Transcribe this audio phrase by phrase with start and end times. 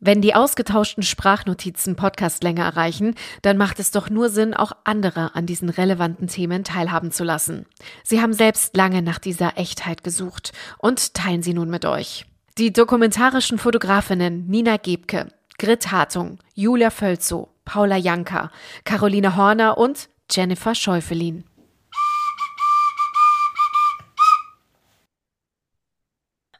[0.00, 5.44] Wenn die ausgetauschten Sprachnotizen Podcastlänge erreichen, dann macht es doch nur Sinn, auch andere an
[5.44, 7.66] diesen relevanten Themen teilhaben zu lassen.
[8.04, 12.26] Sie haben selbst lange nach dieser Echtheit gesucht und teilen sie nun mit euch.
[12.58, 18.52] Die dokumentarischen Fotografinnen Nina Gebke, Grit Hartung, Julia Völzow, Paula Janka,
[18.84, 21.42] Caroline Horner und Jennifer Schäufelin.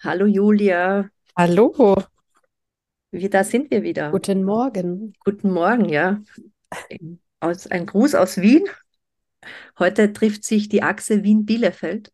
[0.02, 1.09] Hallo Julia.
[1.36, 2.02] Hallo.
[3.11, 4.11] Wie, da sind wir wieder.
[4.11, 5.14] Guten Morgen.
[5.24, 6.20] Guten Morgen, ja.
[7.41, 8.64] Aus, ein Gruß aus Wien.
[9.78, 12.12] Heute trifft sich die Achse Wien-Bielefeld.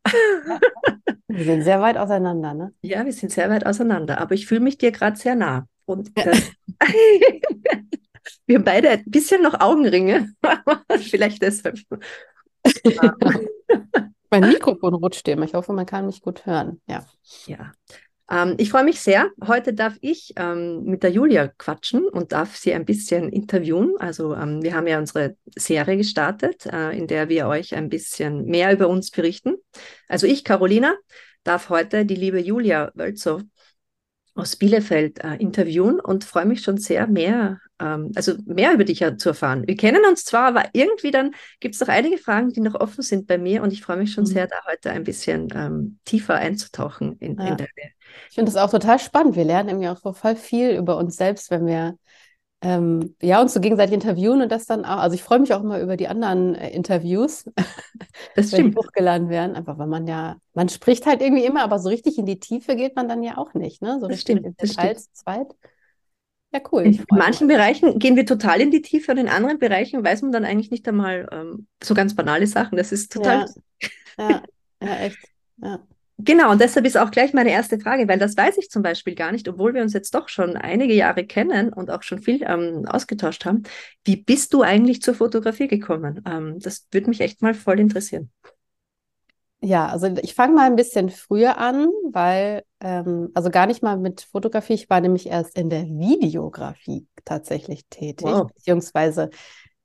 [1.27, 2.73] Wir sind sehr weit auseinander, ne?
[2.83, 5.67] Ja, wir sind sehr weit auseinander, aber ich fühle mich dir gerade sehr nah.
[5.85, 6.33] Und äh,
[8.47, 10.33] wir haben beide ein bisschen noch Augenringe.
[11.01, 11.77] Vielleicht deshalb.
[14.31, 15.45] mein Mikrofon rutscht immer.
[15.45, 16.81] Ich hoffe, man kann mich gut hören.
[16.87, 17.05] Ja.
[17.47, 17.73] Ja.
[18.31, 19.31] Ähm, ich freue mich sehr.
[19.47, 23.95] Heute darf ich ähm, mit der Julia quatschen und darf sie ein bisschen interviewen.
[23.99, 28.47] Also ähm, wir haben ja unsere Serie gestartet, äh, in der wir euch ein bisschen
[28.47, 29.57] mehr über uns berichten.
[30.09, 30.95] Also ich, Carolina,
[31.43, 33.43] darf heute die liebe Julia Wölzow
[34.35, 39.05] aus Bielefeld äh, interviewen und freue mich schon sehr, mehr, ähm, also mehr über dich
[39.19, 39.67] zu erfahren.
[39.67, 43.03] Wir kennen uns zwar, aber irgendwie dann gibt es noch einige Fragen, die noch offen
[43.03, 44.29] sind bei mir und ich freue mich schon mhm.
[44.29, 47.49] sehr, da heute ein bisschen ähm, tiefer einzutauchen in, ja.
[47.49, 47.94] in deine.
[48.29, 49.37] Ich finde das auch total spannend.
[49.37, 51.97] Wir lernen irgendwie auch so voll viel über uns selbst, wenn wir
[52.65, 54.99] ähm, ja, uns so gegenseitig interviewen und das dann auch.
[54.99, 57.45] Also ich freue mich auch immer über die anderen äh, Interviews,
[58.35, 61.79] das wenn die hochgeladen werden, einfach weil man ja, man spricht halt irgendwie immer, aber
[61.79, 63.99] so richtig in die Tiefe geht man dann ja auch nicht, ne?
[64.01, 65.49] So das richtig stimmt, in Details zweit.
[66.55, 66.83] Ja, cool.
[66.83, 67.57] In, in manchen mich.
[67.57, 70.71] Bereichen gehen wir total in die Tiefe und in anderen Bereichen weiß man dann eigentlich
[70.71, 72.79] nicht einmal ähm, so ganz banale Sachen.
[72.79, 73.47] Das ist total.
[74.17, 74.43] Ja, ja,
[74.83, 75.19] ja echt.
[75.59, 75.81] Ja.
[76.19, 79.17] Genau, und deshalb ist auch gleich meine erste Frage, weil das weiß ich zum Beispiel
[79.17, 82.45] gar nicht, obwohl wir uns jetzt doch schon einige Jahre kennen und auch schon viel
[82.45, 83.65] ähm, ausgetauscht haben.
[84.05, 86.23] Wie bist du eigentlich zur Fotografie gekommen?
[86.25, 88.31] Ähm, das würde mich echt mal voll interessieren.
[89.61, 93.97] Ja, also ich fange mal ein bisschen früher an, weil, ähm, also gar nicht mal
[93.97, 98.47] mit Fotografie, ich war nämlich erst in der Videografie tatsächlich tätig, wow.
[98.47, 99.31] beziehungsweise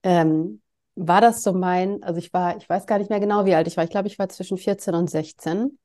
[0.04, 0.62] ähm,
[1.00, 3.68] war das so mein, also ich war, ich weiß gar nicht mehr genau, wie alt
[3.68, 3.86] ich war.
[3.86, 5.80] Ich glaube, ich war zwischen 14 und 16.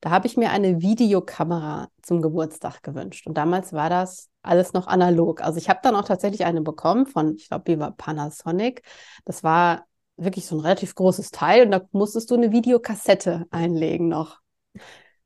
[0.00, 3.26] Da habe ich mir eine Videokamera zum Geburtstag gewünscht.
[3.26, 5.42] Und damals war das alles noch analog.
[5.42, 8.82] Also ich habe dann auch tatsächlich eine bekommen von, ich glaube, die war Panasonic.
[9.24, 9.86] Das war
[10.16, 14.38] wirklich so ein relativ großes Teil und da musstest du eine Videokassette einlegen noch.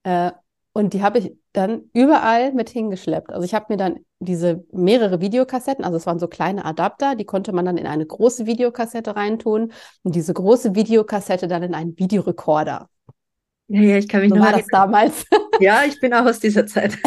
[0.05, 0.33] Äh,
[0.77, 3.33] und die habe ich dann überall mit hingeschleppt.
[3.33, 7.25] Also ich habe mir dann diese mehrere Videokassetten, also es waren so kleine Adapter, die
[7.25, 11.97] konnte man dann in eine große Videokassette reintun und diese große Videokassette dann in einen
[11.97, 12.89] Videorekorder.
[13.69, 15.25] Ja, ja, ich kann mich so noch war das damals.
[15.61, 16.95] Ja, ich bin auch aus dieser Zeit.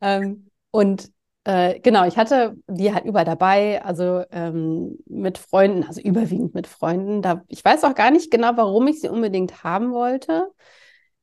[0.00, 1.12] ähm, und
[1.44, 6.66] äh, genau, ich hatte die halt überall dabei, also ähm, mit Freunden, also überwiegend mit
[6.66, 7.22] Freunden.
[7.22, 10.50] Da, ich weiß auch gar nicht genau, warum ich sie unbedingt haben wollte.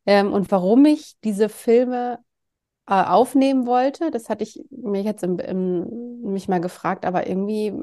[0.07, 2.19] Ähm, und warum ich diese Filme
[2.87, 7.73] äh, aufnehmen wollte, das hatte ich mir jetzt im, im, mich mal gefragt, aber irgendwie,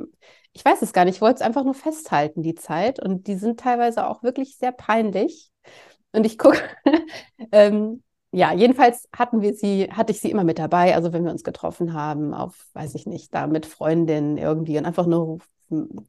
[0.54, 3.00] ich weiß es gar nicht, ich wollte es einfach nur festhalten, die Zeit.
[3.00, 5.50] Und die sind teilweise auch wirklich sehr peinlich.
[6.12, 6.58] Und ich gucke,
[7.52, 8.02] ähm,
[8.32, 10.94] ja, jedenfalls hatten wir sie, hatte ich sie immer mit dabei.
[10.94, 14.86] Also wenn wir uns getroffen haben, auf, weiß ich nicht, da mit Freundinnen irgendwie und
[14.86, 15.40] einfach nur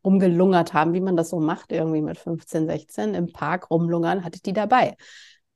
[0.03, 4.35] rumgelungert haben, wie man das so macht, irgendwie mit 15, 16 im Park rumlungern, hatte
[4.37, 4.95] ich die dabei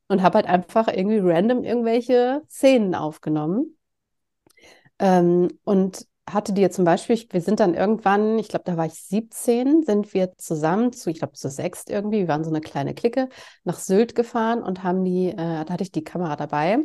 [0.09, 3.77] und habe halt einfach irgendwie random irgendwelche Szenen aufgenommen.
[4.99, 8.93] Ähm, und hatte die zum Beispiel, wir sind dann irgendwann, ich glaube, da war ich
[8.93, 12.93] 17, sind wir zusammen zu, ich glaube, zu sechst irgendwie, wir waren so eine kleine
[12.93, 13.29] Clique,
[13.63, 16.79] nach Sylt gefahren und haben die, äh, da hatte ich die Kamera dabei.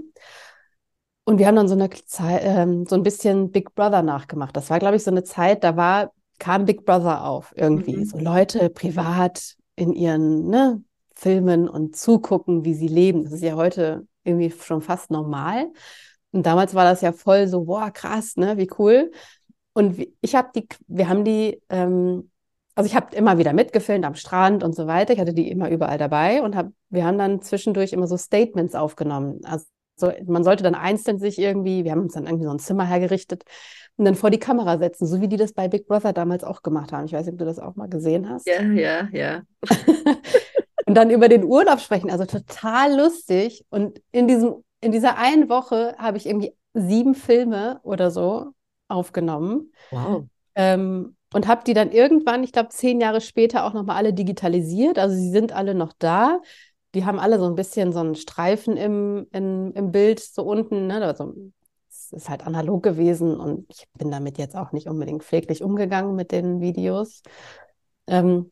[1.24, 4.54] Und wir haben dann so eine Zeit, ähm, so ein bisschen Big Brother nachgemacht.
[4.56, 7.96] Das war, glaube ich, so eine Zeit, da war, kam Big Brother auf irgendwie.
[7.96, 8.04] Mhm.
[8.04, 10.82] So Leute privat in ihren, ne,
[11.14, 13.24] filmen und zugucken, wie sie leben.
[13.24, 15.66] Das ist ja heute irgendwie schon fast normal.
[16.32, 19.12] Und damals war das ja voll so, boah, krass, ne, wie cool.
[19.72, 22.30] Und ich habe die, wir haben die, ähm,
[22.74, 25.12] also ich habe immer wieder mitgefilmt am Strand und so weiter.
[25.12, 28.74] Ich hatte die immer überall dabei und hab, wir haben dann zwischendurch immer so Statements
[28.74, 29.40] aufgenommen.
[29.44, 32.58] Also so, man sollte dann einzeln sich irgendwie, wir haben uns dann irgendwie so ein
[32.58, 33.44] Zimmer hergerichtet
[33.96, 36.62] und dann vor die Kamera setzen, so wie die das bei Big Brother damals auch
[36.62, 37.04] gemacht haben.
[37.06, 38.48] Ich weiß nicht, ob du das auch mal gesehen hast.
[38.48, 39.42] Ja, ja, ja.
[40.86, 42.10] und dann über den Urlaub sprechen.
[42.10, 43.64] Also total lustig.
[43.70, 48.52] Und in diesem, in dieser einen Woche habe ich irgendwie sieben Filme oder so
[48.88, 49.72] aufgenommen.
[49.90, 50.24] Wow.
[50.54, 54.98] Ähm, und habe die dann irgendwann, ich glaube, zehn Jahre später auch nochmal alle digitalisiert.
[54.98, 56.40] Also sie sind alle noch da.
[56.94, 60.86] Die haben alle so ein bisschen so einen Streifen im, in, im Bild, so unten,
[60.86, 61.04] ne?
[61.04, 61.34] Also
[61.88, 66.14] es ist halt analog gewesen und ich bin damit jetzt auch nicht unbedingt pfleglich umgegangen
[66.14, 67.22] mit den Videos.
[68.06, 68.50] Ähm,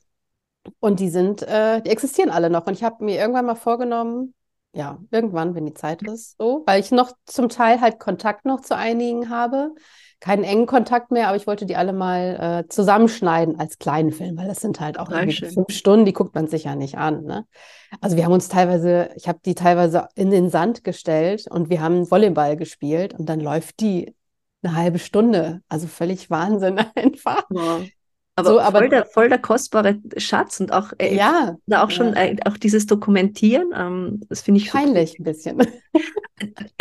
[0.81, 2.67] und die sind, äh, die existieren alle noch.
[2.67, 4.35] Und ich habe mir irgendwann mal vorgenommen,
[4.75, 8.61] ja, irgendwann, wenn die Zeit ist, so, weil ich noch zum Teil halt Kontakt noch
[8.63, 9.75] zu einigen habe.
[10.19, 14.37] Keinen engen Kontakt mehr, aber ich wollte die alle mal äh, zusammenschneiden als kleinen Film,
[14.37, 17.25] weil das sind halt auch fünf Stunden, die guckt man sich ja nicht an.
[17.25, 17.45] Ne?
[18.01, 21.81] Also wir haben uns teilweise, ich habe die teilweise in den Sand gestellt und wir
[21.81, 24.15] haben Volleyball gespielt und dann läuft die
[24.63, 25.61] eine halbe Stunde.
[25.69, 27.45] Also völlig Wahnsinn einfach.
[27.51, 27.83] Wow.
[28.35, 32.15] Aber, so, aber voll, der, voll der kostbare Schatz und auch, äh, ja, auch schon
[32.15, 32.25] ja.
[32.25, 35.59] äh, auch dieses Dokumentieren, ähm, das finde ich peinlich ein bisschen.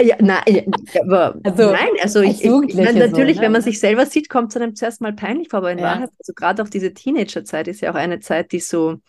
[0.01, 0.71] ja, nein,
[1.01, 3.45] aber also, nein, also ich, ich, ich meine, natürlich, so, ne?
[3.45, 5.85] wenn man sich selber sieht, kommt es einem zuerst mal peinlich vor, aber in ja.
[5.85, 8.99] Wahrheit, also gerade auch diese Teenagerzeit ist ja auch eine Zeit, die so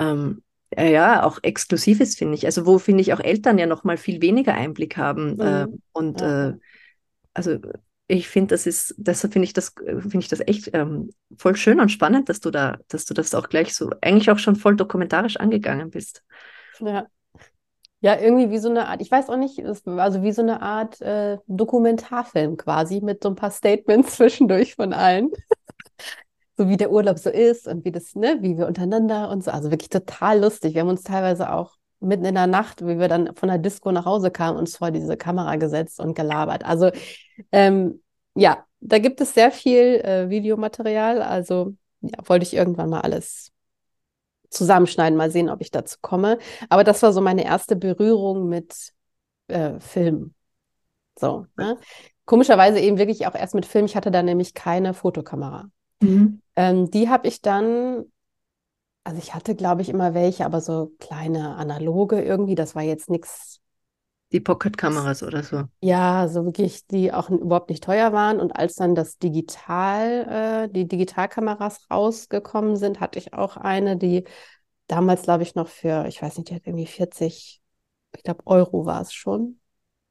[0.00, 0.42] ähm,
[0.76, 2.46] ja, auch exklusiv ist, finde ich.
[2.46, 5.38] Also wo, finde ich, auch Eltern ja noch mal viel weniger Einblick haben.
[5.38, 5.74] Äh, mhm.
[5.74, 6.48] Äh, und ja.
[6.48, 6.54] äh,
[7.34, 7.58] also
[8.16, 11.80] ich finde, das ist, deshalb finde ich das, finde ich das echt ähm, voll schön
[11.80, 14.76] und spannend, dass du da, dass du das auch gleich so, eigentlich auch schon voll
[14.76, 16.22] dokumentarisch angegangen bist.
[16.80, 17.06] Ja.
[18.00, 21.00] Ja, irgendwie wie so eine Art, ich weiß auch nicht, also wie so eine Art
[21.00, 25.30] äh, Dokumentarfilm quasi mit so ein paar Statements zwischendurch von allen.
[26.56, 29.50] so wie der Urlaub so ist und wie das, ne, wie wir untereinander und so.
[29.50, 30.74] Also wirklich total lustig.
[30.74, 33.90] Wir haben uns teilweise auch mitten in der Nacht, wie wir dann von der Disco
[33.90, 36.64] nach Hause kamen, uns vor diese Kamera gesetzt und gelabert.
[36.64, 36.90] Also
[37.50, 38.02] ähm,
[38.34, 41.22] ja, da gibt es sehr viel äh, Videomaterial.
[41.22, 43.50] Also ja, wollte ich irgendwann mal alles
[44.50, 46.38] zusammenschneiden, mal sehen, ob ich dazu komme.
[46.68, 48.92] Aber das war so meine erste Berührung mit
[49.48, 50.34] äh, Film.
[51.18, 51.78] So, ne?
[52.24, 53.84] Komischerweise eben wirklich auch erst mit Film.
[53.86, 55.70] Ich hatte da nämlich keine Fotokamera.
[56.00, 56.40] Mhm.
[56.56, 58.04] Ähm, die habe ich dann
[59.04, 62.54] also ich hatte, glaube ich, immer welche, aber so kleine analoge irgendwie.
[62.54, 63.60] Das war jetzt nichts.
[64.34, 65.62] Die Pocket-Kameras oder so.
[65.80, 68.40] Ja, so wirklich, die auch überhaupt nicht teuer waren.
[68.40, 74.24] Und als dann das Digital, äh, die Digitalkameras rausgekommen sind, hatte ich auch eine, die
[74.88, 77.62] damals, glaube ich, noch für, ich weiß nicht, die hat irgendwie 40,
[78.16, 79.60] ich glaube, Euro war es schon.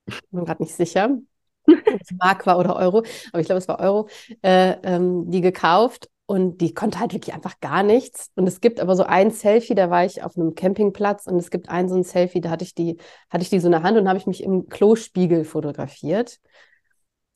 [0.05, 1.17] Ich bin gerade nicht sicher.
[1.67, 4.07] ob es Mark war oder Euro, aber ich glaube, es war Euro,
[4.41, 8.31] äh, ähm, die gekauft und die konnte halt wirklich einfach gar nichts.
[8.33, 11.51] Und es gibt aber so ein Selfie, da war ich auf einem Campingplatz und es
[11.51, 12.97] gibt ein so ein Selfie, da hatte ich die,
[13.29, 16.39] hatte ich die so in der Hand und habe ich mich im Klospiegel fotografiert.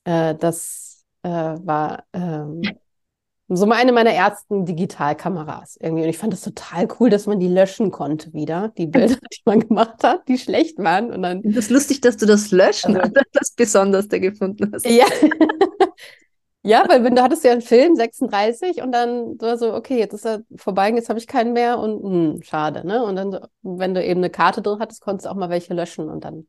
[0.02, 2.60] Äh, das äh, war ähm,
[3.46, 6.02] so eine meiner ersten Digitalkameras irgendwie.
[6.02, 9.42] Und ich fand das total cool, dass man die löschen konnte wieder, die Bilder, die
[9.44, 11.12] man gemacht hat, die schlecht waren.
[11.12, 11.42] Und dann.
[11.42, 14.86] Das ist lustig, dass du das löschen also, das Besonderste gefunden hast.
[14.86, 15.06] Ja.
[16.68, 20.12] Ja, weil wenn du hattest ja einen Film, 36, und dann war so, okay, jetzt
[20.12, 23.02] ist er vorbei, jetzt habe ich keinen mehr und hm, schade, ne?
[23.02, 26.10] Und dann, wenn du eben eine Karte drin hattest, konntest du auch mal welche löschen
[26.10, 26.46] und dann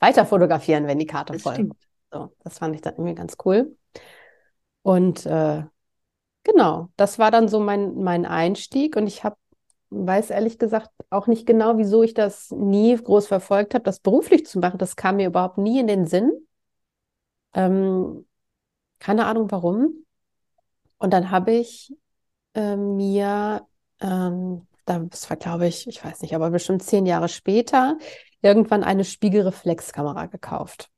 [0.00, 1.74] weiter fotografieren, wenn die Karte das voll stimmt.
[2.10, 3.76] So, das fand ich dann irgendwie ganz cool.
[4.80, 5.64] Und äh,
[6.44, 9.36] genau, das war dann so mein, mein Einstieg und ich habe,
[9.90, 14.46] weiß ehrlich gesagt auch nicht genau, wieso ich das nie groß verfolgt habe, das beruflich
[14.46, 14.78] zu machen.
[14.78, 16.32] Das kam mir überhaupt nie in den Sinn.
[17.52, 18.24] Ähm,
[18.98, 20.04] keine Ahnung warum.
[20.98, 21.94] Und dann habe ich
[22.54, 23.66] äh, mir,
[24.00, 27.98] ähm, das war glaube ich, ich weiß nicht, aber bestimmt zehn Jahre später,
[28.42, 30.90] irgendwann eine Spiegelreflexkamera gekauft.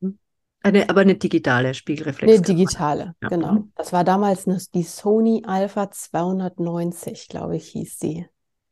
[0.00, 0.18] Mhm.
[0.60, 2.36] Eine, aber eine digitale Spiegelreflexkamera.
[2.36, 3.28] Eine digitale, ja.
[3.28, 3.52] genau.
[3.52, 3.72] Mhm.
[3.76, 8.26] Das war damals eine, die Sony Alpha 290, glaube ich, hieß sie.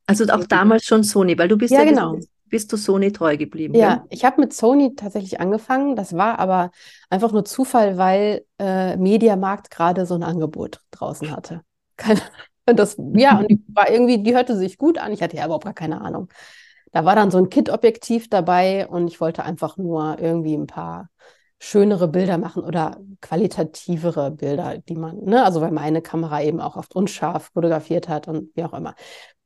[0.07, 2.17] Also auch damals schon Sony, weil du bist ja, ja genau
[2.49, 3.75] bist du Sony treu geblieben.
[3.75, 4.05] Ja, ja?
[4.11, 5.97] ich habe mit Sony tatsächlich angefangen.
[5.97, 6.71] Das war aber
[7.11, 11.63] einfach nur Zufall, weil äh, Mediamarkt gerade so ein Angebot draußen hatte.
[11.97, 12.21] Keine,
[12.67, 15.13] das, ja, und die war irgendwie, die hörte sich gut an.
[15.13, 16.29] Ich hatte ja überhaupt gar keine Ahnung.
[16.93, 21.09] Da war dann so ein Kit-Objektiv dabei und ich wollte einfach nur irgendwie ein paar
[21.59, 26.77] schönere Bilder machen oder qualitativere Bilder, die man, ne, also weil meine Kamera eben auch
[26.77, 28.95] oft unscharf fotografiert hat und wie auch immer.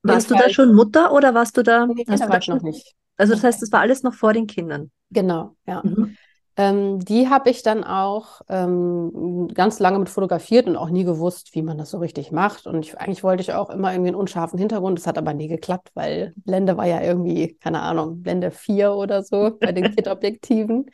[0.03, 1.87] Warst du da schon Mutter oder warst du da?
[1.87, 2.95] Nee, da war ich noch nicht.
[3.17, 4.91] Also das heißt, das war alles noch vor den Kindern.
[5.11, 5.83] Genau, ja.
[5.85, 6.17] Mhm.
[6.57, 11.55] Ähm, die habe ich dann auch ähm, ganz lange mit fotografiert und auch nie gewusst,
[11.55, 12.67] wie man das so richtig macht.
[12.67, 14.99] Und ich, eigentlich wollte ich auch immer irgendwie einen unscharfen Hintergrund.
[14.99, 19.23] Das hat aber nie geklappt, weil Blende war ja irgendwie, keine Ahnung, Blende 4 oder
[19.23, 20.91] so bei den Kit-Objektiven.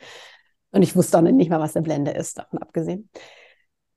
[0.71, 3.09] Und ich wusste auch nicht mal, was eine Blende ist, davon abgesehen.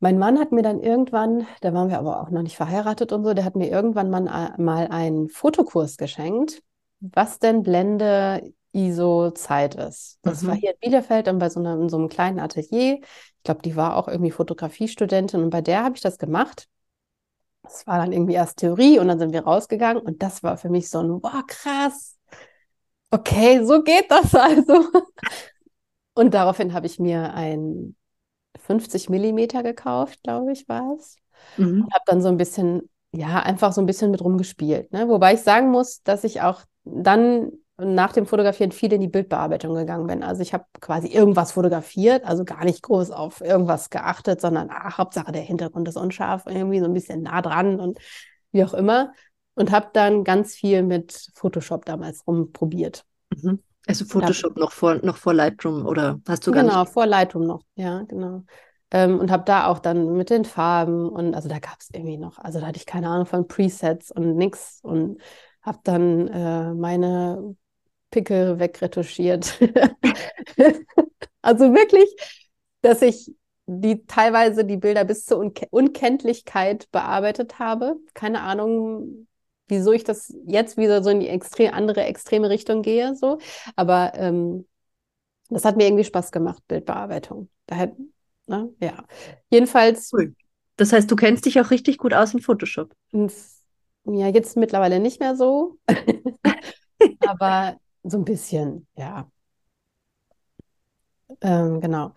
[0.01, 3.23] Mein Mann hat mir dann irgendwann, da waren wir aber auch noch nicht verheiratet und
[3.23, 6.63] so, der hat mir irgendwann mal, äh, mal einen Fotokurs geschenkt,
[7.01, 10.19] was denn Blende ISO Zeit ist.
[10.23, 10.49] Das mhm.
[10.49, 13.01] war hier in Bielefeld dann bei so einem, so einem kleinen Atelier.
[13.03, 16.67] Ich glaube, die war auch irgendwie Fotografiestudentin und bei der habe ich das gemacht.
[17.63, 20.71] Das war dann irgendwie erst Theorie und dann sind wir rausgegangen und das war für
[20.71, 22.17] mich so ein, wow, krass.
[23.11, 24.85] Okay, so geht das also.
[26.15, 27.97] Und daraufhin habe ich mir ein
[28.71, 31.17] 50 Millimeter gekauft, glaube ich, war es.
[31.57, 31.83] Mhm.
[31.83, 34.93] Und habe dann so ein bisschen, ja, einfach so ein bisschen mit rumgespielt.
[34.93, 35.09] Ne?
[35.09, 39.75] Wobei ich sagen muss, dass ich auch dann nach dem Fotografieren viel in die Bildbearbeitung
[39.75, 40.23] gegangen bin.
[40.23, 44.99] Also ich habe quasi irgendwas fotografiert, also gar nicht groß auf irgendwas geachtet, sondern ach,
[44.99, 47.99] Hauptsache der Hintergrund ist unscharf, irgendwie so ein bisschen nah dran und
[48.53, 49.13] wie auch immer.
[49.55, 53.05] Und habe dann ganz viel mit Photoshop damals rumprobiert.
[53.35, 53.63] Mhm.
[53.91, 56.85] Also Photoshop noch vor, noch vor Lightroom oder hast du gar genau, nicht?
[56.85, 58.45] Genau, vor Lightroom noch, ja, genau.
[58.93, 62.17] Ähm, und habe da auch dann mit den Farben und also da gab es irgendwie
[62.17, 65.21] noch, also da hatte ich keine Ahnung von Presets und nix und
[65.63, 67.57] habe dann äh, meine
[68.11, 69.59] Pickel wegretuschiert.
[71.43, 72.09] also wirklich,
[72.83, 73.35] dass ich
[73.67, 77.97] die teilweise die Bilder bis zur Un Unkenntlichkeit bearbeitet habe.
[78.15, 79.29] Keine Ahnung,
[79.71, 83.39] wieso ich das jetzt wieder so in die extrem, andere extreme Richtung gehe, so.
[83.77, 84.67] Aber ähm,
[85.49, 87.49] das hat mir irgendwie Spaß gemacht, Bildbearbeitung.
[87.67, 87.95] Daher,
[88.47, 88.73] ne?
[88.81, 89.05] ja.
[89.51, 90.11] Jedenfalls.
[90.13, 90.35] Cool.
[90.77, 92.95] Das heißt, du kennst dich auch richtig gut aus in Photoshop.
[93.13, 95.79] Ja, jetzt mittlerweile nicht mehr so.
[97.27, 99.31] Aber so ein bisschen, ja.
[101.41, 102.13] Ähm, genau.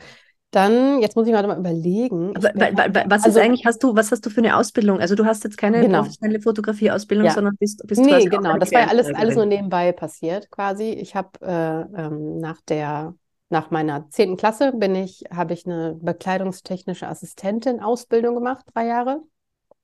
[0.53, 2.35] Dann, jetzt muss ich mal überlegen.
[2.37, 4.99] Aber, was also, ist eigentlich, hast du, was hast du für eine Ausbildung?
[4.99, 6.01] Also du hast jetzt keine genau.
[6.01, 7.33] professionelle Fotografieausbildung, ja.
[7.33, 10.91] sondern bist, bist Nee, genau, das war ja alles, alles nur nebenbei passiert quasi.
[10.91, 13.15] Ich habe äh, ähm, nach der,
[13.49, 19.23] nach meiner zehnten Klasse bin ich, habe ich eine bekleidungstechnische Assistentin Ausbildung gemacht, drei Jahre.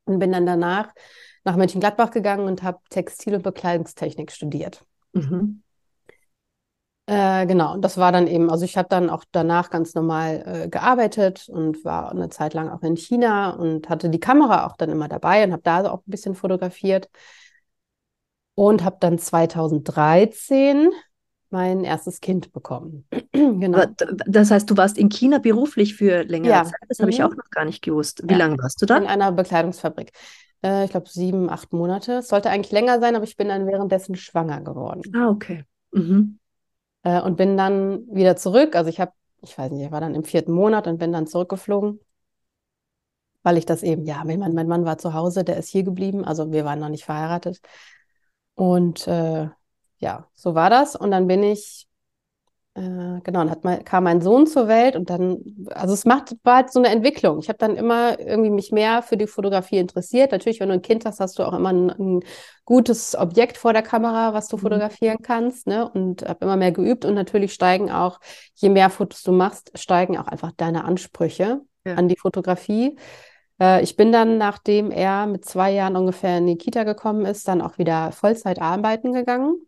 [0.05, 0.93] Und bin dann danach
[1.45, 4.85] nach Mönchengladbach gegangen und habe Textil- und Bekleidungstechnik studiert.
[5.13, 5.63] Mhm.
[7.09, 10.43] Äh, genau, und das war dann eben, also ich habe dann auch danach ganz normal
[10.45, 14.77] äh, gearbeitet und war eine Zeit lang auch in China und hatte die Kamera auch
[14.77, 17.09] dann immer dabei und habe da auch ein bisschen fotografiert.
[18.53, 20.91] Und habe dann 2013
[21.49, 23.07] mein erstes Kind bekommen.
[23.31, 23.85] genau.
[24.27, 26.63] Das heißt, du warst in China beruflich für längere ja.
[26.63, 26.75] Zeit.
[26.89, 27.13] Das habe mhm.
[27.13, 28.21] ich auch noch gar nicht gewusst.
[28.23, 28.37] Wie ja.
[28.37, 28.97] lange warst du da?
[28.97, 30.11] In einer Bekleidungsfabrik.
[30.63, 32.17] Äh, ich glaube sieben, acht Monate.
[32.17, 35.01] Es sollte eigentlich länger sein, aber ich bin dann währenddessen schwanger geworden.
[35.15, 35.63] Ah, okay.
[35.91, 36.37] Mhm.
[37.03, 38.75] Äh, und bin dann wieder zurück.
[38.75, 41.27] Also ich habe, ich weiß nicht, ich war dann im vierten Monat und bin dann
[41.27, 41.99] zurückgeflogen,
[43.43, 45.83] weil ich das eben, ja, mein Mann, mein Mann war zu Hause, der ist hier
[45.83, 46.25] geblieben.
[46.25, 47.61] Also wir waren noch nicht verheiratet.
[48.55, 49.49] Und äh,
[49.99, 50.95] ja, so war das.
[50.95, 51.88] Und dann bin ich
[52.75, 55.39] äh, genau, dann hat mal, kam mein Sohn zur Welt und dann,
[55.71, 57.39] also es macht, war halt so eine Entwicklung.
[57.39, 60.31] Ich habe dann immer irgendwie mich mehr für die Fotografie interessiert.
[60.31, 62.19] Natürlich, wenn du ein Kind hast, hast du auch immer ein, ein
[62.65, 64.61] gutes Objekt vor der Kamera, was du mhm.
[64.61, 65.89] fotografieren kannst, ne?
[65.89, 68.19] Und habe immer mehr geübt und natürlich steigen auch,
[68.55, 71.95] je mehr Fotos du machst, steigen auch einfach deine Ansprüche ja.
[71.95, 72.97] an die Fotografie.
[73.59, 77.47] Äh, ich bin dann, nachdem er mit zwei Jahren ungefähr in die Kita gekommen ist,
[77.47, 79.65] dann auch wieder Vollzeit arbeiten gegangen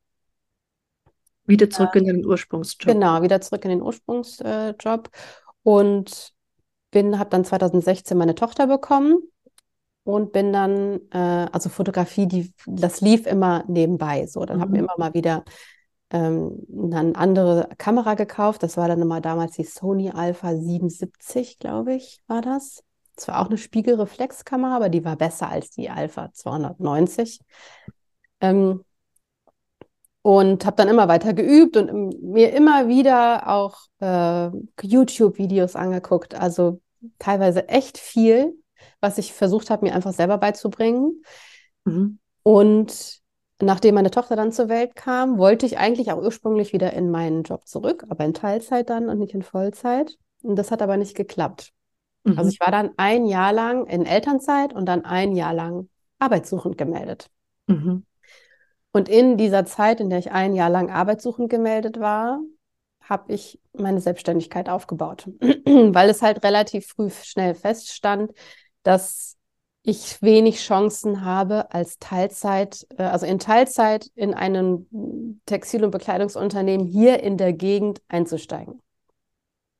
[1.51, 2.91] wieder zurück in den Ursprungsjob.
[2.91, 5.09] Genau, wieder zurück in den Ursprungsjob.
[5.63, 6.33] und
[6.91, 9.19] bin, habe dann 2016 meine Tochter bekommen
[10.03, 14.25] und bin dann, äh, also Fotografie, die, das lief immer nebenbei.
[14.27, 14.61] So, dann mhm.
[14.61, 15.43] habe ich immer mal wieder
[16.11, 18.63] ähm, eine andere Kamera gekauft.
[18.63, 22.83] Das war dann immer damals die Sony Alpha 77, glaube ich, war das.
[23.15, 27.39] Das war auch eine Spiegelreflexkamera, aber die war besser als die Alpha 290.
[28.39, 28.83] Ähm,
[30.21, 34.49] und habe dann immer weiter geübt und mir immer wieder auch äh,
[34.81, 36.35] YouTube-Videos angeguckt.
[36.35, 36.79] Also
[37.17, 38.53] teilweise echt viel,
[38.99, 41.23] was ich versucht habe, mir einfach selber beizubringen.
[41.85, 42.19] Mhm.
[42.43, 43.19] Und
[43.59, 47.43] nachdem meine Tochter dann zur Welt kam, wollte ich eigentlich auch ursprünglich wieder in meinen
[47.43, 50.17] Job zurück, aber in Teilzeit dann und nicht in Vollzeit.
[50.43, 51.71] Und das hat aber nicht geklappt.
[52.23, 52.37] Mhm.
[52.37, 56.77] Also ich war dann ein Jahr lang in Elternzeit und dann ein Jahr lang arbeitssuchend
[56.77, 57.29] gemeldet.
[57.65, 58.05] Mhm.
[58.91, 62.41] Und in dieser Zeit, in der ich ein Jahr lang arbeitssuchend gemeldet war,
[63.01, 68.31] habe ich meine Selbstständigkeit aufgebaut, weil es halt relativ früh schnell feststand,
[68.83, 69.37] dass
[69.83, 74.87] ich wenig Chancen habe, als Teilzeit, äh, also in Teilzeit in einem
[75.45, 78.81] Textil- und Bekleidungsunternehmen hier in der Gegend einzusteigen.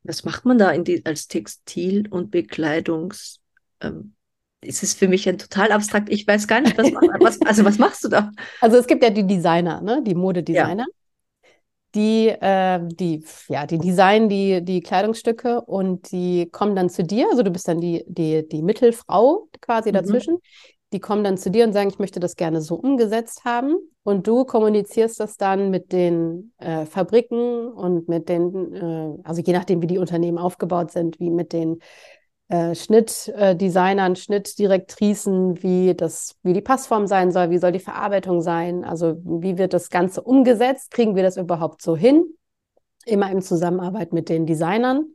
[0.03, 3.39] Was macht man da die, als Textil- und Bekleidungs,
[3.81, 4.15] ähm,
[4.61, 6.09] es ist für mich ein total abstrakt.
[6.09, 8.31] Ich weiß gar nicht, was, was, also was machst du da?
[8.59, 10.01] Also es gibt ja die Designer, ne?
[10.05, 10.85] die Modedesigner.
[10.87, 10.93] Ja.
[11.93, 17.27] Die, äh, die, ja, die designen die, die Kleidungsstücke und die kommen dann zu dir.
[17.29, 19.95] Also du bist dann die, die, die Mittelfrau quasi mhm.
[19.95, 20.37] dazwischen.
[20.93, 23.75] Die kommen dann zu dir und sagen, ich möchte das gerne so umgesetzt haben.
[24.03, 29.53] Und du kommunizierst das dann mit den äh, Fabriken und mit den, äh, also je
[29.53, 31.79] nachdem, wie die Unternehmen aufgebaut sind, wie mit den
[32.51, 38.83] äh, Schnittdesignern, Schnittdirektrisen, wie das, wie die Passform sein soll, wie soll die Verarbeitung sein,
[38.83, 42.25] also wie wird das Ganze umgesetzt, kriegen wir das überhaupt so hin?
[43.05, 45.13] immer in Zusammenarbeit mit den Designern.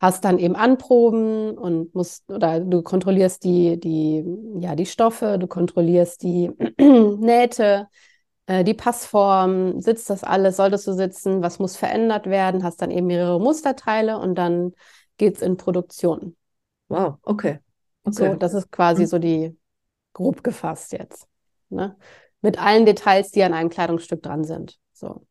[0.00, 4.24] Hast dann eben Anproben und musst, oder du kontrollierst die, die,
[4.58, 6.50] ja, die Stoffe, du kontrollierst die
[6.80, 7.88] Nähte,
[8.46, 12.82] äh, die Passform, sitzt das alles, soll das so sitzen, was muss verändert werden, hast
[12.82, 14.72] dann eben mehrere Musterteile und dann
[15.18, 16.36] geht es in Produktion.
[16.92, 17.58] Wow, okay.
[18.04, 18.12] okay.
[18.12, 19.06] So, das ist quasi mhm.
[19.06, 19.56] so die
[20.12, 21.26] grob gefasst jetzt.
[21.70, 21.96] Ne?
[22.42, 24.78] Mit allen Details, die an einem Kleidungsstück dran sind.
[24.92, 25.26] So.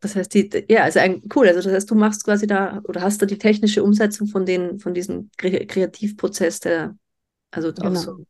[0.00, 1.48] Das heißt, die, ja, also ein, cool.
[1.48, 4.78] Also das heißt, du machst quasi da oder hast da die technische Umsetzung von den,
[4.80, 6.94] von diesem Kreativprozess, der,
[7.52, 7.90] also genau.
[7.90, 8.24] auch so.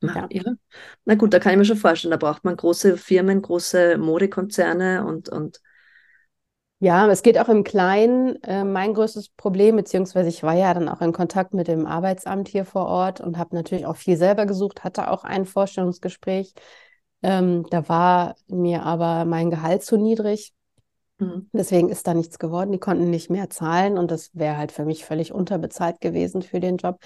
[0.00, 0.28] Ja.
[0.30, 0.54] ja.
[1.04, 5.04] Na gut, da kann ich mir schon vorstellen, da braucht man große Firmen, große Modekonzerne
[5.04, 5.60] und, und
[6.80, 8.42] ja, es geht auch im Kleinen.
[8.42, 12.48] Äh, mein größtes Problem, beziehungsweise ich war ja dann auch in Kontakt mit dem Arbeitsamt
[12.48, 16.54] hier vor Ort und habe natürlich auch viel selber gesucht, hatte auch ein Vorstellungsgespräch.
[17.22, 20.54] Ähm, da war mir aber mein Gehalt zu niedrig.
[21.18, 21.50] Mhm.
[21.52, 22.72] Deswegen ist da nichts geworden.
[22.72, 26.60] Die konnten nicht mehr zahlen und das wäre halt für mich völlig unterbezahlt gewesen für
[26.60, 26.98] den Job.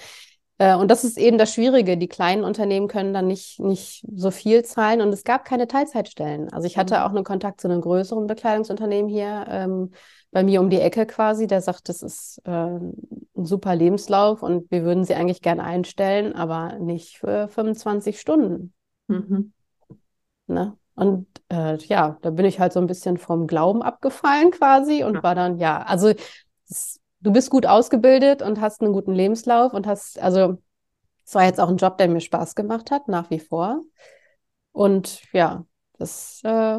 [0.58, 1.96] Äh, und das ist eben das Schwierige.
[1.96, 6.52] Die kleinen Unternehmen können dann nicht, nicht so viel zahlen und es gab keine Teilzeitstellen.
[6.52, 7.00] Also ich hatte mhm.
[7.00, 9.90] auch einen Kontakt zu einem größeren Bekleidungsunternehmen hier ähm,
[10.30, 11.46] bei mir um die Ecke quasi.
[11.46, 12.94] Der sagt, das ist äh, ein
[13.34, 18.73] super Lebenslauf und wir würden sie eigentlich gern einstellen, aber nicht für 25 Stunden.
[19.08, 19.52] Mhm.
[20.46, 20.76] Ne?
[20.94, 25.14] Und äh, ja, da bin ich halt so ein bisschen vom Glauben abgefallen quasi und
[25.14, 25.23] ja.
[25.25, 26.12] war dann, ja, also
[26.68, 30.59] das, du bist gut ausgebildet und hast einen guten Lebenslauf und hast, also
[31.25, 33.83] es war jetzt auch ein Job, der mir Spaß gemacht hat, nach wie vor.
[34.73, 35.64] Und ja,
[35.99, 36.78] das äh,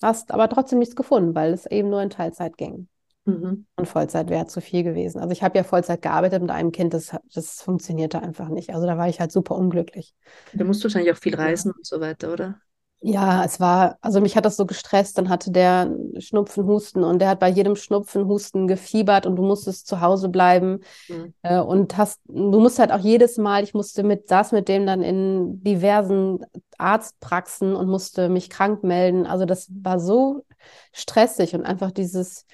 [0.00, 2.88] hast aber trotzdem nichts gefunden, weil es eben nur in Teilzeit ging.
[3.24, 3.66] Mhm.
[3.76, 5.18] Und Vollzeit wäre zu viel gewesen.
[5.18, 8.72] Also ich habe ja Vollzeit gearbeitet mit einem Kind, das, das funktionierte einfach nicht.
[8.74, 10.14] Also da war ich halt super unglücklich.
[10.52, 11.76] Da musst du wahrscheinlich auch viel reisen ja.
[11.76, 12.60] und so weiter, oder?
[13.00, 15.18] Ja, es war, also mich hat das so gestresst.
[15.18, 19.42] Dann hatte der Schnupfen, Husten und der hat bei jedem Schnupfen, Husten gefiebert und du
[19.42, 20.80] musstest zu Hause bleiben.
[21.08, 21.32] Mhm.
[21.42, 24.84] Äh, und hast, du musst halt auch jedes Mal, ich musste mit, saß mit dem
[24.84, 26.44] dann in diversen
[26.76, 29.26] Arztpraxen und musste mich krank melden.
[29.26, 30.44] Also das war so
[30.92, 32.46] stressig und einfach dieses,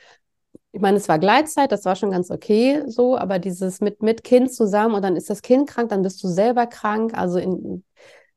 [0.72, 4.24] ich meine, es war Gleitzeit, das war schon ganz okay so, aber dieses mit, mit
[4.24, 7.14] Kind zusammen und dann ist das Kind krank, dann bist du selber krank.
[7.14, 7.82] Also in,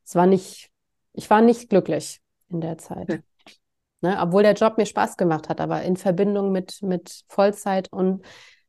[0.06, 0.70] es war nicht
[1.18, 3.10] ich war nicht glücklich in der Zeit.
[3.10, 3.22] Okay.
[4.00, 8.24] Ne, obwohl der Job mir Spaß gemacht hat, aber in Verbindung mit, mit Vollzeit und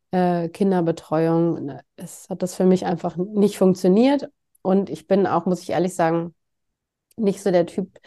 [0.10, 4.28] äh, Kinderbetreuung ne, es hat das für mich einfach nicht funktioniert.
[4.64, 6.34] Und ich bin auch, muss ich ehrlich sagen,
[7.16, 8.00] nicht so der Typ,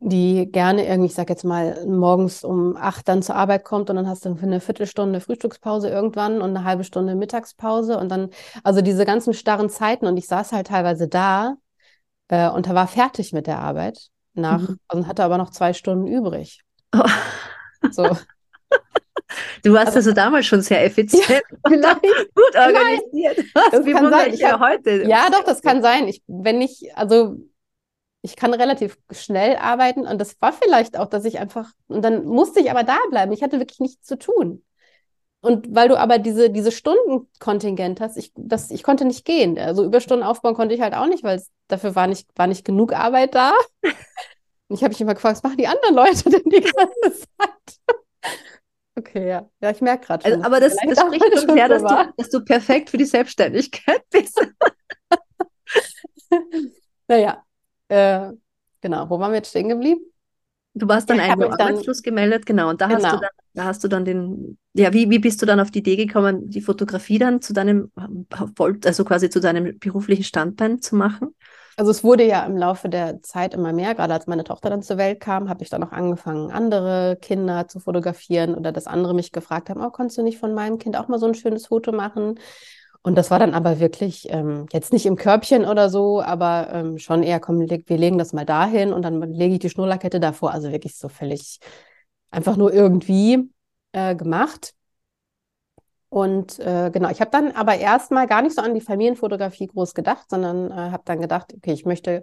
[0.00, 3.96] die gerne irgendwie, ich sag jetzt mal, morgens um acht dann zur Arbeit kommt und
[3.96, 8.28] dann hast du für eine Viertelstunde Frühstückspause irgendwann und eine halbe Stunde Mittagspause und dann,
[8.62, 11.56] also diese ganzen starren Zeiten und ich saß halt teilweise da
[12.30, 14.78] äh, und er war fertig mit der Arbeit nach mhm.
[14.92, 16.62] und hatte aber noch zwei Stunden übrig.
[16.94, 17.02] Oh.
[17.90, 18.16] So.
[19.62, 23.44] Du warst also, also damals schon sehr effizient ja, vielleicht, gut organisiert.
[23.70, 24.34] Das Wie kann sein.
[24.34, 25.04] Ich ja heute.
[25.06, 26.08] Ja, doch, das kann sein.
[26.08, 27.36] Ich, wenn ich, also
[28.22, 32.24] ich kann relativ schnell arbeiten und das war vielleicht auch, dass ich einfach, und dann
[32.24, 33.32] musste ich aber da bleiben.
[33.32, 34.64] Ich hatte wirklich nichts zu tun.
[35.42, 39.58] Und weil du aber diese, diese Stundenkontingent hast, ich, das, ich konnte nicht gehen.
[39.58, 42.92] Also Überstunden aufbauen konnte ich halt auch nicht, weil dafür war nicht, war nicht genug
[42.92, 43.52] Arbeit da.
[43.82, 47.96] Und ich habe mich immer gefragt, was machen die anderen Leute denn die ganze Zeit?
[48.96, 49.48] Okay, ja.
[49.62, 50.32] Ja, ich merke gerade schon.
[50.32, 54.02] Also, aber das, das spricht schon her, dass, du, dass du perfekt für die Selbstständigkeit
[54.10, 54.38] bist.
[57.08, 57.44] naja,
[57.88, 58.32] äh,
[58.80, 59.08] genau.
[59.08, 60.00] Wo waren wir jetzt stehen geblieben?
[60.74, 62.70] Du warst dann ja, einen Arbeitsschluss gemeldet, genau.
[62.70, 62.98] Und da genau.
[62.98, 63.20] hast du genau.
[63.20, 65.96] dann, da hast du dann den, ja, wie, wie bist du dann auf die Idee
[65.96, 67.90] gekommen, die Fotografie dann zu deinem,
[68.84, 71.34] also quasi zu deinem beruflichen Standbein zu machen?
[71.76, 74.82] Also es wurde ja im Laufe der Zeit immer mehr, gerade als meine Tochter dann
[74.82, 79.14] zur Welt kam, habe ich dann auch angefangen, andere Kinder zu fotografieren oder dass andere
[79.14, 81.68] mich gefragt haben, oh, kannst du nicht von meinem Kind auch mal so ein schönes
[81.68, 82.38] Foto machen?
[83.02, 86.98] Und das war dann aber wirklich ähm, jetzt nicht im Körbchen oder so, aber ähm,
[86.98, 90.52] schon eher, komm, wir legen das mal dahin und dann lege ich die Schnurrlackkette davor.
[90.52, 91.60] Also wirklich so völlig
[92.30, 93.50] einfach nur irgendwie
[93.92, 94.74] äh, gemacht.
[96.10, 99.94] Und äh, genau, ich habe dann aber erstmal gar nicht so an die Familienfotografie groß
[99.94, 102.22] gedacht, sondern äh, habe dann gedacht, okay, ich möchte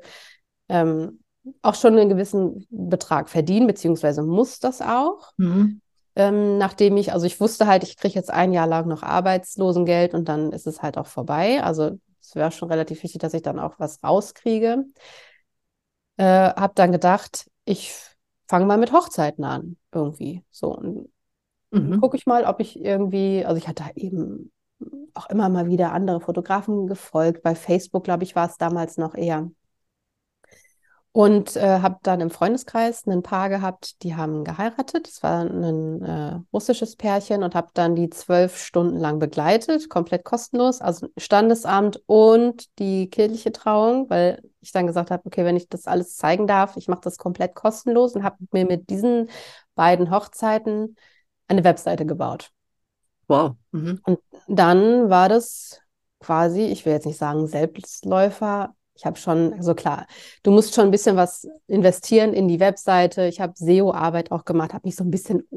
[0.69, 1.21] ähm,
[1.63, 5.31] auch schon einen gewissen Betrag verdienen, beziehungsweise muss das auch.
[5.37, 5.81] Mhm
[6.17, 10.15] ähm, nachdem ich, also ich wusste halt, ich kriege jetzt ein Jahr lang noch Arbeitslosengeld
[10.15, 11.62] und dann ist es halt auch vorbei.
[11.63, 14.86] Also es wäre schon relativ wichtig, dass ich dann auch was rauskriege.
[16.17, 17.93] Äh, habe dann gedacht, ich
[18.47, 20.43] fange mal mit Hochzeiten an, irgendwie.
[20.49, 21.10] So, und
[21.69, 22.01] mhm.
[22.01, 24.51] gucke ich mal, ob ich irgendwie, also ich hatte eben
[25.13, 27.43] auch immer mal wieder andere Fotografen gefolgt.
[27.43, 29.51] Bei Facebook, glaube ich, war es damals noch eher.
[31.17, 35.08] Und äh, habe dann im Freundeskreis ein Paar gehabt, die haben geheiratet.
[35.08, 40.23] Das war ein äh, russisches Pärchen und habe dann die zwölf Stunden lang begleitet, komplett
[40.23, 45.67] kostenlos, also Standesamt und die kirchliche Trauung, weil ich dann gesagt habe, okay, wenn ich
[45.67, 49.32] das alles zeigen darf, ich mache das komplett kostenlos und habe mir mit diesen
[49.73, 50.97] beiden Hochzeiten
[51.47, 52.51] eine Webseite gebaut.
[53.27, 53.56] Wow.
[53.71, 54.01] Mhm.
[54.03, 55.82] Und dann war das
[56.19, 60.07] quasi, ich will jetzt nicht sagen Selbstläufer, ich habe schon, also klar,
[60.41, 63.27] du musst schon ein bisschen was investieren in die Webseite.
[63.27, 65.47] Ich habe SEO-Arbeit auch gemacht, habe mich so ein bisschen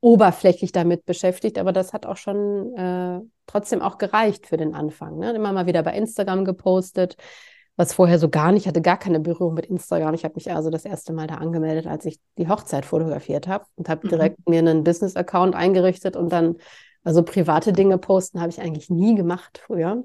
[0.00, 5.18] oberflächlich damit beschäftigt, aber das hat auch schon äh, trotzdem auch gereicht für den Anfang.
[5.18, 5.32] Ne?
[5.32, 7.16] Immer mal wieder bei Instagram gepostet,
[7.76, 10.14] was vorher so gar nicht, hatte gar keine Berührung mit Instagram.
[10.14, 13.66] Ich habe mich also das erste Mal da angemeldet, als ich die Hochzeit fotografiert habe
[13.76, 14.10] und habe mhm.
[14.10, 16.56] direkt mir einen Business-Account eingerichtet und dann,
[17.04, 20.04] also private Dinge posten habe ich eigentlich nie gemacht früher.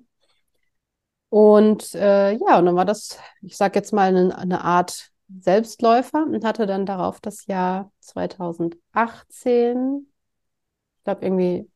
[1.34, 6.28] Und äh, ja, und dann war das, ich sage jetzt mal, eine, eine, Art Selbstläufer
[6.28, 10.06] und hatte dann darauf das Jahr 2018,
[11.00, 11.68] ich glaube irgendwie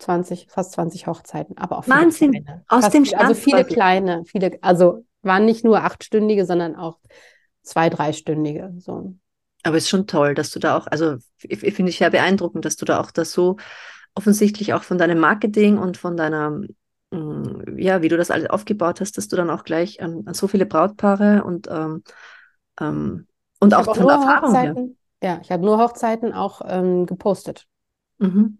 [0.00, 2.64] 20, fast 20 Hochzeiten, aber auch viele Wahnsinn, kleine.
[2.66, 6.98] aus fast, dem Stand Also viele kleine, viele, also waren nicht nur achtstündige, sondern auch
[7.62, 8.74] zwei, dreistündige.
[8.78, 9.14] So.
[9.62, 12.74] Aber es ist schon toll, dass du da auch, also finde ich sehr beeindruckend, dass
[12.74, 13.58] du da auch das so
[14.16, 16.62] offensichtlich auch von deinem Marketing und von deiner
[17.76, 20.48] ja, wie du das alles aufgebaut hast, dass du dann auch gleich an, an so
[20.48, 22.02] viele Brautpaare und, ähm,
[22.80, 23.26] ähm,
[23.60, 24.74] und auch von der Erfahrung her.
[25.22, 27.66] Ja, ich habe nur Hochzeiten auch ähm, gepostet.
[28.18, 28.58] Mhm.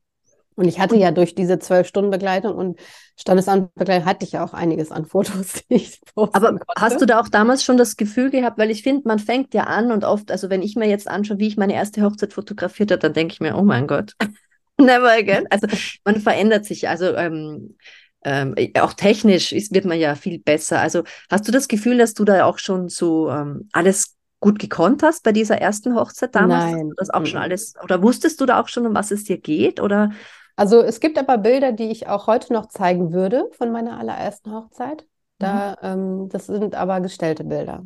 [0.54, 2.78] Und ich hatte ja durch diese zwölf Stunden Begleitung und
[3.18, 6.64] Standesamtbegleitung hatte ich ja auch einiges an Fotos, die ich posten Aber konnte.
[6.78, 9.64] hast du da auch damals schon das Gefühl gehabt, weil ich finde, man fängt ja
[9.64, 12.90] an und oft, also wenn ich mir jetzt anschaue, wie ich meine erste Hochzeit fotografiert
[12.90, 14.12] habe, dann denke ich mir, oh mein Gott,
[14.78, 15.46] never again.
[15.48, 15.66] Also
[16.04, 16.88] man verändert sich.
[16.88, 17.76] Also ähm,
[18.24, 20.80] ähm, auch technisch ist, wird man ja viel besser.
[20.80, 25.02] Also hast du das Gefühl, dass du da auch schon so ähm, alles gut gekonnt
[25.02, 26.72] hast bei dieser ersten Hochzeit damals?
[26.72, 26.92] Nein.
[26.96, 29.80] Das auch schon alles, oder wusstest du da auch schon, um was es dir geht?
[29.80, 30.11] Oder?
[30.56, 34.52] Also es gibt aber Bilder, die ich auch heute noch zeigen würde von meiner allerersten
[34.52, 35.06] Hochzeit.
[35.38, 36.22] Da, mhm.
[36.22, 37.85] ähm, das sind aber gestellte Bilder.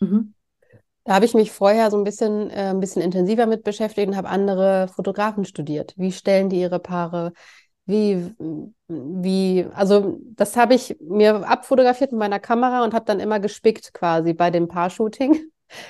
[0.00, 0.34] Mhm.
[1.04, 4.16] Da habe ich mich vorher so ein bisschen, äh, ein bisschen intensiver mit beschäftigt und
[4.16, 5.94] habe andere Fotografen studiert.
[5.96, 7.32] Wie stellen die ihre Paare?
[7.86, 8.34] Wie,
[8.90, 13.94] wie, also das habe ich mir abfotografiert mit meiner Kamera und habe dann immer gespickt
[13.94, 15.38] quasi bei dem Paar-Shooting,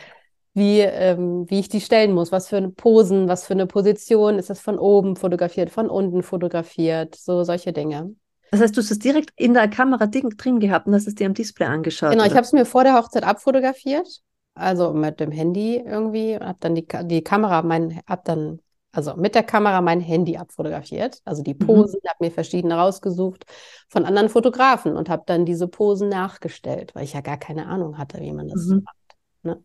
[0.54, 4.38] wie, ähm, wie ich die stellen muss, was für eine Posen, was für eine Position,
[4.38, 8.14] ist das von oben fotografiert, von unten fotografiert, so solche Dinge.
[8.50, 11.26] Das heißt, du hast es direkt in der Kamera drin gehabt und hast es dir
[11.26, 12.10] am Display angeschaut.
[12.10, 12.30] Genau, oder?
[12.30, 14.08] ich habe es mir vor der Hochzeit abfotografiert,
[14.54, 18.60] also mit dem Handy irgendwie, habe dann die, die Kamera, mein, habe dann
[18.92, 21.66] also mit der Kamera mein Handy abfotografiert, also die mhm.
[21.66, 22.08] Posen, mhm.
[22.08, 23.44] habe mir verschiedene rausgesucht
[23.88, 27.98] von anderen Fotografen und habe dann diese Posen nachgestellt, weil ich ja gar keine Ahnung
[27.98, 28.82] hatte, wie man das mhm.
[28.84, 28.96] macht.
[29.42, 29.64] Ne?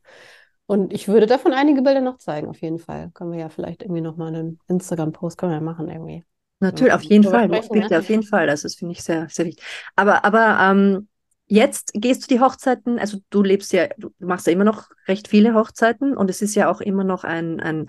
[0.67, 3.11] Und ich würde davon einige Bilder noch zeigen, auf jeden Fall.
[3.13, 6.23] Können wir ja vielleicht irgendwie nochmal einen Instagram-Post können wir machen irgendwie.
[6.59, 7.49] Natürlich, auf jeden Fall.
[7.49, 7.99] Bitte, ne?
[7.99, 8.47] auf jeden Fall.
[8.47, 9.63] Das ist, finde ich, sehr, sehr wichtig.
[9.95, 11.07] Aber, aber ähm,
[11.47, 15.27] jetzt gehst du die Hochzeiten, also du lebst ja, du machst ja immer noch recht
[15.27, 17.87] viele Hochzeiten und es ist ja auch immer noch ein, ein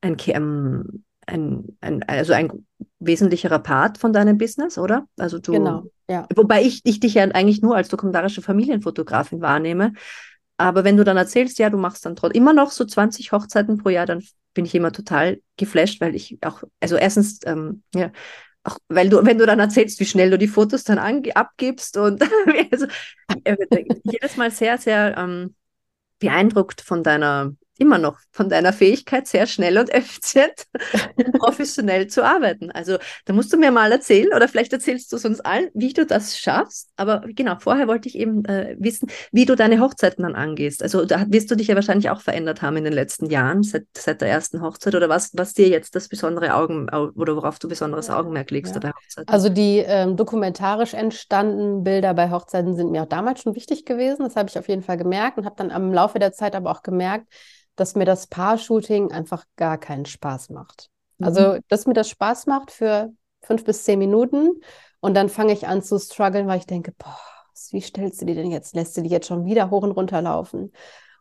[0.00, 2.66] ein, ähm, ein, ein, also ein
[2.98, 5.06] wesentlicherer Part von deinem Business, oder?
[5.18, 6.26] Also du, genau, ja.
[6.34, 9.92] Wobei ich, ich dich ja eigentlich nur als dokumentarische Familienfotografin wahrnehme.
[10.56, 13.78] Aber wenn du dann erzählst, ja, du machst dann trotzdem immer noch so 20 Hochzeiten
[13.78, 18.10] pro Jahr, dann bin ich immer total geflasht, weil ich auch, also erstens, ähm, ja,
[18.64, 22.22] auch weil du, wenn du dann erzählst, wie schnell du die Fotos dann abgibst und
[22.72, 22.86] also,
[24.04, 25.54] jedes Mal sehr, sehr ähm,
[26.18, 30.66] beeindruckt von deiner immer noch von deiner Fähigkeit, sehr schnell und effizient
[31.16, 32.70] und professionell zu arbeiten.
[32.70, 35.92] Also da musst du mir mal erzählen oder vielleicht erzählst du es uns allen, wie
[35.92, 36.90] du das schaffst.
[36.96, 40.82] Aber genau, vorher wollte ich eben äh, wissen, wie du deine Hochzeiten dann angehst.
[40.82, 43.86] Also da wirst du dich ja wahrscheinlich auch verändert haben in den letzten Jahren, seit,
[43.96, 47.68] seit der ersten Hochzeit oder was, was dir jetzt das besondere Augen oder worauf du
[47.68, 48.80] besonderes Augenmerk legst ja.
[48.80, 49.32] bei Hochzeiten.
[49.32, 54.24] Also die ähm, dokumentarisch entstandenen Bilder bei Hochzeiten sind mir auch damals schon wichtig gewesen.
[54.24, 56.70] Das habe ich auf jeden Fall gemerkt und habe dann am Laufe der Zeit aber
[56.70, 57.26] auch gemerkt,
[57.80, 60.90] dass mir das Paar-Shooting einfach gar keinen Spaß macht.
[61.18, 61.26] Mhm.
[61.26, 63.10] Also, dass mir das Spaß macht für
[63.42, 64.60] fünf bis zehn Minuten
[65.00, 67.18] und dann fange ich an zu strugglen, weil ich denke, boah,
[67.70, 68.74] wie stellst du die denn jetzt?
[68.74, 70.72] Lässt du die jetzt schon wieder hoch und runter laufen?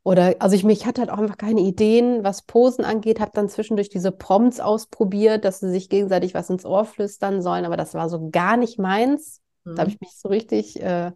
[0.03, 3.47] Oder, also ich, mich hatte halt auch einfach keine Ideen, was Posen angeht, habe dann
[3.47, 7.93] zwischendurch diese Prompts ausprobiert, dass sie sich gegenseitig was ins Ohr flüstern sollen, aber das
[7.93, 9.41] war so gar nicht meins.
[9.63, 9.75] Mhm.
[9.75, 11.11] Da habe ich mich so richtig äh,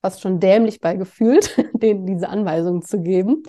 [0.00, 3.42] fast schon dämlich bei gefühlt, denen diese Anweisungen zu geben.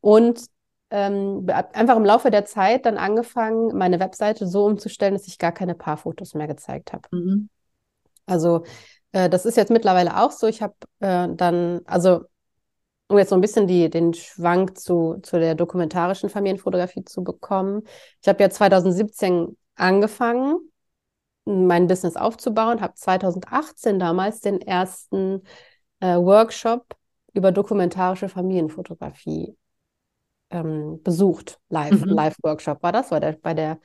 [0.00, 0.46] Und
[0.90, 5.52] ähm, einfach im Laufe der Zeit dann angefangen, meine Webseite so umzustellen, dass ich gar
[5.52, 7.08] keine Paarfotos mehr gezeigt habe.
[7.10, 7.48] Mhm.
[8.26, 8.64] Also
[9.12, 10.46] äh, das ist jetzt mittlerweile auch so.
[10.46, 12.24] Ich habe äh, dann, also
[13.08, 17.82] um jetzt so ein bisschen die, den Schwank zu, zu der dokumentarischen Familienfotografie zu bekommen.
[18.20, 20.58] Ich habe ja 2017 angefangen,
[21.44, 25.42] mein Business aufzubauen, habe 2018 damals den ersten
[26.00, 26.96] äh, Workshop
[27.32, 29.56] über dokumentarische Familienfotografie
[30.50, 31.58] ähm, besucht.
[31.68, 32.10] Live, mhm.
[32.10, 33.78] Live-Workshop war das, war der, bei der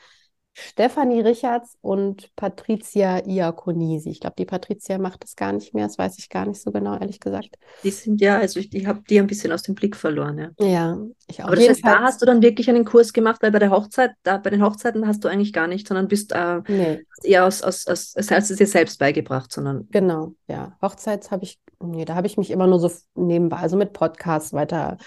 [0.54, 4.10] Stefanie Richards und Patricia Iaconisi.
[4.10, 6.72] Ich glaube, die Patricia macht das gar nicht mehr, das weiß ich gar nicht so
[6.72, 7.56] genau, ehrlich gesagt.
[7.84, 10.50] Die sind ja, also ich, ich habe die ein bisschen aus dem Blick verloren, ja.
[10.60, 10.98] Ja,
[11.28, 11.48] ich auch.
[11.48, 14.12] Aber das heißt, da hast du dann wirklich einen Kurs gemacht, weil bei der Hochzeit,
[14.24, 17.06] da bei den Hochzeiten hast du eigentlich gar nicht, sondern bist äh, nee.
[17.24, 19.88] eher aus, aus, aus, hast du es dir selbst beigebracht, sondern.
[19.92, 20.78] Genau, ja.
[20.82, 24.52] Hochzeits habe ich, nee, da habe ich mich immer nur so nebenbei, also mit Podcasts
[24.52, 24.98] weiter,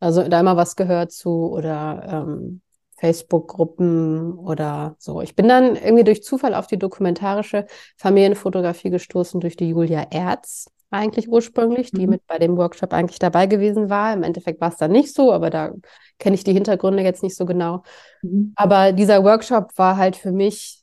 [0.00, 2.62] also da immer was gehört zu oder ähm,
[2.96, 5.22] Facebook-Gruppen oder so.
[5.22, 10.70] Ich bin dann irgendwie durch Zufall auf die dokumentarische Familienfotografie gestoßen durch die Julia Erz
[10.90, 12.10] eigentlich ursprünglich, die mhm.
[12.10, 14.12] mit bei dem Workshop eigentlich dabei gewesen war.
[14.12, 15.72] Im Endeffekt war es dann nicht so, aber da
[16.18, 17.84] kenne ich die Hintergründe jetzt nicht so genau.
[18.22, 18.52] Mhm.
[18.56, 20.82] Aber dieser Workshop war halt für mich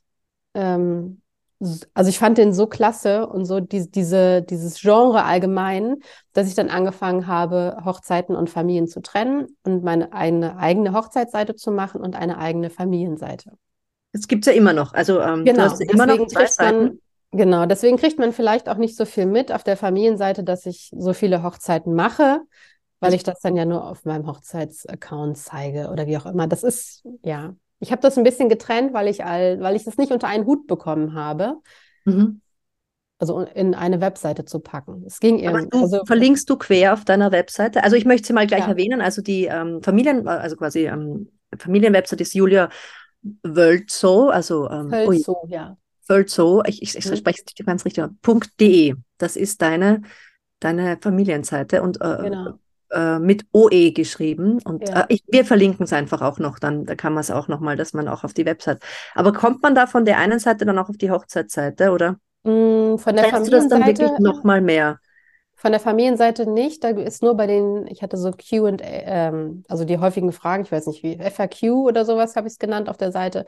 [0.54, 1.20] ähm,
[1.94, 5.96] also ich fand den so klasse und so die, diese, dieses Genre allgemein,
[6.32, 11.56] dass ich dann angefangen habe, Hochzeiten und Familien zu trennen und meine eine eigene Hochzeitsseite
[11.56, 13.52] zu machen und eine eigene Familienseite.
[14.12, 14.94] Das gibt es ja immer noch.
[14.94, 15.64] Also ähm, genau.
[15.64, 16.78] du hast immer deswegen noch zwei Seiten.
[16.78, 16.98] Man,
[17.32, 20.90] genau, deswegen kriegt man vielleicht auch nicht so viel mit auf der Familienseite, dass ich
[20.96, 22.40] so viele Hochzeiten mache,
[23.00, 26.46] weil ich das dann ja nur auf meinem Hochzeitsaccount zeige oder wie auch immer.
[26.46, 29.96] Das ist, ja, ich habe das ein bisschen getrennt, weil ich all, weil ich das
[29.96, 31.56] nicht unter einen Hut bekommen habe.
[32.04, 32.40] Mhm.
[33.20, 35.02] Also in eine Webseite zu packen.
[35.04, 35.76] Es ging irgendwie.
[35.76, 37.82] Also, verlinkst du quer auf deiner Webseite?
[37.82, 38.68] Also ich möchte sie mal gleich ja.
[38.68, 39.00] erwähnen.
[39.00, 42.68] Also die ähm, Familien, also quasi ähm, Familienwebseite ist Julia
[43.42, 45.76] Wölzow, also ähm, Wölzow, ja.
[46.06, 47.16] Wölzow, ich, ich, ich mhm.
[47.16, 48.04] spreche es ganz richtig,
[48.60, 48.94] .de.
[49.18, 50.02] Das ist deine,
[50.60, 52.58] deine Familienseite und äh, genau
[52.90, 54.60] äh, mit OE geschrieben.
[54.64, 55.00] Und ja.
[55.00, 57.76] äh, ich, wir verlinken es einfach auch noch, dann da kann man es auch nochmal,
[57.76, 58.82] dass man auch auf die Website.
[59.14, 62.16] Aber kommt man da von der einen Seite dann auch auf die Hochzeitsseite, oder?
[62.44, 63.44] Mm, von der Familienseite.
[63.44, 64.98] du das dann wirklich nochmal mehr?
[65.54, 66.84] Von der Familienseite nicht.
[66.84, 70.72] Da ist nur bei den, ich hatte so QA, ähm, also die häufigen Fragen, ich
[70.72, 73.44] weiß nicht wie, FAQ oder sowas habe ich es genannt auf der Seite.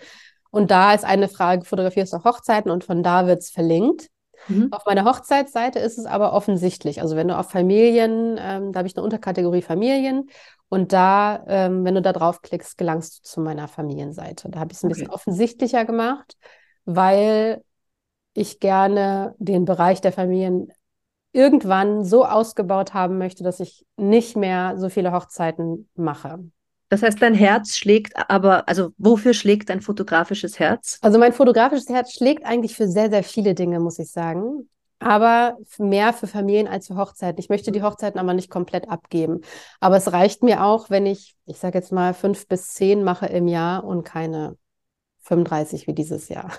[0.50, 4.08] Und da ist eine Frage, fotografierst du Hochzeiten und von da wird es verlinkt.
[4.48, 4.68] Mhm.
[4.70, 7.00] Auf meiner Hochzeitsseite ist es aber offensichtlich.
[7.00, 10.30] Also wenn du auf Familien, ähm, da habe ich eine Unterkategorie Familien
[10.68, 14.48] und da, ähm, wenn du da draufklickst, gelangst du zu meiner Familienseite.
[14.48, 15.00] Da habe ich es ein okay.
[15.00, 16.36] bisschen offensichtlicher gemacht,
[16.84, 17.62] weil
[18.34, 20.72] ich gerne den Bereich der Familien
[21.32, 26.40] irgendwann so ausgebaut haben möchte, dass ich nicht mehr so viele Hochzeiten mache.
[26.90, 30.98] Das heißt, dein Herz schlägt aber, also wofür schlägt dein fotografisches Herz?
[31.02, 34.68] Also mein fotografisches Herz schlägt eigentlich für sehr, sehr viele Dinge, muss ich sagen.
[34.98, 37.38] Aber mehr für Familien als für Hochzeiten.
[37.38, 39.40] Ich möchte die Hochzeiten aber nicht komplett abgeben.
[39.78, 43.26] Aber es reicht mir auch, wenn ich, ich sage jetzt mal, fünf bis zehn mache
[43.26, 44.58] im Jahr und keine
[45.20, 46.50] 35 wie dieses Jahr.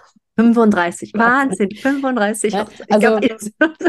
[0.41, 2.53] 35, Wahnsinn, 35.
[2.53, 3.31] Ja, also, glaub,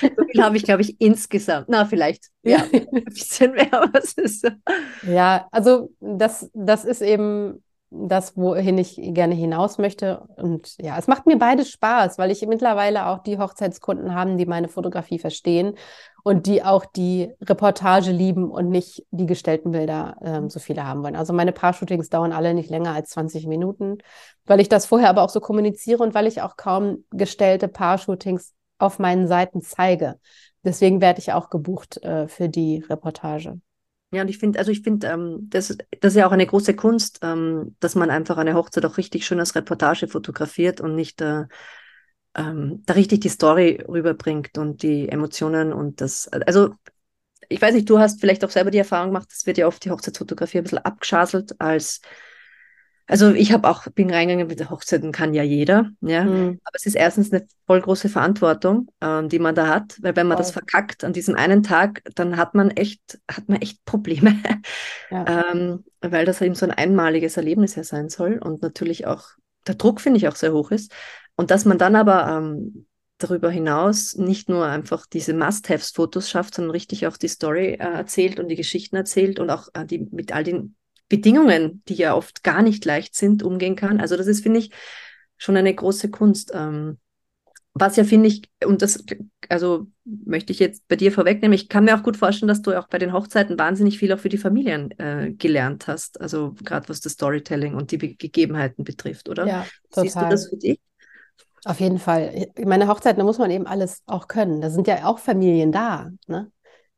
[0.00, 1.68] so viel habe ich, glaube ich, insgesamt.
[1.68, 4.48] Na, vielleicht ja, ein bisschen mehr, aber es ist so.
[5.06, 10.20] Ja, also das, das ist eben das, wohin ich gerne hinaus möchte.
[10.36, 14.46] Und ja, es macht mir beides Spaß, weil ich mittlerweile auch die Hochzeitskunden haben, die
[14.46, 15.74] meine Fotografie verstehen
[16.22, 21.02] und die auch die Reportage lieben und nicht die gestellten Bilder ähm, so viele haben
[21.02, 21.16] wollen.
[21.16, 23.98] Also meine Paar-Shootings dauern alle nicht länger als 20 Minuten,
[24.46, 28.54] weil ich das vorher aber auch so kommuniziere und weil ich auch kaum gestellte Paar-Shootings
[28.78, 30.20] auf meinen Seiten zeige.
[30.62, 33.60] Deswegen werde ich auch gebucht äh, für die Reportage.
[34.12, 35.68] Ja, und ich finde, also ich finde, ähm, das,
[36.00, 39.24] das ist ja auch eine große Kunst, ähm, dass man einfach eine Hochzeit auch richtig
[39.24, 41.44] schön als Reportage fotografiert und nicht äh,
[42.36, 46.74] ähm, da richtig die Story rüberbringt und die Emotionen und das, also
[47.48, 49.84] ich weiß nicht, du hast vielleicht auch selber die Erfahrung gemacht, das wird ja oft
[49.84, 52.00] die Hochzeitsfotografie ein bisschen abgeschaselt als
[53.10, 56.24] also ich habe auch, bin reingegangen mit der Hochzeiten kann ja jeder, ja.
[56.24, 56.60] Mhm.
[56.62, 60.28] Aber es ist erstens eine voll große Verantwortung, ähm, die man da hat, weil wenn
[60.28, 60.44] man voll.
[60.44, 64.36] das verkackt an diesem einen Tag, dann hat man echt, hat man echt Probleme.
[65.10, 65.50] Ja.
[65.52, 69.24] ähm, weil das eben so ein einmaliges Erlebnis ja sein soll und natürlich auch
[69.66, 70.92] der Druck, finde ich, auch sehr hoch ist.
[71.34, 72.86] Und dass man dann aber ähm,
[73.18, 78.38] darüber hinaus nicht nur einfach diese Must-Haves-Fotos schafft, sondern richtig auch die Story äh, erzählt
[78.38, 80.76] und die Geschichten erzählt und auch äh, die mit all den
[81.10, 84.00] Bedingungen, die ja oft gar nicht leicht sind, umgehen kann.
[84.00, 84.70] Also das ist, finde ich,
[85.36, 86.52] schon eine große Kunst.
[86.54, 86.98] Ähm,
[87.74, 89.04] was ja, finde ich, und das,
[89.48, 92.78] also möchte ich jetzt bei dir vorwegnehmen, ich kann mir auch gut vorstellen, dass du
[92.78, 96.20] auch bei den Hochzeiten wahnsinnig viel auch für die Familien äh, gelernt hast.
[96.20, 99.46] Also gerade was das Storytelling und die Be Gegebenheiten betrifft, oder?
[99.46, 100.04] Ja, total.
[100.04, 100.80] Siehst du das für dich?
[101.64, 102.46] Auf jeden Fall.
[102.64, 104.60] Meine Hochzeiten, da muss man eben alles auch können.
[104.60, 106.10] Da sind ja auch Familien da.
[106.26, 106.50] Ne?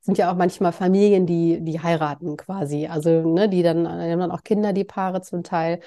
[0.02, 2.86] Sind ja auch manchmal Familien, die, die heiraten quasi.
[2.86, 5.80] Also, ne, die dann, die haben dann auch Kinder, die Paare zum Teil.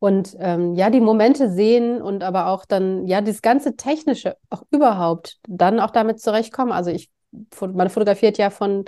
[0.00, 4.62] Und ähm, ja, die Momente sehen und aber auch dann, ja, das ganze Technische auch
[4.70, 6.72] überhaupt dann auch damit zurechtkommen.
[6.72, 7.10] Also ich,
[7.60, 8.86] man fotografiert ja von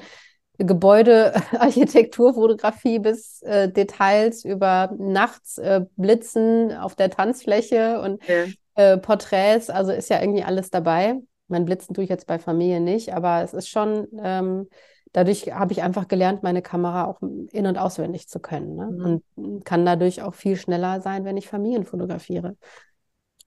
[0.58, 8.46] Gebäudearchitekturfotografie bis äh, Details über nachts äh, Blitzen auf der Tanzfläche und ja.
[8.74, 9.70] äh, Porträts.
[9.70, 11.20] Also ist ja irgendwie alles dabei.
[11.52, 14.68] Mein Blitzen tue ich jetzt bei Familie nicht, aber es ist schon, ähm,
[15.12, 18.74] dadurch habe ich einfach gelernt, meine Kamera auch in- und auswendig zu können.
[18.74, 18.86] Ne?
[18.90, 19.22] Mhm.
[19.36, 22.56] Und kann dadurch auch viel schneller sein, wenn ich Familien fotografiere.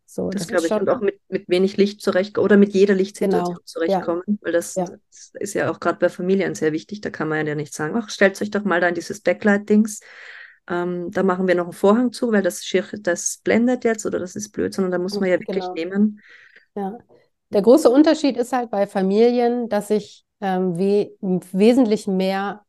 [0.06, 0.82] So, das, das glaube ich, schon...
[0.82, 3.65] und auch mit, mit wenig Licht zurechtkommen oder mit jeder Lichtsituation genau.
[3.65, 4.34] zurechtkommen, ja.
[4.41, 4.86] weil das, ja.
[4.86, 7.02] das, ist ja auch gerade bei Familien sehr wichtig.
[7.02, 10.02] Da kann man ja nicht sagen, ach, stellt euch doch mal da in dieses Backlight-Dings.
[10.70, 12.63] Ähm, da machen wir noch einen Vorhang zu, weil das
[13.02, 15.74] das blendet jetzt oder das ist blöd, sondern da muss man ja wirklich genau.
[15.74, 16.22] nehmen.
[16.76, 16.98] Ja.
[17.56, 22.65] Der große Unterschied ist halt bei Familien, dass ich ähm, we wesentlich mehr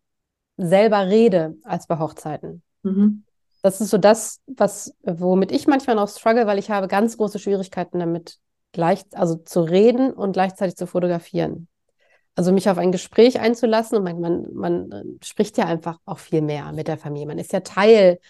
[0.57, 2.63] selber rede als bei Hochzeiten.
[2.85, 3.25] Mhm.
[3.63, 7.41] Das ist so das, was, womit ich manchmal noch struggle, weil ich habe ganz große
[7.41, 8.39] Schwierigkeiten damit,
[8.71, 11.67] gleich, also zu reden und gleichzeitig zu fotografieren.
[12.37, 16.43] Also mich auf ein Gespräch einzulassen und man, man, man spricht ja einfach auch viel
[16.43, 17.27] mehr mit der Familie.
[17.27, 18.21] Man ist ja Teil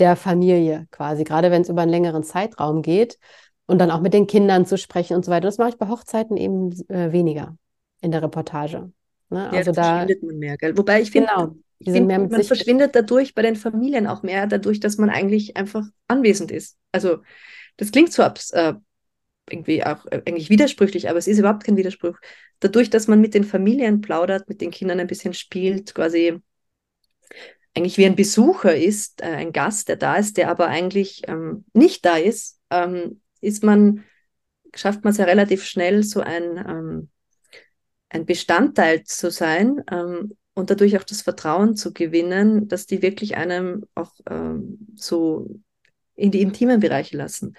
[0.00, 3.18] der Familie quasi, gerade wenn es über einen längeren Zeitraum geht
[3.66, 5.46] und dann auch mit den Kindern zu sprechen und so weiter.
[5.46, 7.56] Das mache ich bei Hochzeiten eben äh, weniger
[8.00, 8.90] in der Reportage.
[9.30, 9.38] Ne?
[9.38, 10.76] Ja, also da verschwindet man mehr, gell?
[10.76, 11.56] Wobei ich finde, genau.
[11.78, 15.84] Ich find, man verschwindet dadurch bei den Familien auch mehr, dadurch, dass man eigentlich einfach
[16.06, 16.78] anwesend ist.
[16.92, 17.18] Also
[17.76, 18.74] das klingt zwar äh,
[19.50, 22.18] irgendwie auch äh, eigentlich widersprüchlich, aber es ist überhaupt kein Widerspruch.
[22.60, 26.38] Dadurch, dass man mit den Familien plaudert, mit den Kindern ein bisschen spielt, quasi
[27.74, 31.64] eigentlich wie ein Besucher ist, äh, ein Gast, der da ist, der aber eigentlich ähm,
[31.72, 34.04] nicht da ist, ähm, ist man,
[34.74, 37.08] schafft man es ja relativ schnell, so ein, ähm,
[38.08, 43.36] ein Bestandteil zu sein ähm, und dadurch auch das Vertrauen zu gewinnen, dass die wirklich
[43.36, 45.60] einem auch ähm, so
[46.14, 47.56] in die intimen Bereiche lassen.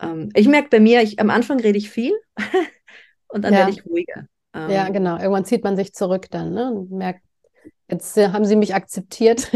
[0.00, 2.14] Ähm, ich merke bei mir, ich, am Anfang rede ich viel
[3.28, 3.60] und dann ja.
[3.60, 4.26] werde ich ruhiger.
[4.54, 5.18] ja, ähm, genau.
[5.18, 6.72] Irgendwann zieht man sich zurück dann ne?
[6.72, 7.22] und merkt,
[7.90, 9.50] jetzt äh, haben sie mich akzeptiert.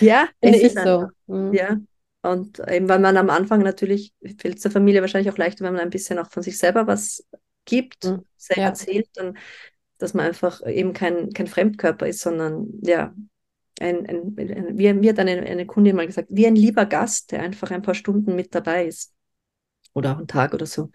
[0.00, 1.06] ja, finde ich so.
[1.26, 1.54] Mhm.
[1.54, 1.76] Ja.
[2.22, 5.72] Und eben, weil man am Anfang natürlich, fällt es der Familie wahrscheinlich auch leichter, wenn
[5.72, 7.26] man ein bisschen auch von sich selber was
[7.64, 8.24] gibt, mhm.
[8.36, 8.68] selber ja.
[8.68, 9.38] erzählt, dann
[10.00, 13.14] dass man einfach eben kein, kein Fremdkörper ist, sondern ja,
[13.80, 17.32] ein, ein, ein, wie mir hat eine, eine Kundin mal gesagt, wie ein lieber Gast,
[17.32, 19.12] der einfach ein paar Stunden mit dabei ist.
[19.92, 20.90] Oder auch einen Tag oder so.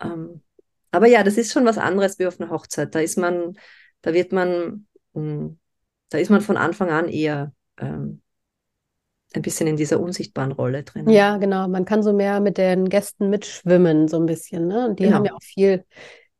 [0.00, 0.42] Ähm,
[0.90, 2.94] aber ja, das ist schon was anderes wie auf einer Hochzeit.
[2.94, 3.58] Da ist man,
[4.02, 5.58] da wird man, hm,
[6.08, 8.21] da ist man von Anfang an eher ähm,
[9.36, 11.08] ein bisschen in dieser unsichtbaren Rolle drin.
[11.08, 11.68] Ja, genau.
[11.68, 14.66] Man kann so mehr mit den Gästen mitschwimmen, so ein bisschen.
[14.66, 14.88] Ne?
[14.88, 15.16] Und die genau.
[15.16, 15.84] haben ja auch viel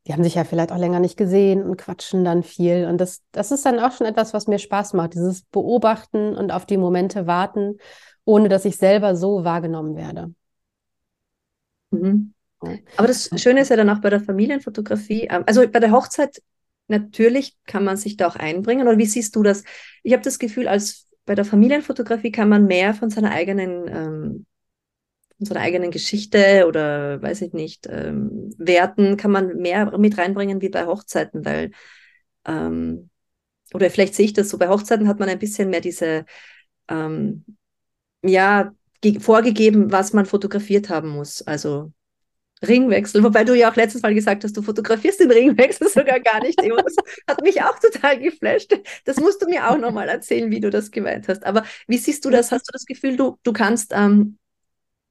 [0.05, 2.85] die haben sich ja vielleicht auch länger nicht gesehen und quatschen dann viel.
[2.85, 6.51] Und das, das ist dann auch schon etwas, was mir Spaß macht, dieses Beobachten und
[6.51, 7.77] auf die Momente warten,
[8.25, 10.33] ohne dass ich selber so wahrgenommen werde.
[11.91, 12.33] Mhm.
[12.97, 16.41] Aber das Schöne ist ja dann auch bei der Familienfotografie, ähm, also bei der Hochzeit
[16.87, 18.87] natürlich kann man sich da auch einbringen.
[18.87, 19.63] Oder wie siehst du das?
[20.03, 24.45] Ich habe das Gefühl, als bei der Familienfotografie kann man mehr von seiner eigenen ähm,
[25.39, 30.69] unserer eigenen Geschichte oder weiß ich nicht, ähm, Werten kann man mehr mit reinbringen wie
[30.69, 31.71] bei Hochzeiten, weil
[32.45, 33.09] ähm,
[33.73, 36.25] oder vielleicht sehe ich das so, bei Hochzeiten hat man ein bisschen mehr diese,
[36.89, 37.45] ähm,
[38.23, 38.73] ja,
[39.19, 41.41] vorgegeben, was man fotografiert haben muss.
[41.41, 41.91] Also
[42.67, 46.41] Ringwechsel, wobei du ja auch letztes Mal gesagt hast, du fotografierst den Ringwechsel sogar gar
[46.41, 46.59] nicht.
[46.63, 46.95] Das
[47.27, 48.73] hat mich auch total geflasht.
[49.05, 51.45] Das musst du mir auch nochmal erzählen, wie du das gemeint hast.
[51.45, 52.51] Aber wie siehst du das?
[52.51, 54.37] Hast du das Gefühl, du, du kannst ähm,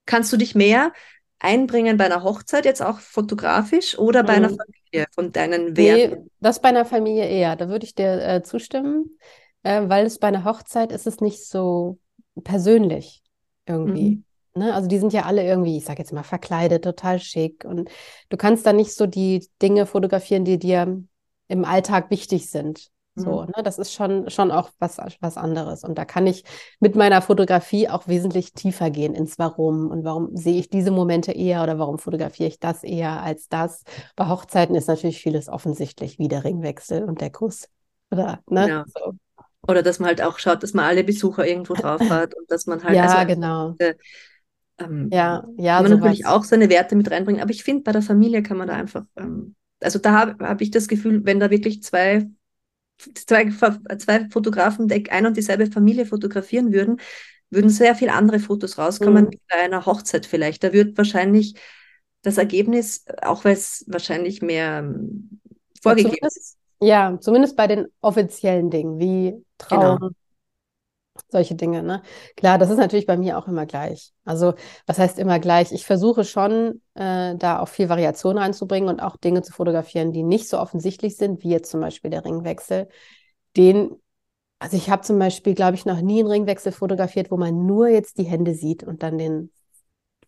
[0.06, 0.92] Kannst du dich mehr
[1.38, 4.44] einbringen bei einer Hochzeit, jetzt auch fotografisch oder bei mhm.
[4.44, 6.22] einer Familie von deinen Werten?
[6.22, 7.56] Nee, das bei einer Familie eher.
[7.56, 9.18] Da würde ich dir äh, zustimmen,
[9.62, 11.98] äh, weil es bei einer Hochzeit ist es nicht so
[12.42, 13.22] persönlich
[13.66, 14.16] irgendwie.
[14.16, 14.24] Mhm.
[14.54, 14.74] Ne?
[14.74, 17.64] Also die sind ja alle irgendwie, ich sage jetzt mal, verkleidet, total schick.
[17.64, 17.90] Und
[18.28, 21.02] du kannst da nicht so die Dinge fotografieren, die dir
[21.48, 22.90] im Alltag wichtig sind.
[23.14, 23.52] So, mhm.
[23.56, 25.84] ne, das ist schon, schon auch was, was anderes.
[25.84, 26.44] Und da kann ich
[26.80, 31.32] mit meiner Fotografie auch wesentlich tiefer gehen ins Warum und warum sehe ich diese Momente
[31.32, 33.82] eher oder warum fotografiere ich das eher als das.
[34.16, 37.68] Bei Hochzeiten ist natürlich vieles offensichtlich, wie der Ringwechsel und der Kuss.
[38.11, 38.68] Oder, ne?
[38.68, 38.84] Ja.
[38.86, 39.12] So.
[39.68, 42.66] Oder dass man halt auch schaut, dass man alle Besucher irgendwo drauf hat und dass
[42.66, 42.96] man halt.
[42.96, 43.74] Ja, also, genau.
[43.78, 43.94] Äh,
[44.79, 45.81] ähm, ja, ja.
[45.81, 47.43] Kann man natürlich auch seine Werte mit reinbringen.
[47.43, 50.61] Aber ich finde, bei der Familie kann man da einfach, ähm, also da habe hab
[50.61, 52.27] ich das Gefühl, wenn da wirklich zwei
[53.14, 53.51] zwei,
[53.99, 57.01] zwei Fotografen ein und dieselbe Familie fotografieren würden,
[57.51, 59.39] würden sehr viele andere Fotos rauskommen, mhm.
[59.51, 60.64] bei einer Hochzeit vielleicht.
[60.64, 61.55] Da wird wahrscheinlich
[62.23, 65.41] das Ergebnis, auch weil es wahrscheinlich mehr ähm,
[65.83, 70.11] vorgegeben ist, Ja, zumindest bei den offiziellen Dingen wie Traum, Genau.
[71.28, 72.02] Solche Dinge, ne?
[72.36, 74.12] Klar, das ist natürlich bei mir auch immer gleich.
[74.24, 74.54] Also,
[74.86, 75.72] was heißt immer gleich?
[75.72, 80.22] Ich versuche schon, äh, da auch viel Variation reinzubringen und auch Dinge zu fotografieren, die
[80.22, 82.88] nicht so offensichtlich sind, wie jetzt zum Beispiel der Ringwechsel.
[83.56, 83.90] Den,
[84.58, 87.88] also ich habe zum Beispiel, glaube ich, noch nie einen Ringwechsel fotografiert, wo man nur
[87.88, 89.50] jetzt die Hände sieht und dann den,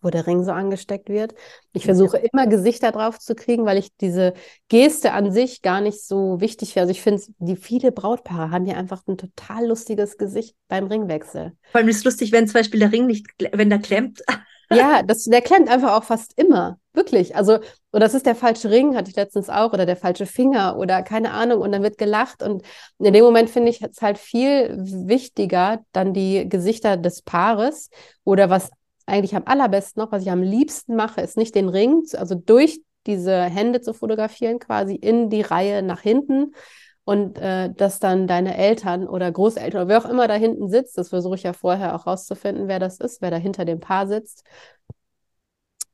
[0.04, 1.34] wo der Ring so angesteckt wird.
[1.72, 4.34] Ich versuche immer Gesichter drauf zu kriegen, weil ich diese
[4.68, 6.82] Geste an sich gar nicht so wichtig finde.
[6.82, 11.52] Also ich finde, die viele Brautpaare haben ja einfach ein total lustiges Gesicht beim Ringwechsel.
[11.72, 14.22] Vor allem ist es lustig, wenn zum Beispiel der Ring nicht, wenn der klemmt.
[14.70, 16.78] Ja, das, der klemmt einfach auch fast immer.
[16.92, 17.34] Wirklich.
[17.34, 17.54] Also,
[17.92, 21.02] oder das ist der falsche Ring, hatte ich letztens auch, oder der falsche Finger oder
[21.02, 22.42] keine Ahnung, und dann wird gelacht.
[22.42, 22.62] Und
[22.98, 27.90] in dem Moment finde ich es halt viel wichtiger, dann die Gesichter des Paares
[28.22, 28.70] oder was
[29.06, 32.80] eigentlich am allerbesten noch, was ich am liebsten mache, ist nicht den Ring, also durch
[33.06, 36.54] diese Hände zu fotografieren, quasi in die Reihe nach hinten.
[37.06, 40.96] Und äh, dass dann deine Eltern oder Großeltern oder wer auch immer da hinten sitzt,
[40.96, 44.06] das versuche ich ja vorher auch rauszufinden, wer das ist, wer da hinter dem Paar
[44.06, 44.42] sitzt,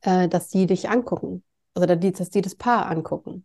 [0.03, 1.43] äh, dass die dich angucken.
[1.75, 3.45] Also dass die, das Paar angucken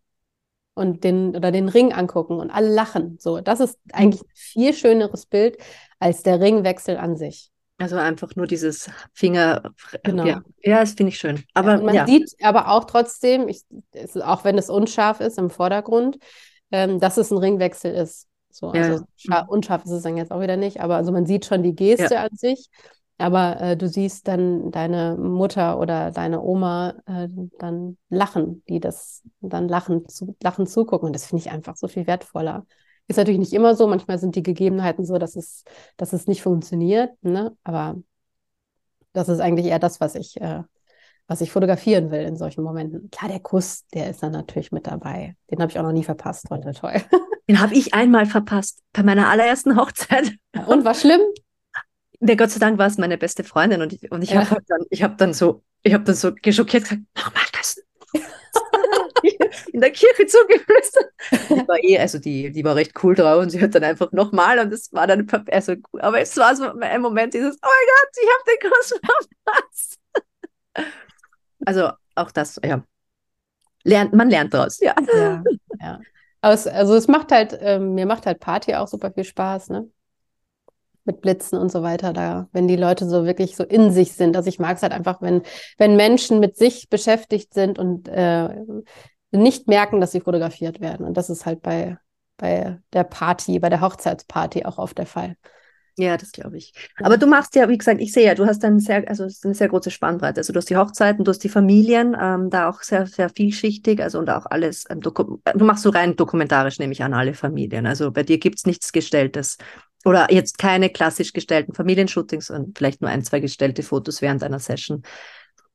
[0.74, 3.18] und den oder den Ring angucken und alle lachen.
[3.20, 5.58] So, das ist eigentlich ein viel schöneres Bild
[6.00, 7.52] als der Ringwechsel an sich.
[7.78, 9.62] Also einfach nur dieses Finger.
[10.04, 10.26] Genau.
[10.26, 11.44] Ja, ja das finde ich schön.
[11.54, 12.08] Aber Und man ja.
[12.08, 13.64] sieht aber auch trotzdem, ich,
[14.24, 16.18] auch wenn es unscharf ist im Vordergrund,
[16.72, 18.28] ähm, dass es ein Ringwechsel ist.
[18.50, 18.84] So, Ja.
[18.84, 21.64] also scha- unscharf ist es dann jetzt auch wieder nicht, aber also man sieht schon
[21.64, 22.70] die Geste an sich,
[23.18, 27.28] aber äh, du siehst dann deine Mutter oder deine Oma äh,
[27.60, 31.08] dann lachen, die das dann lachen, zu, lachen zugucken.
[31.08, 32.66] Und das finde ich einfach so viel wertvoller.
[33.08, 35.64] Ist natürlich nicht immer so, manchmal sind die Gegebenheiten so, dass es,
[35.98, 37.56] dass es nicht funktioniert, ne?
[37.64, 37.96] Aber
[39.14, 40.64] das ist eigentlich eher das, was ich, äh,
[41.28, 43.10] was ich fotografieren will in solchen Momenten.
[43.12, 45.36] Klar, der Kuss, der ist dann natürlich mit dabei.
[45.52, 46.46] Den habe ich auch noch nie verpasst.
[46.48, 46.94] Toll, toll.
[47.48, 50.32] Den habe ich einmal verpasst bei meiner allerersten Hochzeit.
[50.66, 51.22] Und war schlimm?
[52.20, 54.50] Der Gott sei Dank war es meine beste Freundin und ich, und ich Ja.
[54.50, 57.84] habe dann, ich habe dann so, ich habe dann so geschockiert gesagt, nochmal das.
[59.76, 61.12] In der Kirche zugeflüstert.
[61.50, 64.10] Die war eh, also die, die war recht cool drauf und sie hat dann einfach
[64.14, 67.88] nochmal und es war dann, also, aber es war so ein Moment dieses, oh mein
[67.92, 69.00] Gott, ich habe den Kuss
[69.44, 70.00] verpasst.
[71.66, 72.84] Also auch das, ja.
[73.84, 74.96] Lernt, man lernt draus, ja.
[75.14, 75.44] Ja,
[75.82, 76.00] ja.
[76.42, 79.90] Es, also es macht halt, ähm, mir macht halt Party auch super viel Spaß, ne?
[81.04, 84.38] Mit Blitzen und so weiter, da, wenn die Leute so wirklich so in sich sind.
[84.38, 85.42] Also ich mag es halt einfach, wenn,
[85.78, 88.56] wenn Menschen mit sich beschäftigt sind und äh,
[89.38, 91.06] nicht merken, dass sie fotografiert werden.
[91.06, 91.98] Und das ist halt bei,
[92.38, 95.36] bei der Party, bei der Hochzeitsparty auch oft der Fall.
[95.98, 96.74] Ja, das glaube ich.
[97.02, 99.54] Aber du machst ja, wie gesagt, ich sehe ja, du hast dann sehr, also eine
[99.54, 100.42] sehr große Spannbreite.
[100.42, 104.02] Also du hast die Hochzeiten, du hast die Familien, ähm, da auch sehr, sehr vielschichtig,
[104.02, 107.34] also und auch alles, ähm, doku- du machst so rein dokumentarisch, nehme ich an, alle
[107.34, 107.88] Familien.
[107.88, 109.58] Also bei dir gibt es nichts Gestelltes.
[110.04, 114.60] Oder jetzt keine klassisch gestellten Familienshootings und vielleicht nur ein, zwei gestellte Fotos während einer
[114.60, 115.02] Session.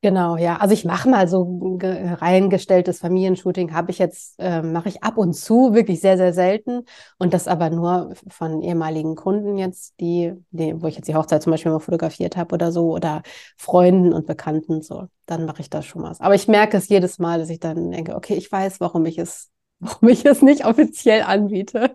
[0.03, 0.57] Genau, ja.
[0.57, 5.03] Also ich mache mal so ein ge- reingestelltes Familienshooting, habe ich jetzt, äh, mache ich
[5.03, 6.86] ab und zu, wirklich sehr, sehr selten.
[7.18, 11.42] Und das aber nur von ehemaligen Kunden jetzt, die, die, wo ich jetzt die Hochzeit
[11.42, 13.22] zum Beispiel mal fotografiert habe oder so, oder
[13.59, 15.09] Freunden und Bekannten, so.
[15.26, 16.18] Dann mache ich da schon was.
[16.22, 19.18] Aber ich merke es jedes Mal, dass ich dann denke, okay, ich weiß, warum ich
[19.18, 21.94] es, warum ich es nicht offiziell anbiete.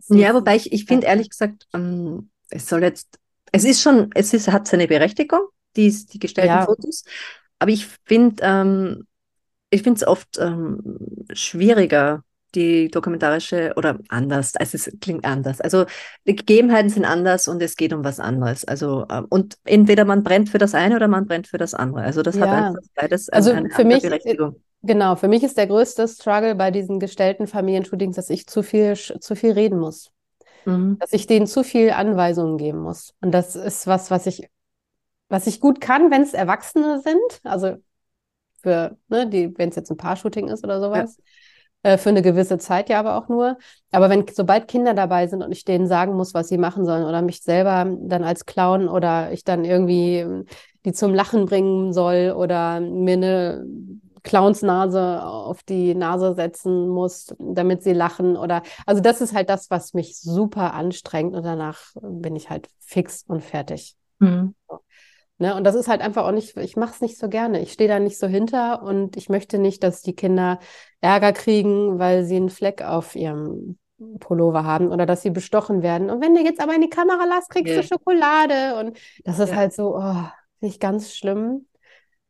[0.00, 0.16] So.
[0.16, 3.18] Ja, wobei ich, ich finde ehrlich gesagt, ähm, es soll jetzt,
[3.52, 5.40] es ist schon, es ist, hat seine Berechtigung,
[5.76, 6.64] die, die gestellten Ja.
[6.66, 7.04] Fotos.
[7.58, 9.06] Aber ich finde, ähm,
[9.70, 10.98] ich finde es oft ähm,
[11.32, 12.22] schwieriger,
[12.54, 14.56] die dokumentarische oder anders.
[14.56, 15.60] Also es klingt anders.
[15.62, 15.86] Also
[16.26, 18.64] die Gegebenheiten sind anders und es geht um was anderes.
[18.66, 22.02] Also ähm, und entweder man brennt für das eine oder man brennt für das andere.
[22.02, 22.68] Also das hat Ja.
[22.68, 24.56] einfach beides Also eine für mich, Berechtigung.
[24.82, 28.94] Genau, für mich ist der größte Struggle bei diesen gestellten Familienshootings, dass ich zu viel,
[28.96, 30.10] zu viel reden muss.
[30.64, 30.98] Mhm.
[31.00, 33.14] dass ich denen zu viel Anweisungen geben muss.
[33.20, 34.48] Und das ist was, was ich,
[35.32, 37.76] was ich gut kann, wenn es Erwachsene sind, also
[38.62, 41.16] für, ne, die, wenn es jetzt ein Paar-Shooting ist oder sowas,
[41.82, 43.56] äh, für eine gewisse Zeit ja aber auch nur.
[43.92, 47.04] Aber wenn, sobald Kinder dabei sind und ich denen sagen muss, was sie machen sollen
[47.04, 50.44] oder mich selber dann als Clown oder ich dann irgendwie
[50.84, 53.66] die zum Lachen bringen soll oder mir eine
[54.24, 59.70] Clownsnase auf die Nase setzen muss, damit sie lachen oder also das ist halt das,
[59.70, 63.96] was mich super anstrengt und danach bin ich halt fix und fertig.
[64.18, 64.54] Mhm.
[65.42, 65.56] Ne?
[65.56, 67.60] Und das ist halt einfach auch nicht, ich mache es nicht so gerne.
[67.60, 70.60] Ich stehe da nicht so hinter und ich möchte nicht, dass die Kinder
[71.00, 73.76] Ärger kriegen, weil sie einen Fleck auf ihrem
[74.20, 76.10] Pullover haben oder dass sie bestochen werden.
[76.10, 77.82] Und wenn du jetzt aber in die Kamera lässt, kriegst Ja.
[77.82, 78.76] du Schokolade.
[78.78, 79.56] Und das ist Ja.
[79.56, 80.00] halt so, oh,
[80.60, 81.66] finde ich ganz schlimm.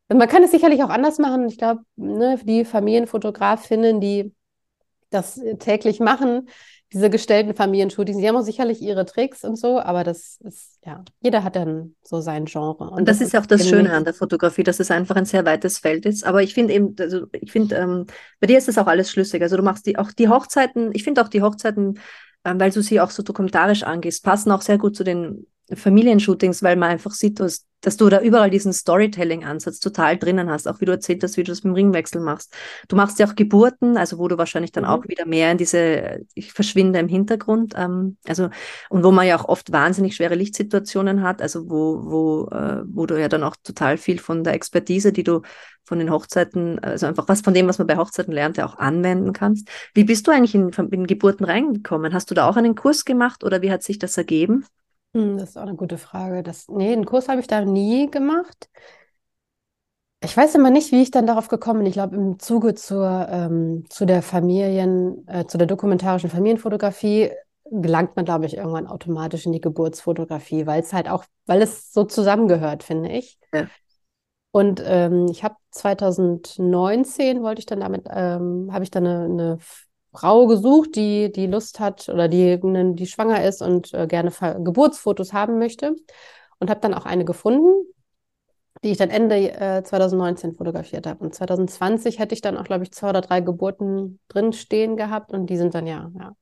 [0.08, 1.46] Und man kann es sicherlich auch anders machen.
[1.48, 4.34] Ich glaube, ne, die Familienfotografinnen, die
[5.10, 6.48] das täglich machen,
[6.93, 8.18] diese gestellten Familienshootings.
[8.18, 11.95] Die haben auch sicherlich ihre Tricks und so, aber das ist, ja, jeder hat dann
[12.03, 12.90] so sein Genre.
[12.90, 15.45] Und, das, das, ist auch das Schöne an der Fotografie, dass es einfach ein sehr
[15.45, 16.24] weites Feld ist.
[16.24, 18.07] Aber ich finde eben, also ich finde, ähm,
[18.40, 19.43] bei dir ist das auch alles schlüssig.
[19.43, 21.99] Also du machst die, auch die Hochzeiten, ich finde auch die Hochzeiten,
[22.45, 26.62] ähm, weil du sie auch so dokumentarisch angehst, passen auch sehr gut zu den Familienshootings,
[26.62, 30.80] weil man einfach sieht, dass, dass du da überall diesen Storytelling-Ansatz total drinnen hast, auch
[30.80, 32.55] wie du erzählt hast, wie du das mit dem Ringwechsel machst.
[32.89, 34.91] Du machst ja auch Geburten, also wo du wahrscheinlich dann mhm.
[34.91, 38.49] auch wieder mehr in diese, ich verschwinde im Hintergrund, ähm, also
[38.89, 43.07] und wo man ja auch oft wahnsinnig schwere Lichtsituationen hat, also wo, wo, äh, wo
[43.07, 45.43] du ja dann auch total viel von der Expertise, die du
[45.85, 48.78] von den Hochzeiten, also einfach was von dem, was man bei Hochzeiten lernt, ja auch
[48.78, 49.68] anwenden kannst.
[49.95, 52.14] Wie bist du eigentlich in, in Geburten reingekommen?
[52.14, 54.64] Hast du da auch einen Kurs gemacht oder wie hat sich das ergeben?
[55.14, 56.42] Hm, das ist auch eine gute Frage.
[56.42, 58.68] Das, nee, einen Kurs habe ich da nie gemacht.
[60.24, 61.86] Ich weiß immer nicht, wie ich dann darauf gekommen bin.
[61.88, 67.30] Ich glaube, im Zuge zur, ähm, zu der Familien, äh, zu der dokumentarischen Familienfotografie
[67.64, 71.92] gelangt man, glaube ich, irgendwann automatisch in die Geburtsfotografie, weil es halt auch, weil es
[71.92, 73.38] so zusammengehört, finde ich.
[73.52, 73.66] Ja.
[74.52, 79.58] Und ähm, ich habe 2019 wollte ich dann damit, ähm, habe ich dann eine, eine
[80.12, 82.60] Frau gesucht, die, die Lust hat oder die,
[82.94, 85.94] die schwanger ist und äh, gerne Geburtsfotos haben möchte.
[86.58, 87.86] Und habe dann auch eine gefunden,
[88.84, 91.24] die ich dann Ende äh, 2019 fotografiert habe.
[91.24, 95.32] Und 2020 hätte ich dann auch, glaube ich, zwei oder drei Geburten drin stehen gehabt
[95.32, 96.36] und die sind dann ja, ja.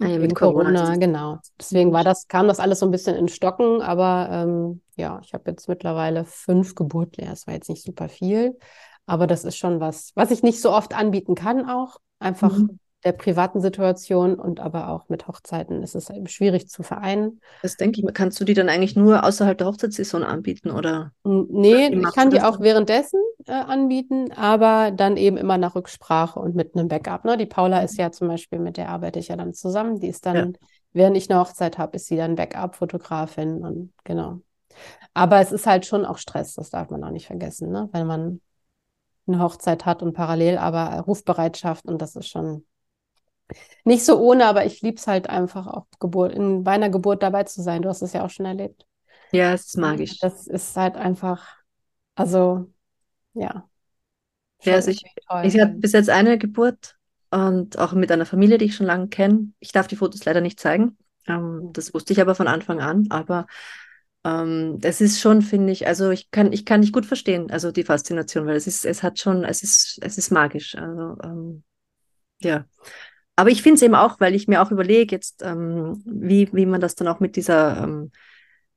[0.00, 1.38] Ah ja mit Corona, Corona genau.
[1.58, 5.32] Deswegen war das, kam das alles so ein bisschen in Stocken, aber ähm, ja, ich
[5.34, 7.22] habe jetzt mittlerweile fünf Geburten.
[7.22, 8.58] Ja, das war jetzt nicht super viel,
[9.06, 11.98] aber das ist schon was, was ich nicht so oft anbieten kann auch.
[12.24, 12.78] Einfach mhm.
[13.04, 17.40] der privaten Situation und aber auch mit Hochzeiten ist es eben schwierig zu vereinen.
[17.62, 18.14] Das denke ich.
[18.14, 21.12] Kannst du die dann eigentlich nur außerhalb der Hochzeitssaison anbieten oder?
[21.22, 22.62] Nee, ich kann die auch dann?
[22.62, 27.24] währenddessen äh, anbieten, aber dann eben immer nach Rücksprache und mit einem Backup.
[27.24, 27.36] Ne?
[27.36, 30.00] Die Paula ist ja zum Beispiel, mit der arbeite ich ja dann zusammen.
[30.00, 30.68] Die ist dann, ja.
[30.92, 34.40] während ich eine Hochzeit habe, ist sie dann Backup-Fotografin und genau.
[35.12, 37.88] Aber es ist halt schon auch Stress, das darf man auch nicht vergessen, ne?
[37.92, 38.40] Wenn man
[39.26, 42.64] eine Hochzeit hat und parallel aber Rufbereitschaft und das ist schon
[43.84, 47.22] nicht so ohne, aber ich liebe es halt einfach auch Geburt, in, bei einer Geburt
[47.22, 47.82] dabei zu sein.
[47.82, 48.86] Du hast es ja auch schon erlebt.
[49.32, 50.18] Ja, es ist magisch.
[50.18, 51.56] Das ist halt einfach,
[52.14, 52.70] also
[53.34, 53.68] ja.
[54.62, 55.04] Ja, also ich,
[55.42, 56.96] ich hatte bis jetzt eine Geburt
[57.30, 59.52] und auch mit einer Familie, die ich schon lange kenne.
[59.60, 60.96] Ich darf die Fotos leider nicht zeigen.
[61.26, 63.06] Ähm, das wusste ich aber von Anfang an.
[63.10, 63.46] Aber
[64.24, 67.70] ähm, das ist schon, finde ich, also ich kann, ich kann nicht gut verstehen, also
[67.70, 70.74] die Faszination, weil es ist, es hat schon, es ist, es ist magisch.
[70.76, 71.62] Also ähm,
[72.40, 72.64] ja.
[73.36, 76.66] Aber ich finde es eben auch, weil ich mir auch überlege jetzt, ähm, wie, wie
[76.66, 78.12] man das dann auch mit dieser ähm,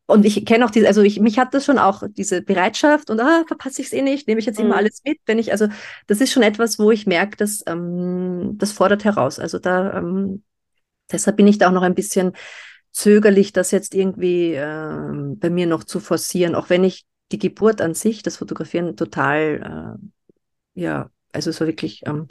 [0.07, 3.19] und ich kenne auch diese, also ich, mich hat das schon auch, diese Bereitschaft und
[3.19, 4.67] ah, verpasse ich es eh nicht, nehme ich jetzt mhm.
[4.67, 5.67] immer alles mit, wenn ich, also
[6.07, 9.37] das ist schon etwas, wo ich merke, dass ähm, das fordert heraus.
[9.37, 10.43] Also da, ähm,
[11.11, 12.31] deshalb bin ich da auch noch ein bisschen
[12.91, 17.81] zögerlich, das jetzt irgendwie äh, bei mir noch zu forcieren, auch wenn ich die Geburt
[17.81, 19.97] an sich, das Fotografieren total,
[20.75, 22.27] äh, ja, also so wirklich, ähm,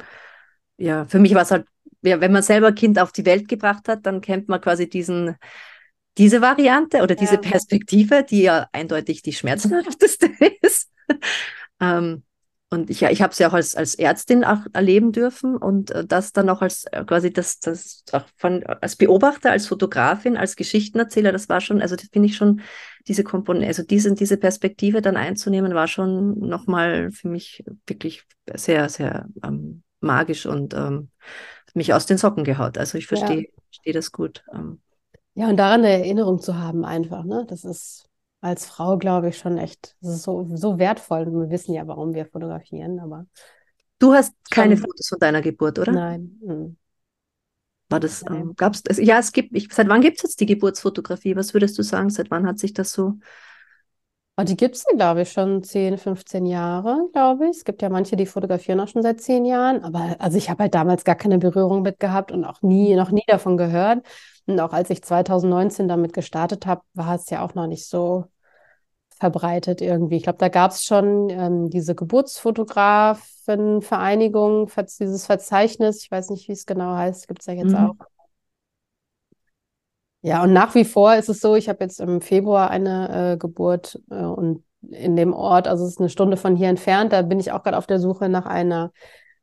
[0.76, 1.66] ja, für mich war es halt,
[2.02, 5.36] ja, wenn man selber Kind auf die Welt gebracht hat, dann kennt man quasi diesen,
[6.18, 7.40] diese Variante oder diese ja.
[7.40, 10.30] Perspektive, die ja eindeutig die schmerzhafteste
[10.62, 10.90] ist.
[11.80, 12.22] ähm,
[12.76, 15.90] und ich, ja, ich habe es ja auch als, als Ärztin auch erleben dürfen und
[15.90, 20.36] äh, das dann auch als äh, quasi das, das auch von, als Beobachter, als Fotografin,
[20.36, 22.60] als Geschichtenerzähler, das war schon, also das finde ich schon,
[23.08, 28.24] diese Komponente, also diese, diese Perspektive dann einzunehmen, war schon nochmal für mich wirklich
[28.54, 31.08] sehr, sehr ähm, magisch und ähm,
[31.74, 32.78] mich aus den Socken gehaut.
[32.78, 33.48] Also ich verstehe ja.
[33.70, 34.44] verstehe das gut.
[34.52, 34.80] Ähm.
[35.34, 37.46] Ja, und daran eine Erinnerung zu haben einfach, ne?
[37.48, 38.08] Das ist
[38.40, 41.26] als Frau, glaube ich, schon echt so, so wertvoll.
[41.26, 43.26] Wir wissen ja, warum wir fotografieren, aber.
[43.98, 45.92] Du hast keine Fotos von deiner Geburt, oder?
[45.92, 46.38] Nein.
[46.42, 46.76] Mhm.
[47.88, 50.40] War das, ähm, gab es, also, ja, es gibt, ich, seit wann gibt es jetzt
[50.40, 51.36] die Geburtsfotografie?
[51.36, 52.10] Was würdest du sagen?
[52.10, 53.14] Seit wann hat sich das so?
[54.36, 57.56] Oh, die gibt es, glaube ich, schon 10, 15 Jahre, glaube ich.
[57.58, 59.82] Es gibt ja manche, die fotografieren auch schon seit 10 Jahren.
[59.82, 63.10] Aber also ich habe halt damals gar keine Berührung mit gehabt und auch nie, noch
[63.10, 64.04] nie davon gehört.
[64.46, 68.26] Und auch als ich 2019 damit gestartet habe, war es ja auch noch nicht so
[69.18, 70.16] verbreitet irgendwie.
[70.16, 74.70] Ich glaube, da gab es schon ähm, diese Geburtsfotografenvereinigung,
[75.00, 77.76] dieses Verzeichnis, ich weiß nicht, wie es genau heißt, gibt es ja jetzt mhm.
[77.76, 77.94] auch.
[80.20, 83.36] Ja, und nach wie vor ist es so, ich habe jetzt im Februar eine äh,
[83.36, 87.22] Geburt äh, und in dem Ort, also es ist eine Stunde von hier entfernt, da
[87.22, 88.92] bin ich auch gerade auf der Suche nach einer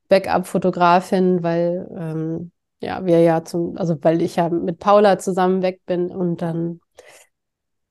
[0.09, 2.51] Backup-Fotografin, weil ähm,
[2.83, 6.79] ja, wir ja zum, also weil ich ja mit Paula zusammen weg bin und dann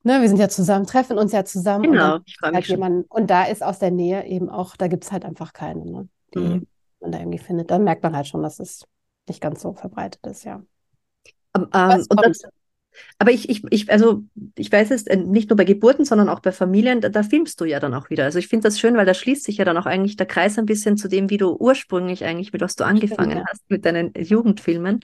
[0.05, 1.84] Ne, wir sind ja zusammen, treffen uns ja zusammen.
[1.84, 5.05] Genau, ich freue mich jemand, Und da ist aus der Nähe eben auch, da gibt
[5.05, 6.66] es halt einfach keine, ne, die mhm.
[6.99, 7.70] man da irgendwie findet.
[7.70, 8.84] Dann merkt man halt schon, dass es
[9.28, 10.61] nicht ganz so verbreitet ist, ja.
[11.57, 12.43] Um, ähm, und das,
[13.18, 14.22] aber ich, ich, ich, also
[14.57, 17.61] ich weiß es äh, nicht nur bei Geburten, sondern auch bei Familien, da, da filmst
[17.61, 18.24] du ja dann auch wieder.
[18.24, 20.59] Also ich finde das schön, weil da schließt sich ja dann auch eigentlich der Kreis
[20.59, 23.45] ein bisschen zu dem, wie du ursprünglich eigentlich, mit was du angefangen ja.
[23.49, 25.01] hast, mit deinen Jugendfilmen.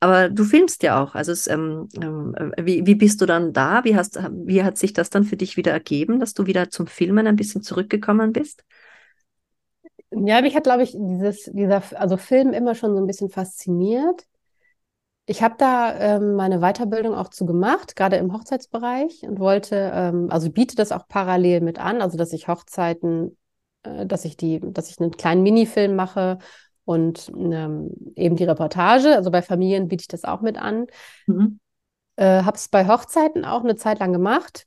[0.00, 1.14] Aber du filmst ja auch.
[1.14, 3.84] Also es, ähm, ähm, wie, wie bist du dann da?
[3.84, 6.86] Wie, hast, wie hat sich das dann für dich wieder ergeben, dass du wieder zum
[6.86, 8.64] Filmen ein bisschen zurückgekommen bist?
[10.12, 14.26] Ja, mich hat, glaube ich, dieses, dieser, also Film immer schon so ein bisschen fasziniert.
[15.30, 20.26] Ich habe da ähm, meine Weiterbildung auch zu gemacht, gerade im Hochzeitsbereich und wollte, ähm,
[20.28, 23.38] also biete das auch parallel mit an, also dass ich Hochzeiten,
[23.84, 26.38] äh, dass ich die, dass ich einen kleinen Minifilm mache
[26.84, 29.14] und ähm, eben die Reportage.
[29.14, 30.88] Also bei Familien biete ich das auch mit an.
[31.28, 31.60] Mhm.
[32.16, 34.66] Äh, habe es bei Hochzeiten auch eine Zeit lang gemacht.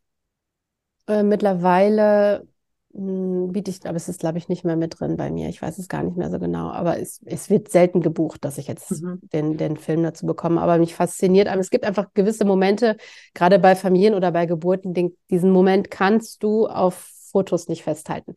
[1.09, 2.47] Äh, mittlerweile
[2.95, 5.49] biete ich, aber es ist, glaube ich, nicht mehr mit drin bei mir.
[5.49, 6.69] Ich weiß es gar nicht mehr so genau.
[6.69, 9.19] Aber es, es wird selten gebucht, dass ich jetzt mhm.
[9.33, 10.61] den, den Film dazu bekomme.
[10.61, 11.47] Aber mich fasziniert.
[11.47, 12.97] Aber es gibt einfach gewisse Momente,
[13.33, 18.35] gerade bei Familien oder bei Geburten, den, diesen Moment kannst du auf Fotos nicht festhalten.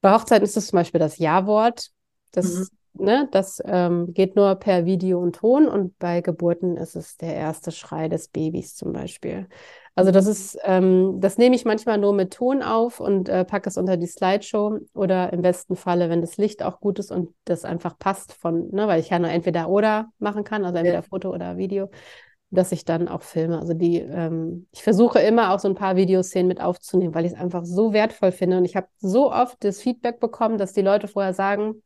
[0.00, 1.90] Bei Hochzeiten ist es zum Beispiel das Ja-Wort.
[2.30, 2.68] Das, mhm.
[2.98, 5.68] Ne, das ähm, geht nur per Video und Ton.
[5.68, 9.48] Und bei Geburten ist es der erste Schrei des Babys zum Beispiel.
[9.98, 13.70] Also das ist, ähm, das nehme ich manchmal nur mit Ton auf und äh, packe
[13.70, 17.30] es unter die Slideshow oder im besten Falle, wenn das Licht auch gut ist und
[17.46, 20.96] das einfach passt von, ne, weil ich ja nur entweder oder machen kann, also entweder
[20.96, 21.02] ja.
[21.02, 21.88] Foto oder Video,
[22.50, 23.58] dass ich dann auch filme.
[23.58, 27.32] Also die, ähm, ich versuche immer auch so ein paar Videoszenen mit aufzunehmen, weil ich
[27.32, 30.82] es einfach so wertvoll finde und ich habe so oft das Feedback bekommen, dass die
[30.82, 31.82] Leute vorher sagen,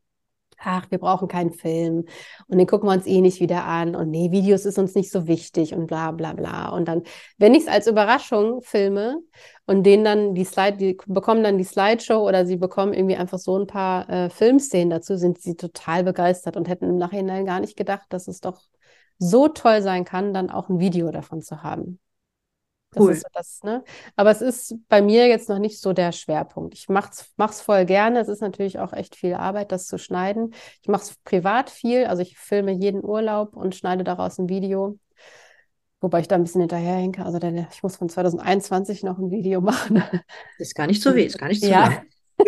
[0.63, 2.05] ach, wir brauchen keinen Film
[2.47, 5.11] und den gucken wir uns eh nicht wieder an und nee, Videos ist uns nicht
[5.11, 6.69] so wichtig und bla bla bla.
[6.69, 7.03] Und dann,
[7.37, 9.17] wenn ich es als Überraschung filme
[9.65, 13.39] und denen dann die Slide, die bekommen dann die Slideshow oder sie bekommen irgendwie einfach
[13.39, 17.59] so ein paar äh, Filmszenen dazu, sind sie total begeistert und hätten im Nachhinein gar
[17.59, 18.61] nicht gedacht, dass es doch
[19.17, 21.99] so toll sein kann, dann auch ein Video davon zu haben.
[22.93, 23.11] Das cool.
[23.13, 23.83] ist so das, ne?
[24.17, 26.73] Aber es ist bei mir jetzt noch nicht so der Schwerpunkt.
[26.73, 28.19] Ich mach's, mach's voll gerne.
[28.19, 30.53] Es ist natürlich auch echt viel Arbeit, das zu schneiden.
[30.81, 34.99] Ich mache es privat viel, also ich filme jeden Urlaub und schneide daraus ein Video.
[36.01, 37.23] Wobei ich da ein bisschen hinterherhinke.
[37.23, 40.03] Also der, ich muss von 2021 noch ein Video machen.
[40.57, 42.01] Ist gar nicht so weh, ist gar nicht so ja.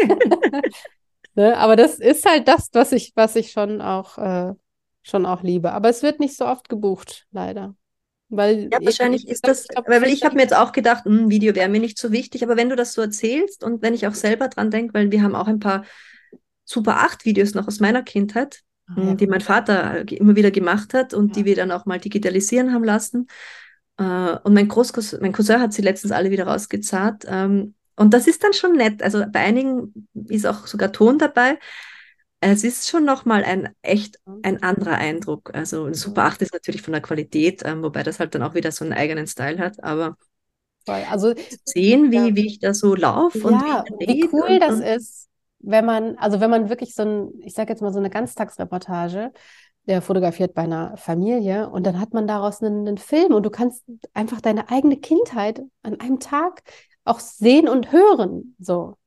[1.35, 1.57] ne?
[1.57, 4.53] Aber das ist halt das, was ich, was ich schon auch, äh,
[5.03, 5.71] schon auch liebe.
[5.71, 7.75] Aber es wird nicht so oft gebucht, leider.
[8.35, 11.29] Weil ja, wahrscheinlich ist das, glaub, weil ich habe mir jetzt auch gedacht, ein hm,
[11.29, 14.07] Video wäre mir nicht so wichtig, aber wenn du das so erzählst und wenn ich
[14.07, 15.85] auch selber dran denke, weil wir haben auch ein paar
[16.65, 20.93] Super 8 Videos noch aus meiner Kindheit, ah, ja, die mein Vater immer wieder gemacht
[20.93, 21.33] hat und ja.
[21.35, 23.27] die wir dann auch mal digitalisieren haben lassen.
[23.97, 27.25] Äh, und mein Großcousin, mein Cousin hat sie letztens alle wieder rausgezahlt.
[27.27, 29.03] Ähm, und das ist dann schon nett.
[29.03, 31.59] Also bei einigen ist auch sogar Ton dabei
[32.51, 35.51] es ist schon nochmal ein echt ein anderer Eindruck.
[35.53, 38.53] Also ein Super 8 ist natürlich von der Qualität, ähm, wobei das halt dann auch
[38.53, 40.17] wieder so einen eigenen Style hat, aber
[40.85, 41.33] also
[41.63, 42.35] sehen, wie, ja.
[42.35, 45.29] wie ich da so laufe ja, und wie, wie cool und, das und, ist,
[45.59, 49.31] wenn man, also wenn man wirklich so ein, ich sage jetzt mal so eine Ganztagsreportage,
[49.85, 53.49] der fotografiert bei einer Familie und dann hat man daraus einen, einen Film und du
[53.49, 53.83] kannst
[54.13, 56.63] einfach deine eigene Kindheit an einem Tag
[57.05, 58.97] auch sehen und hören, so.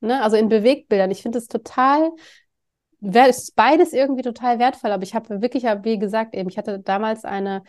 [0.00, 0.22] Ne?
[0.22, 1.10] Also in Bewegtbildern.
[1.10, 2.10] Ich finde es total
[3.28, 4.90] ist beides irgendwie total wertvoll.
[4.90, 7.62] Aber ich habe wirklich, wie gesagt, eben, ich hatte damals eine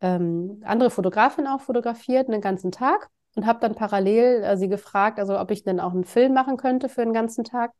[0.00, 5.18] ähm, andere Fotografin auch fotografiert, einen ganzen Tag und habe dann parallel äh, sie gefragt,
[5.18, 7.72] also ob ich denn auch einen Film machen könnte für den ganzen Tag.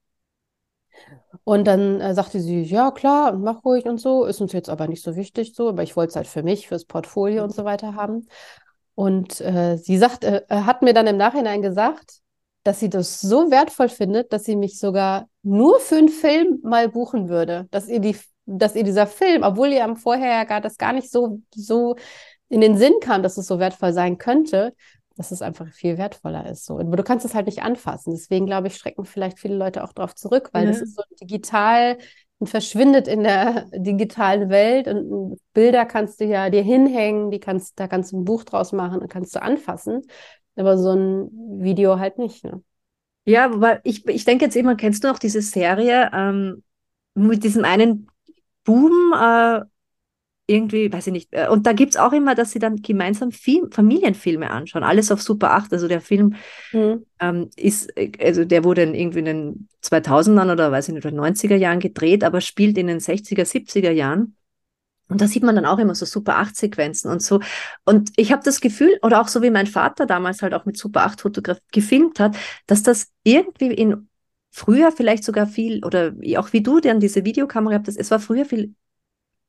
[1.44, 4.86] Und dann äh, sagte sie, ja klar, mach ruhig und so, ist uns jetzt aber
[4.88, 7.64] nicht so wichtig so, aber ich wollte es halt für mich, fürs Portfolio und so
[7.64, 8.26] weiter haben.
[8.94, 12.20] Und äh, sie sagt, äh, hat mir dann im Nachhinein gesagt,
[12.62, 16.88] dass sie das so wertvoll findet, dass sie mich sogar nur für einen Film mal
[16.88, 17.66] buchen würde.
[17.70, 20.92] Dass ihr, die, dass ihr dieser Film, obwohl ihr am vorher ja gar das gar
[20.92, 21.96] nicht so, so
[22.48, 24.74] in den Sinn kam, dass es so wertvoll sein könnte,
[25.16, 26.66] dass es einfach viel wertvoller ist.
[26.66, 26.78] So.
[26.78, 28.12] Aber du kannst es halt nicht anfassen.
[28.12, 30.72] Deswegen glaube ich, schrecken vielleicht viele Leute auch darauf zurück, weil ja.
[30.72, 31.98] das ist so digital
[32.38, 37.78] und verschwindet in der digitalen Welt und Bilder kannst du ja dir hinhängen, die kannst,
[37.78, 40.02] da kannst du ein Buch draus machen und kannst du anfassen.
[40.60, 41.30] Aber so ein
[41.62, 42.44] Video halt nicht.
[42.44, 42.62] Ne?
[43.24, 46.62] Ja, weil ich, ich denke jetzt immer, kennst du noch diese Serie ähm,
[47.14, 48.08] mit diesem einen
[48.64, 49.62] Buben, äh,
[50.46, 53.30] irgendwie, weiß ich nicht, äh, und da gibt es auch immer, dass sie dann gemeinsam
[53.30, 56.34] Film, Familienfilme anschauen, alles auf Super 8, also der Film
[56.72, 57.06] mhm.
[57.20, 61.06] ähm, ist, äh, also der wurde in, irgendwie in den 2000ern oder weiß ich nicht,
[61.06, 64.36] 90er Jahren gedreht, aber spielt in den 60er, 70er Jahren
[65.10, 67.40] und da sieht man dann auch immer so Super 8 Sequenzen und so.
[67.84, 70.76] Und ich habe das Gefühl, oder auch so wie mein Vater damals halt auch mit
[70.78, 72.36] Super 8 Fotograf gefilmt hat,
[72.66, 74.08] dass das irgendwie in
[74.52, 78.44] früher vielleicht sogar viel, oder auch wie du dann diese Videokamera hattest, es war früher
[78.46, 78.74] viel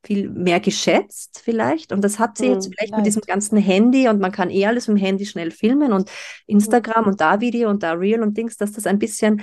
[0.04, 1.92] viel mehr geschätzt vielleicht.
[1.92, 3.26] Und das hat sie jetzt Hm, vielleicht mit diesem vielleicht.
[3.26, 6.10] ganzen Handy und man kann eh alles mit dem Handy schnell filmen und
[6.46, 9.42] Instagram und da Video und da Reel und Dings, dass das ein bisschen,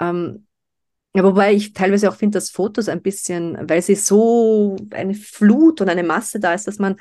[0.00, 0.46] ähm,
[1.16, 5.80] ja, wobei ich teilweise auch finde, dass Fotos ein bisschen, weil sie so eine Flut
[5.80, 6.96] und eine Masse da ist, dass man,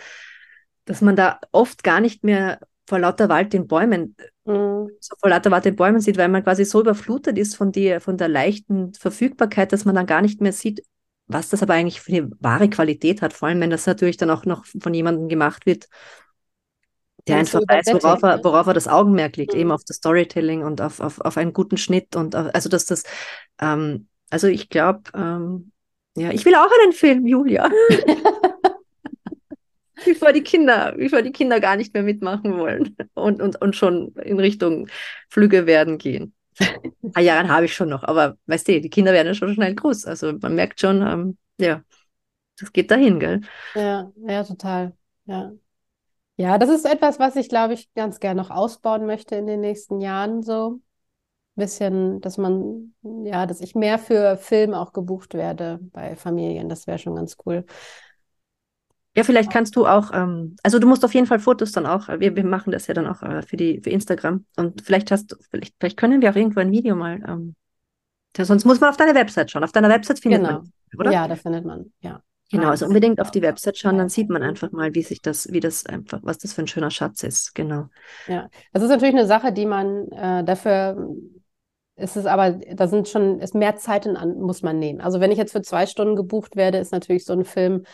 [0.86, 4.89] dass man da oft gar nicht mehr vor lauter Wald den Bäumen Hm.
[4.99, 7.99] so vor lauter Wald den Bäumen sieht, weil man quasi so überflutet ist von, die,
[7.99, 10.84] von der leichten Verfügbarkeit, dass man dann gar nicht mehr sieht,
[11.28, 14.30] was das aber eigentlich für eine wahre Qualität hat, vor allem wenn das natürlich dann
[14.30, 15.88] auch noch von jemandem gemacht wird,
[17.28, 19.72] der einfach weiß, worauf er, worauf er das Augenmerk legt, eben Mhm.
[19.72, 23.04] auf das Storytelling und auf, auf, auf einen guten Schnitt und auf, also dass das,
[23.60, 25.72] ähm, also ich glaube, ähm,
[26.16, 27.70] ja, ich will auch einen Film, Julia.
[30.04, 34.14] bevor die Kinder, bevor die Kinder gar nicht mehr mitmachen wollen und, und, und schon
[34.16, 34.88] in Richtung
[35.30, 36.34] Flüge werden gehen.
[37.04, 39.54] Ein paar Jahre habe ich schon noch, aber weißt du, die Kinder werden ja schon
[39.54, 40.06] schnell groß.
[40.06, 41.84] Also man merkt schon, ähm, ja,
[42.60, 43.42] das geht dahin, gell?
[43.74, 44.98] Ja, ja, total.
[45.26, 45.54] Ja.
[46.38, 49.62] Ja, das ist etwas, was ich, glaube ich, ganz gerne noch ausbauen möchte in den
[49.62, 50.80] nächsten Jahren, so.
[51.58, 56.68] Bisschen, dass man, ja, dass ich mehr für Film auch gebucht werde bei Familien.
[56.68, 57.64] Das wäre schon ganz cool.
[59.16, 62.10] Ja, vielleicht kannst du auch, ähm, also du musst auf jeden Fall Fotos dann auch,
[62.10, 64.46] äh, wir, wir machen das ja dann auch äh, für die, für Instagram.
[64.58, 67.56] Und vielleicht hast du, vielleicht, vielleicht können wir auch irgendwo ein Video mal, ähm,
[68.36, 69.64] ja, sonst muss man auf deine Website schauen.
[69.64, 70.60] Auf deiner Website findet Genau.
[70.60, 71.14] man, oder?
[71.14, 72.22] Ja, da findet man, ja.
[72.52, 75.52] Genau, also unbedingt auf die Website schauen, dann sieht man einfach mal, wie sich das,
[75.52, 77.56] wie das einfach, was das für ein schöner Schatz ist.
[77.56, 77.88] Genau.
[78.28, 81.10] Ja, das ist natürlich eine Sache, die man äh, dafür
[81.98, 85.02] ist es aber, da sind schon, ist mehr Zeit in an, muss man nehmen.
[85.02, 87.86] Also wenn ich jetzt für zwei Stunden gebucht werde, ist natürlich so ein Film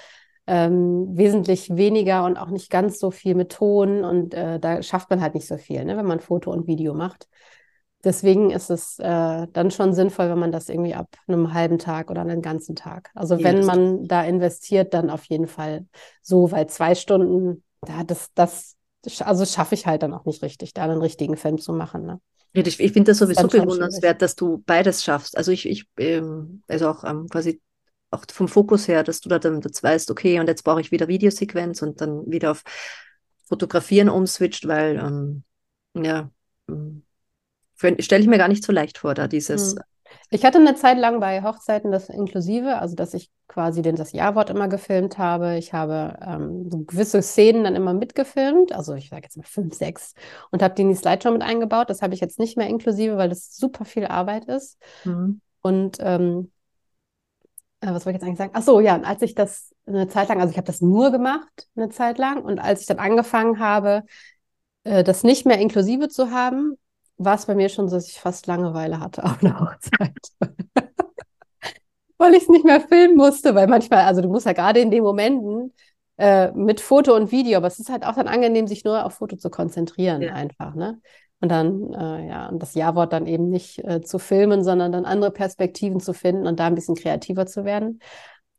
[0.47, 5.09] ähm, wesentlich weniger und auch nicht ganz so viel mit Ton und äh, da schafft
[5.11, 7.27] man halt nicht so viel, ne, wenn man Foto und Video macht.
[8.03, 12.09] Deswegen ist es äh, dann schon sinnvoll, wenn man das irgendwie ab einem halben Tag
[12.09, 13.11] oder einen ganzen Tag.
[13.15, 15.85] Also Ja, wenn das- man da investiert, dann auf jeden Fall
[16.21, 18.75] so, weil zwei Stunden, ja, das, das,
[19.19, 22.05] also schaffe ich halt dann auch nicht richtig, da einen richtigen Film zu machen.
[22.05, 22.19] Ne?
[22.53, 25.37] Ich, ich finde das Das sowieso schon bewundernswert, dass du beides schaffst.
[25.37, 27.61] Also ich, ich ähm, also auch ähm, quasi
[28.09, 30.91] auch vom Fokus her, dass du da dann jetzt weißt, okay, und jetzt brauche ich
[30.91, 32.63] wieder Videosequenz und dann wieder auf
[33.45, 35.43] Fotografieren umswitcht, weil ähm,
[35.95, 36.29] ja,
[36.69, 37.03] ähm,
[37.99, 39.81] stelle ich mir gar nicht so leicht vor, da dieses, Hm.
[40.29, 44.13] Ich hatte eine Zeit lang bei Hochzeiten das inklusive, also dass ich quasi den, das
[44.13, 45.57] Ja-Wort immer gefilmt habe.
[45.57, 49.73] Ich habe ähm, so gewisse Szenen dann immer mitgefilmt, also ich sage jetzt mal fünf,
[49.73, 50.13] sechs,
[50.51, 51.89] und habe die in die Slideshow mit eingebaut.
[51.89, 54.77] Das habe ich jetzt nicht mehr inklusive, weil das super viel Arbeit ist.
[55.03, 55.41] Mhm.
[55.61, 56.51] Und ähm,
[57.81, 58.51] äh, was wollte ich jetzt eigentlich sagen?
[58.53, 61.11] Ach so, ja, und als ich das eine Zeit lang, also ich habe das nur
[61.11, 64.03] gemacht, eine Zeit lang, und als ich dann angefangen habe,
[64.83, 66.77] äh, das nicht mehr inklusive zu haben,
[67.23, 70.17] war es bei mir schon so, dass ich fast Langeweile hatte auf einer Hochzeit.
[72.17, 74.91] Weil ich es nicht mehr filmen musste, weil manchmal, also du musst ja gerade in
[74.91, 75.73] den Momenten
[76.17, 79.15] äh, mit Foto und Video, aber es ist halt auch dann angenehm, sich nur auf
[79.15, 80.33] Foto zu konzentrieren, Ja.
[80.33, 81.01] einfach, ne?
[81.39, 85.05] Und dann, äh, ja, und das Ja-Wort dann eben nicht äh, zu filmen, sondern dann
[85.05, 87.99] andere Perspektiven zu finden und da ein bisschen kreativer zu werden.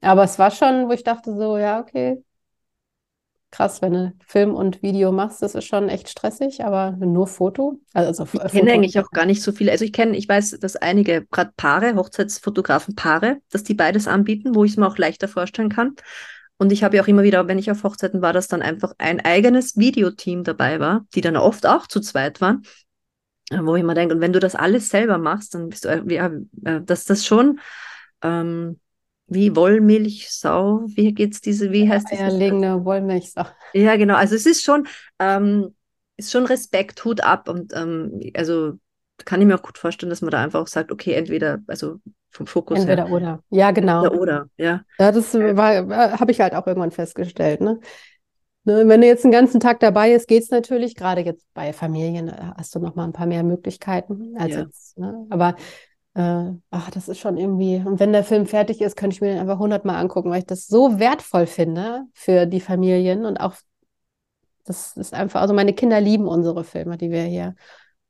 [0.00, 2.24] Aber es war schon, wo ich dachte so, ja, okay,
[3.52, 7.78] krass, wenn du Film und Video machst, das ist schon echt stressig, aber nur Foto,
[7.92, 9.70] also Ich äh, kenne eigentlich auch gar nicht so viele.
[9.70, 14.54] Also ich kenne, ich weiß, dass einige, gerade Paare, Hochzeitsfotografen, Paare, dass die beides anbieten,
[14.54, 15.94] wo ich es mir auch leichter vorstellen kann.
[16.56, 18.94] Und ich habe ja auch immer wieder, wenn ich auf Hochzeiten war, dass dann einfach
[18.98, 22.62] ein eigenes Videoteam dabei war, die dann oft auch zu zweit waren.
[23.50, 25.88] Äh, Wo ich mir denke, und wenn du das alles selber machst, dann bist du,
[25.88, 26.30] äh, ja,
[26.80, 27.60] dass das schon
[28.22, 28.78] ähm,
[29.26, 32.18] wie Wollmilchsau, wie geht's diese, wie heißt das?
[32.20, 33.44] eierlegende Wollmilchsau.
[33.72, 34.16] Ja, genau.
[34.16, 34.86] Also es ist schon,
[35.18, 35.74] ähm,
[36.16, 38.74] ist schon Respekt, Hut ab und ähm, also
[39.24, 41.96] kann ich mir auch gut vorstellen, dass man da einfach auch sagt, okay, entweder, also
[42.30, 43.42] vom Fokus Entweder her, oder.
[43.50, 44.02] Ja, genau.
[44.02, 44.82] oder, oder, ja.
[44.98, 47.78] Ja, das war, habe ich halt auch irgendwann festgestellt, ne?
[48.64, 50.94] Ne, Wenn du jetzt den ganzen Tag dabei ist, geht's natürlich.
[50.94, 54.60] Gerade jetzt bei Familien äh, hast du noch mal ein paar mehr Möglichkeiten als Ja.
[54.60, 54.98] jetzt.
[54.98, 55.26] Ne?
[55.30, 55.56] Aber
[56.14, 57.76] äh, ach, das ist schon irgendwie.
[57.76, 60.46] Und wenn der Film fertig ist, könnte ich mir den einfach hundertmal angucken, weil ich
[60.46, 63.54] das so wertvoll finde für die Familien und auch
[64.64, 65.40] das ist einfach.
[65.40, 67.54] Also meine Kinder lieben unsere Filme, die wir hier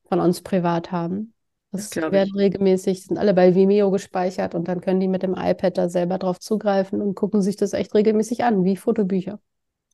[0.07, 1.33] von uns privat haben.
[1.71, 2.37] Das Das werden ich.
[2.37, 6.19] regelmäßig, sind alle bei Vimeo gespeichert und dann können die mit dem iPad da selber
[6.19, 9.39] drauf zugreifen und gucken sich das echt regelmäßig an, wie Fotobücher.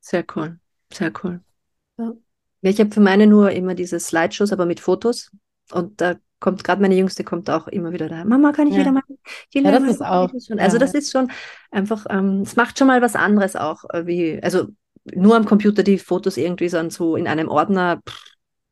[0.02, 0.60] Sehr cool,
[0.92, 1.42] sehr cool.
[1.98, 2.14] Ja.
[2.62, 5.32] Ja, ich habe für meine nur immer diese Slideshows, aber mit Fotos.
[5.72, 8.24] Und da kommt gerade meine Jüngste kommt auch immer wieder da.
[8.24, 8.82] Mama, kann ich Ja.
[8.82, 9.04] wieder mal?
[9.54, 10.60] Ja, das ist auch- Schon.
[10.60, 10.80] Also ja.
[10.80, 11.32] das ist schon
[11.72, 14.68] einfach, ähm, es macht schon mal was anderes auch, äh, wie, also
[15.14, 18.24] nur am Computer die Fotos irgendwie so, so in einem Ordner, pff,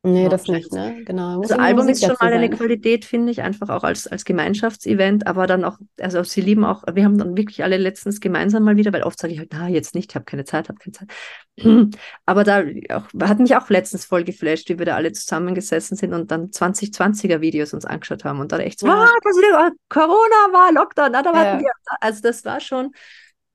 [0.04, 1.02] Nee, das nicht, ne?
[1.04, 1.40] Genau.
[1.40, 5.48] also Album ist schon mal eine Qualität, finde ich, einfach auch als, als Gemeinschaftsevent, aber
[5.48, 8.92] dann auch, also sie lieben auch, wir haben dann wirklich alle letztens gemeinsam mal wieder,
[8.92, 11.08] weil oft sage ich halt, na, jetzt nicht, ich habe keine Zeit, habe keine Zeit.
[12.26, 16.14] Aber da auch, hat mich auch letztens voll geflasht, wie wir da alle zusammengesessen sind
[16.14, 18.94] und dann 2020er Videos uns angeschaut haben und dann echt so, ja.
[18.94, 21.58] ah, das wieder, Corona war Lockdown, da ja.
[21.58, 22.92] wir, also das war schon,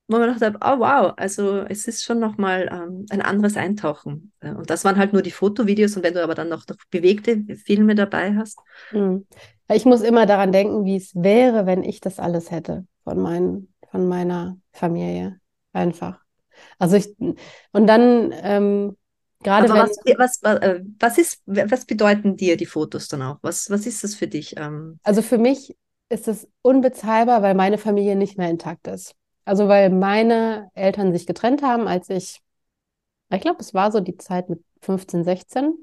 [0.07, 4.31] wo man gedacht hat, oh wow, also es ist schon nochmal ähm, ein anderes Eintauchen.
[4.41, 7.43] Und das waren halt nur die Fotovideos und wenn du aber dann noch, noch bewegte
[7.55, 8.59] Filme dabei hast.
[8.91, 9.25] Mhm.
[9.71, 13.67] Ich muss immer daran denken, wie es wäre, wenn ich das alles hätte von, mein,
[13.91, 15.39] von meiner Familie.
[15.71, 16.19] Einfach.
[16.77, 18.97] Also ich, und dann ähm,
[19.41, 20.17] gerade aber wenn.
[20.19, 23.37] Was, was, äh, was, ist, was bedeuten dir die Fotos dann auch?
[23.41, 24.55] Was, was ist das für dich?
[24.57, 24.99] Ähm?
[25.03, 25.75] Also für mich
[26.09, 29.15] ist es unbezahlbar, weil meine Familie nicht mehr intakt ist.
[29.45, 32.41] Also weil meine Eltern sich getrennt haben, als ich,
[33.29, 35.73] ich glaube, es war so die Zeit mit 15, 16.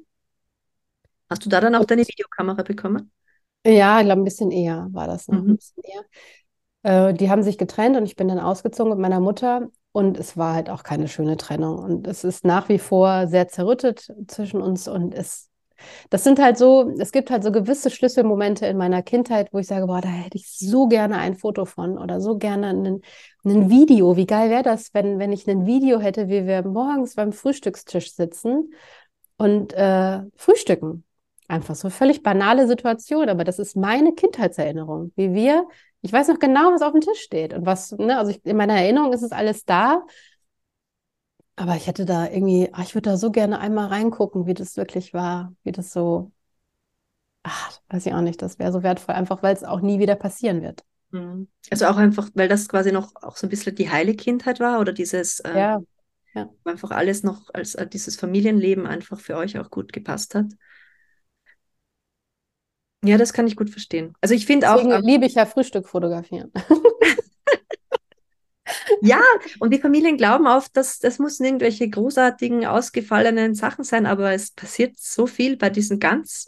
[1.28, 3.12] Hast du da dann auch deine Videokamera bekommen?
[3.64, 5.50] Ja, ich glaube, ein bisschen eher war das noch, mhm.
[5.50, 7.10] ein bisschen eher.
[7.10, 10.36] Äh, die haben sich getrennt und ich bin dann ausgezogen mit meiner Mutter und es
[10.36, 11.78] war halt auch keine schöne Trennung.
[11.78, 15.49] Und es ist nach wie vor sehr zerrüttet zwischen uns und es
[16.10, 19.66] das sind halt so, es gibt halt so gewisse Schlüsselmomente in meiner Kindheit, wo ich
[19.66, 23.00] sage, boah, da hätte ich so gerne ein Foto von oder so gerne ein,
[23.44, 24.16] ein Video.
[24.16, 28.14] Wie geil wäre das, wenn, wenn ich ein Video hätte, wie wir morgens beim Frühstückstisch
[28.14, 28.72] sitzen
[29.36, 31.04] und äh, frühstücken.
[31.48, 35.66] Einfach so völlig banale Situation, aber das ist meine Kindheitserinnerung, wie wir,
[36.00, 38.56] ich weiß noch genau, was auf dem Tisch steht und was, ne, also ich, in
[38.56, 40.02] meiner Erinnerung ist es alles da,
[41.60, 44.78] aber ich hätte da irgendwie, ach, ich würde da so gerne einmal reingucken, wie das
[44.78, 46.32] wirklich war, wie das so,
[47.42, 50.14] ach, weiß ich auch nicht, das wäre so wertvoll, einfach weil es auch nie wieder
[50.16, 50.82] passieren wird.
[51.10, 51.48] Mhm.
[51.70, 54.80] Also auch einfach, weil das quasi noch auch so ein bisschen die heile Kindheit war
[54.80, 55.80] oder dieses, ähm, ja,
[56.34, 56.48] ja.
[56.64, 60.46] einfach alles noch als äh, dieses Familienleben einfach für euch auch gut gepasst hat.
[63.04, 64.14] Ja, das kann ich gut verstehen.
[64.22, 64.82] Also ich finde auch.
[65.02, 66.52] liebe ich ja Frühstück fotografieren.
[69.02, 69.20] Ja,
[69.58, 74.50] und die Familien glauben oft, dass das müssen irgendwelche großartigen, ausgefallenen Sachen sein, aber es
[74.50, 76.46] passiert so viel bei diesen ganz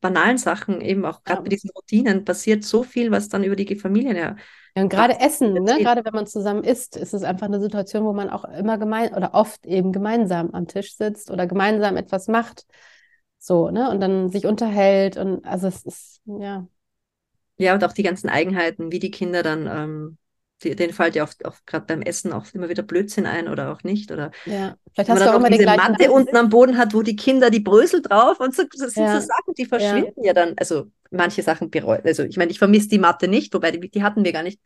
[0.00, 1.42] banalen Sachen, eben auch gerade ja.
[1.44, 4.36] bei diesen Routinen, passiert so viel, was dann über die Familien ja.
[4.76, 5.78] Ja, und gerade Essen, ne?
[5.78, 9.14] gerade wenn man zusammen isst, ist es einfach eine Situation, wo man auch immer gemein
[9.14, 12.66] oder oft eben gemeinsam am Tisch sitzt oder gemeinsam etwas macht.
[13.38, 13.90] So, ne?
[13.90, 16.66] Und dann sich unterhält und also es ist, ja.
[17.56, 20.18] Ja, und auch die ganzen Eigenheiten, wie die Kinder dann ähm,
[20.64, 23.72] die, denen fällt ja oft, oft gerade beim Essen auch immer wieder Blödsinn ein oder
[23.72, 24.10] auch nicht.
[24.10, 26.10] Oder ja, vielleicht hast du auch immer diese Matte Namen.
[26.10, 29.20] unten am Boden hat, wo die Kinder die Brösel drauf und so, das sind ja.
[29.20, 30.28] so Sachen, die verschwinden ja.
[30.28, 30.54] ja, dann.
[30.56, 32.02] Also manche Sachen bereuen.
[32.04, 34.60] Also ich meine, ich vermisse die Matte nicht, wobei die, die hatten wir gar nicht.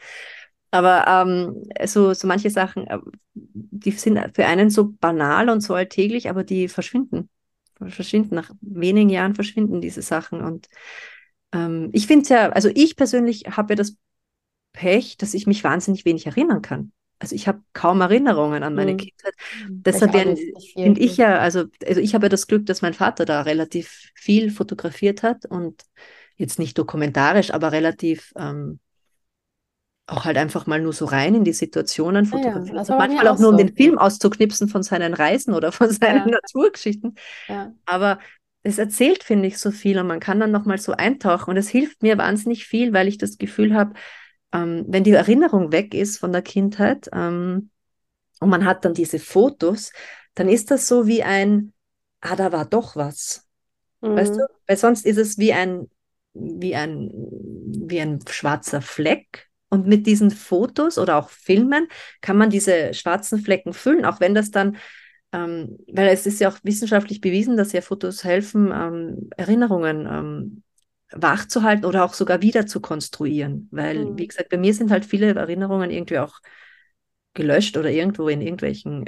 [0.70, 2.98] Aber ähm, so, so manche Sachen, äh,
[3.34, 7.30] die sind für einen so banal und so alltäglich, aber die verschwinden.
[7.76, 8.34] Verschwinden.
[8.34, 10.42] Nach wenigen Jahren verschwinden diese Sachen.
[10.42, 10.68] Und
[11.52, 13.96] ähm, ich finde es ja, also ich persönlich habe ja das
[14.78, 16.92] Pech, dass ich mich wahnsinnig wenig erinnern kann.
[17.18, 18.98] Also ich habe kaum Erinnerungen an meine mhm.
[18.98, 19.34] Kindheit.
[19.68, 23.42] Deshalb finde ich ja, also, also ich habe ja das Glück, dass mein Vater da
[23.42, 25.82] relativ viel fotografiert hat und
[26.36, 28.78] jetzt nicht dokumentarisch, aber relativ ähm,
[30.06, 32.74] auch halt einfach mal nur so rein in die Situationen fotografiert.
[32.74, 35.90] Ja, also manchmal auch, auch nur, um den Film auszuknipsen von seinen Reisen oder von
[35.90, 36.38] seinen ja.
[36.40, 37.16] Naturgeschichten.
[37.48, 37.72] Ja.
[37.84, 38.20] Aber
[38.62, 41.68] es erzählt, finde ich, so viel und man kann dann nochmal so eintauchen und es
[41.68, 43.94] hilft mir wahnsinnig viel, weil ich das Gefühl habe,
[44.52, 47.70] ähm, wenn die Erinnerung weg ist von der Kindheit ähm,
[48.40, 49.92] und man hat dann diese Fotos,
[50.34, 51.72] dann ist das so wie ein,
[52.20, 53.46] ah, da war doch was.
[54.00, 54.16] Mhm.
[54.16, 54.46] Weißt du?
[54.66, 55.88] Weil sonst ist es wie ein,
[56.34, 59.48] wie ein, wie ein schwarzer Fleck.
[59.70, 61.88] Und mit diesen Fotos oder auch Filmen
[62.22, 64.78] kann man diese schwarzen Flecken füllen, auch wenn das dann,
[65.32, 70.62] ähm, weil es ist ja auch wissenschaftlich bewiesen, dass ja Fotos helfen, ähm, Erinnerungen ähm,
[71.12, 73.68] wachzuhalten oder auch sogar wieder zu konstruieren.
[73.70, 74.18] Weil, mhm.
[74.18, 76.40] wie gesagt, bei mir sind halt viele Erinnerungen irgendwie auch
[77.34, 79.04] gelöscht oder irgendwo in irgendwelchen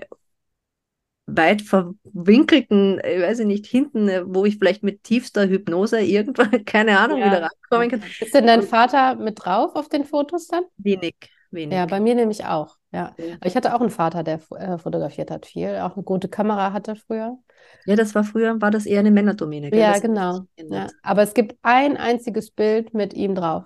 [1.36, 6.01] weit verwinkelten, ich äh, weiß ich nicht, hinten, äh, wo ich vielleicht mit tiefster Hypnose
[6.01, 7.26] irgendwann, keine Ahnung, ja.
[7.26, 8.03] wieder rankommen kann.
[8.20, 10.64] Ist denn dein Vater mit drauf auf den Fotos dann?
[10.76, 11.14] Wenig,
[11.51, 11.76] wenig.
[11.76, 12.76] Ja, bei mir nämlich auch.
[12.92, 13.14] Ja.
[13.36, 16.72] Aber ich hatte auch einen Vater, der äh, fotografiert hat viel, auch eine gute Kamera
[16.72, 17.38] hatte früher.
[17.86, 19.74] Ja, das war früher, war das eher eine Männerdomäne.
[19.74, 20.46] Ja, genau.
[20.56, 20.88] Ja.
[21.02, 23.64] Aber es gibt ein einziges Bild mit ihm drauf.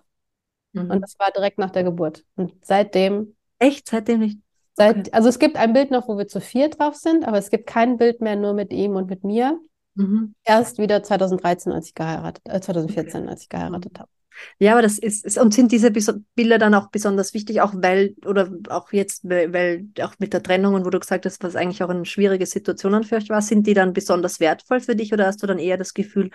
[0.73, 0.91] Mhm.
[0.91, 2.25] Und das war direkt nach der Geburt.
[2.37, 3.37] Und seitdem.
[3.59, 3.89] Echt?
[3.89, 4.39] Seitdem nicht?
[4.75, 5.11] Seit, okay.
[5.13, 7.67] Also es gibt ein Bild noch, wo wir zu vier drauf sind, aber es gibt
[7.67, 9.61] kein Bild mehr nur mit ihm und mit mir.
[9.95, 10.35] Mhm.
[10.43, 13.31] Erst wieder 2013, als ich geheiratet, äh, 2014, okay.
[13.31, 14.11] als ich geheiratet habe.
[14.59, 18.15] Ja, aber das ist, ist, und sind diese Bilder dann auch besonders wichtig, auch weil,
[18.27, 21.83] oder auch jetzt, weil, auch mit der Trennung und wo du gesagt hast, was eigentlich
[21.83, 25.27] auch eine schwierige Situation für euch war, sind die dann besonders wertvoll für dich oder
[25.27, 26.31] hast du dann eher das Gefühl,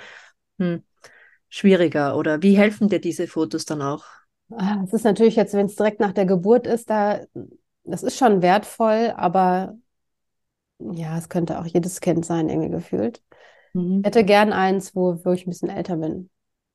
[0.59, 0.83] hm,
[1.49, 4.05] schwieriger oder wie helfen dir diese Fotos dann auch?
[4.51, 7.19] Ah, es ist natürlich jetzt, wenn es direkt nach der Geburt ist, da,
[7.83, 9.77] das ist schon wertvoll, aber
[10.79, 13.23] ja, es könnte auch jedes Kind sein, irgendwie gefühlt.
[13.73, 14.01] Mhm.
[14.01, 16.29] Ich hätte gern eins, wo, wo ich ein bisschen älter bin.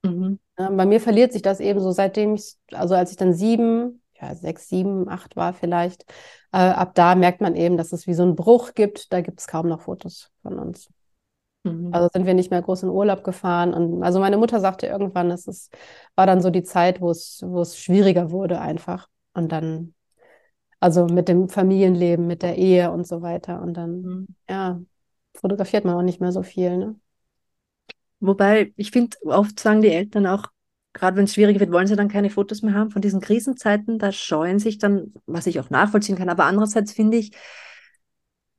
[0.04, 0.38] Mhm.
[0.58, 4.02] Ja, bei mir verliert sich das eben so, seitdem ich, also als ich dann sieben,
[4.20, 6.04] ja, sechs, sieben, acht war vielleicht,
[6.52, 9.12] äh, ab da merkt man eben, dass es wie so einen Bruch gibt.
[9.12, 10.88] Da gibt es kaum noch Fotos von uns.
[11.64, 11.92] Mhm.
[11.92, 13.74] Also sind wir nicht mehr groß in Urlaub gefahren.
[13.74, 15.74] Und also meine Mutter sagte irgendwann, es ist,
[16.14, 19.08] war dann so die Zeit, wo es, wo es schwieriger wurde einfach.
[19.32, 19.94] Und dann,
[20.78, 23.60] also mit dem Familienleben, mit der Ehe und so weiter.
[23.62, 24.26] Und dann, mhm.
[24.48, 24.80] ja,
[25.34, 26.76] fotografiert man auch nicht mehr so viel.
[26.76, 26.96] Ne?
[28.26, 30.48] Wobei, ich finde, oft sagen die Eltern auch,
[30.92, 33.98] gerade wenn es schwierig wird, wollen sie dann keine Fotos mehr haben von diesen Krisenzeiten.
[33.98, 36.28] Da scheuen sich dann, was ich auch nachvollziehen kann.
[36.28, 37.32] Aber andererseits finde ich,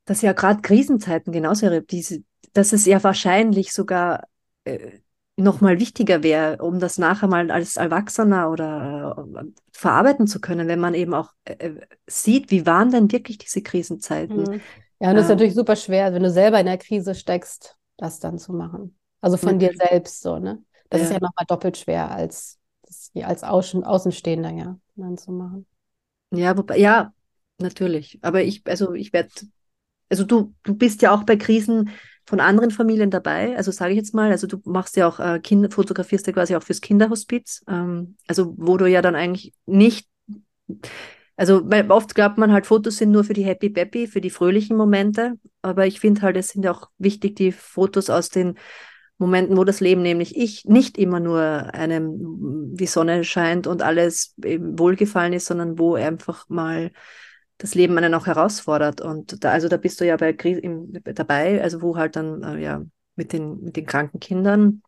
[0.04, 4.28] dass ja gerade Krisenzeiten genauso, diese, dass es ja wahrscheinlich sogar
[4.64, 5.00] äh,
[5.36, 10.80] nochmal wichtiger wäre, um das nachher mal als Erwachsener oder äh, verarbeiten zu können, wenn
[10.80, 14.42] man eben auch äh, äh sieht, wie waren denn wirklich diese Krisenzeiten.
[14.42, 14.60] Mhm.
[15.00, 18.18] Ja, und das ist natürlich super schwer, wenn du selber in der Krise steckst, das
[18.18, 18.96] dann zu machen.
[19.26, 20.62] Also von dir selbst so, ne?
[20.88, 21.06] Das ja.
[21.08, 22.60] ist ja nochmal doppelt schwer als,
[23.14, 25.66] als Außen, Außenstehender, ja, dann zu machen.
[26.30, 27.12] Ja, wobei, ja,
[27.58, 28.20] natürlich.
[28.22, 29.30] Aber ich, also ich werde,
[30.08, 31.90] also du, du bist ja auch bei Krisen
[32.24, 35.40] von anderen Familien dabei, also sage ich jetzt mal, also du machst ja auch äh,
[35.40, 40.08] Kinder, fotografierst ja quasi auch fürs Kinderhospiz, ähm, also wo du ja dann eigentlich nicht,
[41.36, 44.30] also weil oft glaubt man halt, Fotos sind nur für die Happy Peppy, für die
[44.30, 48.56] fröhlichen Momente, aber ich finde halt, es sind ja auch wichtig die Fotos aus den
[49.18, 54.34] Momenten, wo das Leben nämlich ich nicht immer nur einem die Sonne scheint und alles
[54.36, 56.90] wohlgefallen ist, sondern wo einfach mal
[57.58, 59.00] das Leben einen auch herausfordert.
[59.00, 62.62] Und da, also da bist du ja bei im, dabei, also wo halt dann äh,
[62.62, 64.82] ja mit den, mit den kranken Kindern,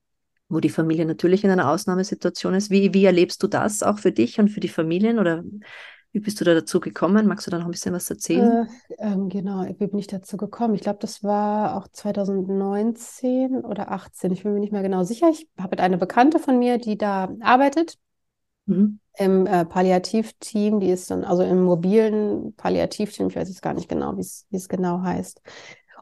[0.51, 2.70] wo die Familie natürlich in einer Ausnahmesituation ist.
[2.70, 5.18] Wie, wie erlebst du das auch für dich und für die Familien?
[5.18, 5.43] Oder
[6.12, 7.26] wie bist du da dazu gekommen?
[7.26, 8.68] Magst du da noch ein bisschen was erzählen?
[8.88, 10.74] Äh, ähm, genau, wie bin ich dazu gekommen?
[10.74, 14.32] Ich glaube, das war auch 2019 oder 18.
[14.32, 15.28] Ich bin mir nicht mehr genau sicher.
[15.28, 17.98] Ich habe eine Bekannte von mir, die da arbeitet
[18.64, 19.00] mhm.
[19.18, 20.80] im äh, Palliativteam.
[20.80, 23.28] Die ist dann also im mobilen Palliativteam.
[23.28, 25.42] Ich weiß jetzt gar nicht genau, wie es genau heißt.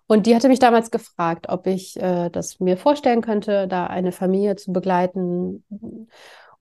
[0.07, 4.13] Und die hatte mich damals gefragt, ob ich äh, das mir vorstellen könnte, da eine
[4.13, 5.65] Familie zu begleiten.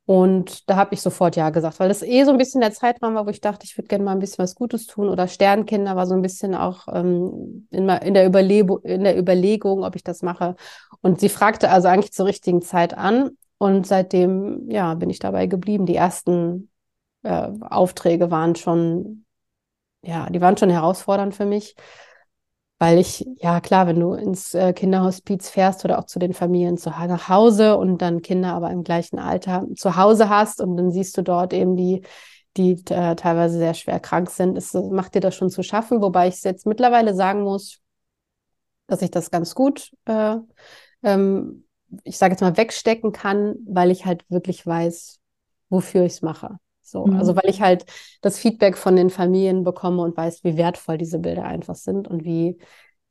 [0.05, 3.15] Und da habe ich sofort ja gesagt, weil das eh so ein bisschen der Zeitraum
[3.15, 5.09] war, wo ich dachte, ich würde gerne mal ein bisschen was Gutes tun.
[5.09, 9.95] Oder Sternkinder war so ein bisschen auch ähm, in, in, der in der Überlegung, ob
[9.95, 10.55] ich das mache.
[11.01, 13.31] Und sie fragte also eigentlich zur richtigen Zeit an.
[13.57, 15.87] Und seitdem, ja, bin ich dabei geblieben.
[15.87, 16.69] Die ersten
[17.23, 19.25] äh, Aufträge waren schon,
[20.03, 21.75] ja, die waren schon herausfordernd für mich.
[22.77, 26.77] Weil ich, ja klar, wenn du ins äh, Kinderhospiz fährst oder auch zu den Familien
[26.77, 30.91] zu, nach Hause und dann Kinder aber im gleichen Alter zu Hause hast und dann
[30.91, 32.01] siehst du dort eben die,
[32.57, 36.27] die äh, teilweise sehr schwer krank sind, es macht dir das schon zu schaffen, wobei
[36.27, 37.79] ich jetzt mittlerweile sagen muss,
[38.87, 40.37] dass ich das ganz gut, äh,
[41.03, 41.65] ähm,
[42.03, 45.19] ich sage jetzt mal, wegstecken kann, weil ich halt wirklich weiß,
[45.69, 46.59] wofür ich es mache.
[46.85, 47.17] So, mhm.
[47.17, 47.85] also weil ich halt
[48.21, 52.23] das Feedback von den Familien bekomme und weiß, wie wertvoll diese Bilder einfach sind und
[52.23, 52.57] wie,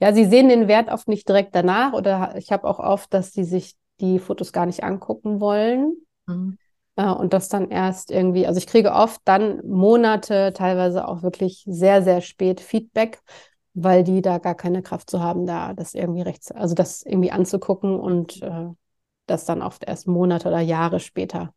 [0.00, 3.32] ja, sie sehen den Wert oft nicht direkt danach oder ich habe auch oft, dass
[3.32, 5.96] die sich die Fotos gar nicht angucken wollen.
[6.26, 6.58] Mhm.
[6.96, 11.64] Äh, und das dann erst irgendwie, also ich kriege oft dann Monate, teilweise auch wirklich
[11.66, 13.20] sehr, sehr spät Feedback,
[13.74, 17.32] weil die da gar keine Kraft zu haben, da das irgendwie rechts, also das irgendwie
[17.32, 18.68] anzugucken und äh,
[19.26, 21.54] das dann oft erst Monate oder Jahre später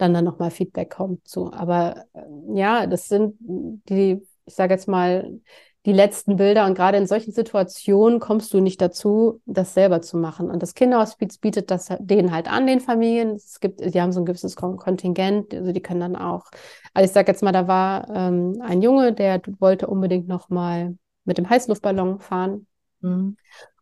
[0.00, 1.52] dann dann nochmal Feedback kommt zu.
[1.52, 2.20] Aber äh,
[2.54, 5.40] ja, das sind die, ich sage jetzt mal,
[5.86, 10.18] die letzten Bilder und gerade in solchen Situationen kommst du nicht dazu, das selber zu
[10.18, 10.50] machen.
[10.50, 13.30] Und das Kinderhospiz bietet das denen halt an, den Familien.
[13.30, 16.50] Es gibt, die haben so ein gewisses Kontingent, also die können dann auch,
[16.92, 21.38] also ich sage jetzt mal, da war ähm, ein Junge, der wollte unbedingt nochmal mit
[21.38, 22.66] dem Heißluftballon fahren.
[23.00, 23.36] Mhm.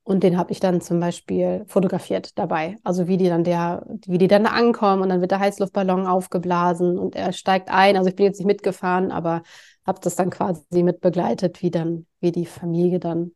[0.08, 2.78] Und den habe ich dann zum Beispiel fotografiert dabei.
[2.82, 6.98] Also wie die dann der, wie die dann ankommen und dann wird der Heißluftballon aufgeblasen
[6.98, 7.94] und er steigt ein.
[7.94, 9.42] Also ich bin jetzt nicht mitgefahren, aber
[9.86, 13.32] habe das dann quasi mitbegleitet, wie dann, wie die Familie dann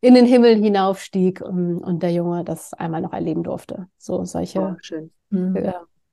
[0.00, 3.88] in den Himmel hinaufstieg und, und der Junge das einmal noch erleben durfte.
[3.98, 5.00] So solche oh,
[5.30, 5.56] mhm.
[5.56, 5.72] äh,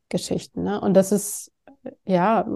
[0.09, 0.63] Geschichten.
[0.63, 0.81] Ne?
[0.81, 1.51] Und das ist,
[2.03, 2.47] ja,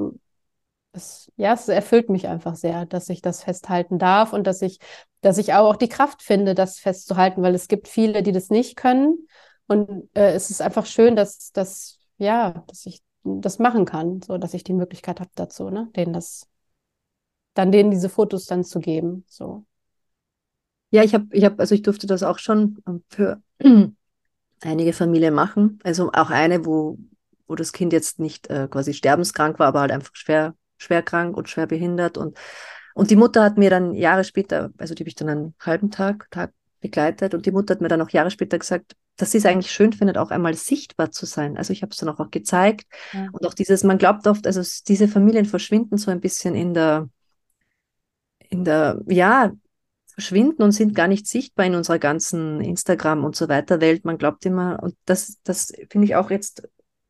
[0.93, 4.79] es, ja, es erfüllt mich einfach sehr, dass ich das festhalten darf und dass ich,
[5.21, 8.75] dass ich auch die Kraft finde, das festzuhalten, weil es gibt viele, die das nicht
[8.75, 9.27] können.
[9.67, 14.37] Und äh, es ist einfach schön, dass, dass, ja, dass ich das machen kann, so
[14.37, 16.47] dass ich die Möglichkeit habe dazu, ne, denen das,
[17.53, 19.65] dann denen diese Fotos dann zu geben, so.
[20.89, 23.41] Ja, ich habe, ich habe, also ich durfte das auch schon ähm, für
[24.61, 25.79] einige Familien machen.
[25.83, 26.97] Also auch eine, wo,
[27.45, 31.37] wo das Kind jetzt nicht äh, quasi sterbenskrank war, aber halt einfach schwer, schwer krank
[31.37, 32.17] und schwer behindert.
[32.17, 32.37] Und,
[32.93, 35.91] und die Mutter hat mir dann Jahre später, also die habe ich dann einen halben
[35.91, 39.39] Tag, Tag begleitet und die Mutter hat mir dann auch Jahre später gesagt, dass sie
[39.39, 41.57] es eigentlich schön findet, auch einmal sichtbar zu sein.
[41.57, 42.85] Also ich habe es dann auch, auch gezeigt.
[43.13, 43.27] Ja.
[43.31, 47.09] Und auch dieses, man glaubt oft, also diese Familien verschwinden so ein bisschen in der,
[48.49, 49.51] in der, ja,
[50.17, 54.05] verschwinden und sind gar nicht sichtbar in unserer ganzen Instagram und so weiter Welt.
[54.05, 56.67] Man glaubt immer, und das, das finde ich auch jetzt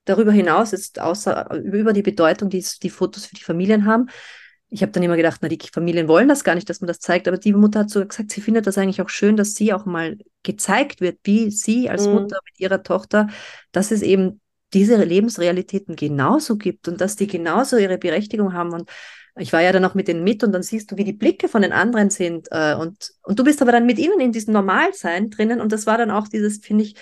[0.10, 4.10] darüber hinaus, jetzt außer über die Bedeutung, die die Fotos für die Familien haben.
[4.70, 7.00] Ich habe dann immer gedacht, na, die Familien wollen das gar nicht, dass man das
[7.00, 9.74] zeigt, aber die Mutter hat so gesagt, sie findet das eigentlich auch schön, dass sie
[9.74, 12.14] auch mal gezeigt wird, wie sie als mhm.
[12.14, 13.28] Mutter mit ihrer Tochter,
[13.72, 14.42] dass es eben
[14.74, 18.74] diese Lebensrealitäten genauso gibt und dass die genauso ihre Berechtigung haben.
[18.74, 18.90] Und
[19.38, 21.48] ich war ja dann auch mit denen mit und dann siehst du, wie die Blicke
[21.48, 22.48] von den anderen sind.
[22.52, 25.62] Äh, und, und du bist aber dann mit ihnen in diesem Normalsein drinnen.
[25.62, 26.96] Und das war dann auch dieses, finde ich,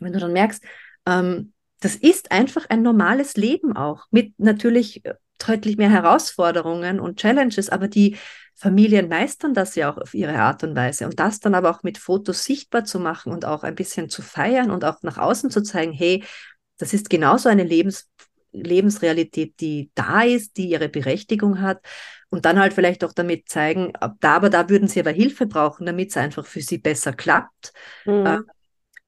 [0.00, 0.64] wenn du dann merkst,
[1.06, 7.20] ähm, das ist einfach ein normales Leben auch, mit natürlich äh, deutlich mehr Herausforderungen und
[7.20, 8.16] Challenges, aber die
[8.56, 11.06] Familien meistern das ja auch auf ihre Art und Weise.
[11.06, 14.20] Und das dann aber auch mit Fotos sichtbar zu machen und auch ein bisschen zu
[14.20, 16.24] feiern und auch nach außen zu zeigen, hey,
[16.76, 18.08] das ist genauso eine Lebens
[18.50, 21.84] Lebensrealität, die da ist, die ihre Berechtigung hat.
[22.30, 25.86] Und dann halt vielleicht auch damit zeigen, da aber da würden sie aber Hilfe brauchen,
[25.86, 27.72] damit es einfach für sie besser klappt.
[28.04, 28.44] Mhm.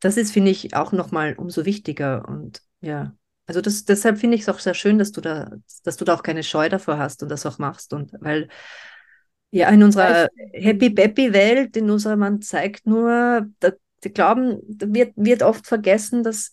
[0.01, 2.27] Das ist, finde ich, auch nochmal umso wichtiger.
[2.29, 3.15] Und ja,
[3.47, 5.51] also das, deshalb finde ich es auch sehr schön, dass du da,
[5.85, 7.93] dass du da auch keine Scheu davor hast und das auch machst.
[7.93, 8.49] Und weil
[9.51, 13.73] ja, in unserer Happy Peppy Welt, in unserer man zeigt nur, da,
[14.05, 16.53] die glauben, da wird, wird oft vergessen, dass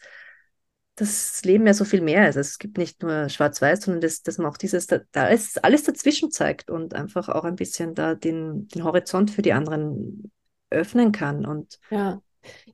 [0.96, 2.38] das Leben ja so viel mehr ist.
[2.38, 5.64] Also es gibt nicht nur Schwarz-Weiß, sondern dass, dass man auch dieses, da, da ist
[5.64, 10.32] alles dazwischen zeigt und einfach auch ein bisschen da den, den Horizont für die anderen
[10.72, 11.46] öffnen kann.
[11.46, 12.20] Und ja.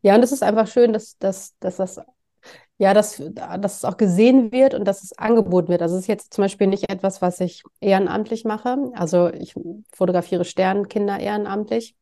[0.02, 2.00] Ja, und es ist einfach schön, dass, dass, dass das
[2.80, 5.82] ja, dass, dass es auch gesehen wird und dass es angeboten wird.
[5.82, 8.78] Also es ist jetzt zum Beispiel nicht etwas, was ich ehrenamtlich mache.
[8.96, 9.56] Also ich
[9.94, 11.96] fotografiere Sternkinder ehrenamtlich.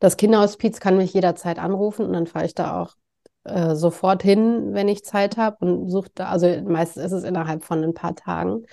[0.00, 2.94] Das Kinderhospiz kann mich jederzeit anrufen und dann fahre ich da auch
[3.44, 7.64] äh, sofort hin, wenn ich Zeit habe und suche da, also meistens ist es innerhalb
[7.64, 8.66] von ein paar Tagen.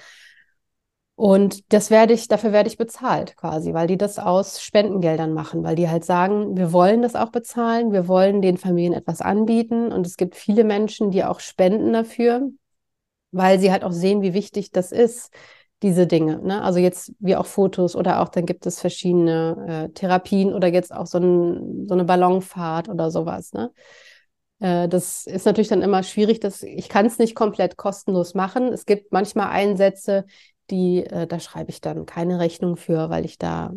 [1.16, 5.64] Und das werde ich, dafür werde ich bezahlt quasi, weil die das aus Spendengeldern machen,
[5.64, 9.91] weil die halt sagen, wir wollen das auch bezahlen, wir wollen den Familien etwas anbieten.
[9.91, 12.49] Und es gibt viele Menschen, die auch spenden dafür,
[13.32, 15.32] weil sie halt auch sehen, wie wichtig das ist,
[15.84, 16.39] diese Dinge.
[16.39, 16.64] Ne?
[16.64, 20.93] Also jetzt wie auch Fotos oder auch dann gibt es verschiedene äh, Therapien oder jetzt
[20.95, 23.53] auch so, ein, so eine Ballonfahrt oder sowas.
[23.53, 23.72] Ne?
[24.59, 28.72] Äh, das ist natürlich dann immer schwierig, dass ich kann es nicht komplett kostenlos machen.
[28.72, 30.26] Es gibt manchmal Einsätze,
[30.70, 33.74] die, äh, da schreibe ich dann keine Rechnung für, weil ich da,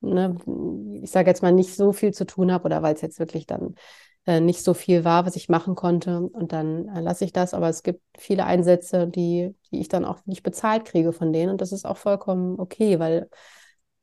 [0.00, 0.36] ne,
[1.02, 3.46] ich sage jetzt mal, nicht so viel zu tun habe oder weil es jetzt wirklich
[3.46, 3.74] dann
[4.26, 6.20] äh, nicht so viel war, was ich machen konnte.
[6.20, 7.54] Und dann äh, lasse ich das.
[7.54, 11.50] Aber es gibt viele Einsätze, die, die ich dann auch nicht bezahlt kriege von denen.
[11.50, 13.28] Und das ist auch vollkommen okay, weil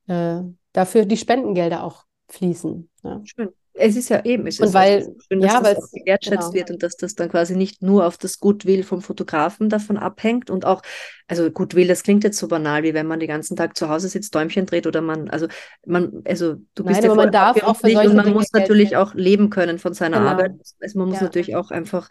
[0.08, 0.42] äh,
[0.74, 2.90] dafür die Spendengelder auch fließen.
[3.04, 3.22] Ja.
[3.24, 3.50] Schön.
[3.78, 6.54] Es ist ja eben, es und ist weil, schön, dass ja, das auch gewertschätzt genau.
[6.54, 10.50] wird und dass das dann quasi nicht nur auf das Goodwill vom Fotografen davon abhängt
[10.50, 10.82] und auch,
[11.28, 14.10] also Goodwill, das klingt jetzt so banal, wie wenn man den ganzen Tag zu Hause
[14.10, 15.48] sitzt, Däumchen dreht oder man, also
[15.86, 18.52] man, also du bist Nein, ja aber man darf auch für und man Dinge muss
[18.52, 20.30] natürlich auch leben können von seiner genau.
[20.32, 20.52] Arbeit.
[20.82, 21.24] Also man muss ja.
[21.24, 22.10] natürlich auch einfach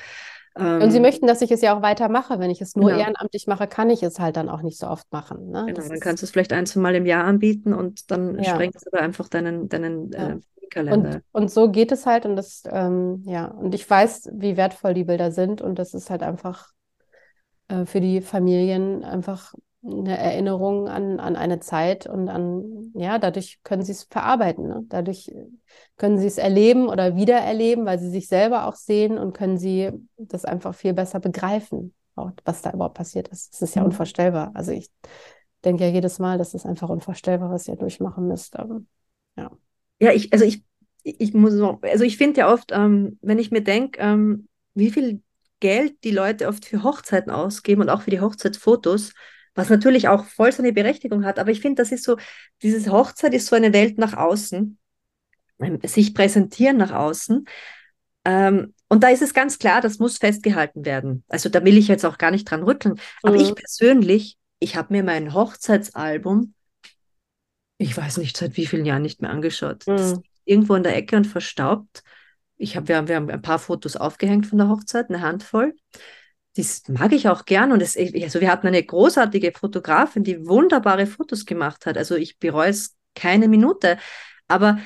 [0.59, 2.39] ähm, und sie möchten, dass ich es ja auch weitermache.
[2.39, 3.01] Wenn ich es nur genau.
[3.01, 5.51] ehrenamtlich mache, kann ich es halt dann auch nicht so oft machen.
[5.51, 5.65] Ne?
[5.67, 8.39] Genau, das dann kannst du es vielleicht ein, zwei Mal im Jahr anbieten und dann
[8.39, 8.55] ja.
[8.55, 10.31] sprengst du aber einfach deinen, deinen ja.
[10.31, 10.37] äh,
[10.71, 11.23] Kalender.
[11.33, 14.95] Und, und so geht es halt und das, ähm, ja, und ich weiß, wie wertvoll
[14.95, 16.71] die Bilder sind und das ist halt einfach
[17.69, 23.61] äh, für die Familien einfach eine Erinnerung an, an eine Zeit und an, ja, dadurch
[23.63, 24.67] können sie es verarbeiten.
[24.67, 24.85] Ne?
[24.89, 25.33] Dadurch
[25.97, 29.93] können sie es erleben oder wiedererleben, weil sie sich selber auch sehen und können sie
[30.17, 33.55] das einfach viel besser begreifen, auch was da überhaupt passiert ist.
[33.55, 33.89] Es ist ja mhm.
[33.89, 34.51] unvorstellbar.
[34.55, 34.91] Also ich
[35.65, 38.59] denke ja jedes Mal, das ist einfach unvorstellbar, was ihr durchmachen müsst.
[38.59, 38.81] Aber,
[39.37, 39.51] ja.
[39.99, 40.63] Ja, ich, also ich,
[41.03, 45.23] ich muss, also ich finde ja oft, ähm, wenn ich mir denke, ähm, wie viel
[45.61, 49.15] Geld die Leute oft für Hochzeiten ausgeben und auch für die Hochzeitsfotos,
[49.55, 52.17] was natürlich auch voll seine Berechtigung hat, aber ich finde, das ist so,
[52.63, 54.79] dieses Hochzeit ist so eine Welt nach außen,
[55.61, 57.47] ähm, sich präsentieren nach außen.
[58.27, 61.25] Ähm, und da ist es ganz klar, das muss festgehalten werden.
[61.29, 63.01] Also da will ich jetzt auch gar nicht dran rütteln.
[63.23, 63.41] Aber mhm.
[63.41, 66.55] ich persönlich, ich habe mir mein Hochzeitsalbum
[67.79, 69.87] ich weiß nicht, seit wie vielen Jahren nicht mehr angeschaut.
[69.87, 69.97] Mhm.
[69.97, 72.03] Das irgendwo in der Ecke und verstaubt.
[72.57, 75.75] Ich hab, wir, haben, wir haben ein paar Fotos aufgehängt von der Hochzeit, eine Handvoll.
[76.57, 77.73] das mag ich auch gern.
[77.73, 81.99] Und es, also wir hatten eine großartige Fotografin, die wunderbare Fotos gemacht hat.
[81.99, 83.99] Also ich bereue es keine Minute.
[84.49, 84.79] Aber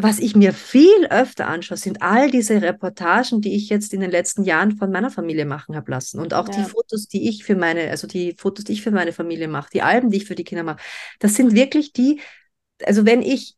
[0.00, 4.12] was ich mir viel öfter anschaue, sind all diese Reportagen, die ich jetzt in den
[4.12, 6.20] letzten Jahren von meiner Familie machen habe lassen.
[6.20, 6.54] Und auch ja.
[6.54, 9.70] die Fotos, die ich für meine, also die Fotos, die ich für meine Familie mache,
[9.72, 10.78] die Alben, die ich für die Kinder mache.
[11.18, 12.20] Das sind wirklich die,
[12.84, 13.56] also wenn ich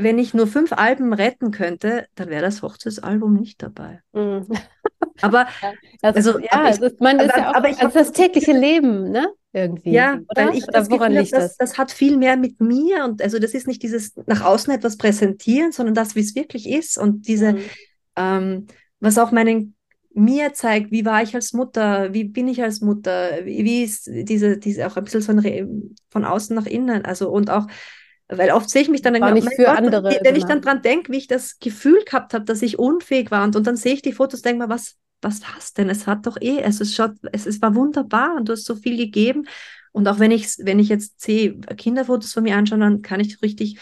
[0.00, 4.00] wenn ich nur fünf Alben retten könnte, dann wäre das Hochzeitsalbum nicht dabei.
[4.12, 4.46] Mhm.
[5.22, 5.46] Aber
[6.02, 8.12] also, also ja, aber ich, ist, man ist aber, ja auch aber ich also das
[8.12, 9.28] tägliche Leben, ne?
[9.52, 9.92] Irgendwie.
[9.92, 10.46] Ja, oder?
[10.46, 11.56] weil ich oder das woran Gefühl, liegt das?
[11.56, 11.78] das?
[11.78, 15.72] hat viel mehr mit mir und also das ist nicht dieses nach außen etwas präsentieren,
[15.72, 17.60] sondern das, wie es wirklich ist und diese, mhm.
[18.16, 18.66] ähm,
[19.00, 19.74] was auch meinen
[20.14, 24.08] mir zeigt, wie war ich als Mutter, wie bin ich als Mutter, wie, wie ist
[24.08, 27.66] diese, diese auch ein bisschen so ein von außen nach innen, also und auch
[28.28, 30.10] weil oft sehe ich mich dann, war nicht für Gott, andere.
[30.10, 30.36] Wenn genau.
[30.36, 33.56] ich dann dran denke, wie ich das Gefühl gehabt habe, dass ich unfähig war und,
[33.56, 35.88] und dann sehe ich die Fotos, denke mir, was, was war's denn?
[35.90, 38.74] Es hat doch eh, es, ist schaut, es, es war wunderbar und du hast so
[38.74, 39.46] viel gegeben.
[39.92, 43.42] Und auch wenn ich, wenn ich jetzt sehe, Kinderfotos von mir anschaue, dann kann ich
[43.42, 43.78] richtig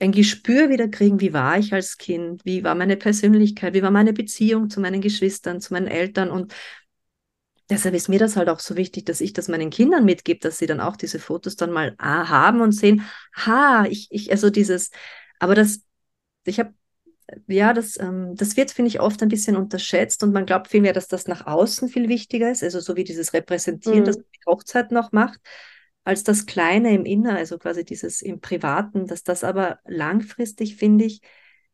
[0.00, 3.92] ein Gespür wieder kriegen, wie war ich als Kind, wie war meine Persönlichkeit, wie war
[3.92, 6.52] meine Beziehung zu meinen Geschwistern, zu meinen Eltern und
[7.70, 10.58] deshalb ist mir das halt auch so wichtig, dass ich das meinen Kindern mitgebe, dass
[10.58, 13.02] sie dann auch diese Fotos dann mal ah, haben und sehen,
[13.34, 14.90] ha, ich, ich, also dieses,
[15.38, 15.80] aber das,
[16.44, 16.74] ich habe,
[17.46, 20.92] ja, das, ähm, das wird, finde ich, oft ein bisschen unterschätzt und man glaubt vielmehr,
[20.92, 24.04] dass das nach außen viel wichtiger ist, also so wie dieses Repräsentieren, mhm.
[24.04, 25.40] das die Hochzeit noch macht,
[26.04, 31.06] als das Kleine im Inneren, also quasi dieses im Privaten, dass das aber langfristig, finde
[31.06, 31.22] ich,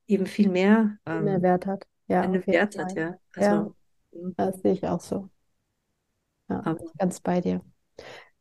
[0.06, 1.86] eben viel mehr, ähm, mehr Wert hat.
[2.06, 3.16] Ja, einen Wert hat, ja.
[3.36, 3.74] Also, ja,
[4.12, 4.34] mhm.
[4.36, 5.28] das sehe ich auch so.
[6.48, 6.84] Ja, Aber.
[6.98, 7.60] ganz bei dir.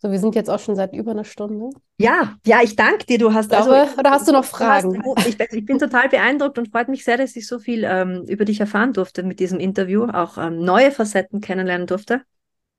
[0.01, 1.71] So, wir sind jetzt auch schon seit über einer Stunde.
[1.99, 3.17] Ja, ja, ich danke dir.
[3.17, 5.03] Du hast also, glaube, oder hast du noch Fragen?
[5.17, 8.23] Hast, ich, ich, bin total beeindruckt und freut mich sehr, dass ich so viel ähm,
[8.27, 12.21] über dich erfahren durfte mit diesem Interview, auch ähm, neue Facetten kennenlernen durfte.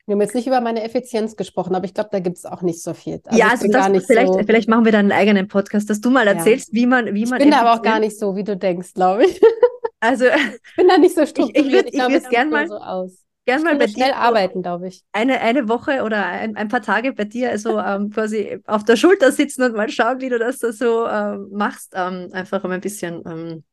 [0.07, 2.63] Wir haben jetzt nicht über meine Effizienz gesprochen, aber ich glaube, da gibt es auch
[2.63, 3.21] nicht so viel.
[3.27, 6.11] Also ja, also das, vielleicht, so, vielleicht machen wir dann einen eigenen Podcast, dass du
[6.11, 6.81] mal erzählst, ja.
[6.81, 7.39] wie man, wie man.
[7.39, 9.39] Ich bin da aber auch gar nicht so, wie du denkst, glaube ich.
[10.01, 10.25] Also
[10.71, 11.89] ich bin da nicht so strukturiert.
[11.89, 14.89] Ich, ich würde würd gerne mal, so aus gern mal bei schnell dir arbeiten, glaube
[14.89, 15.03] ich.
[15.13, 18.97] Eine, eine Woche oder ein, ein paar Tage bei dir also ähm, quasi auf der
[18.97, 22.71] Schulter sitzen und mal schauen, wie du das da so ähm, machst, ähm, einfach um
[22.71, 23.65] ein bisschen ähm,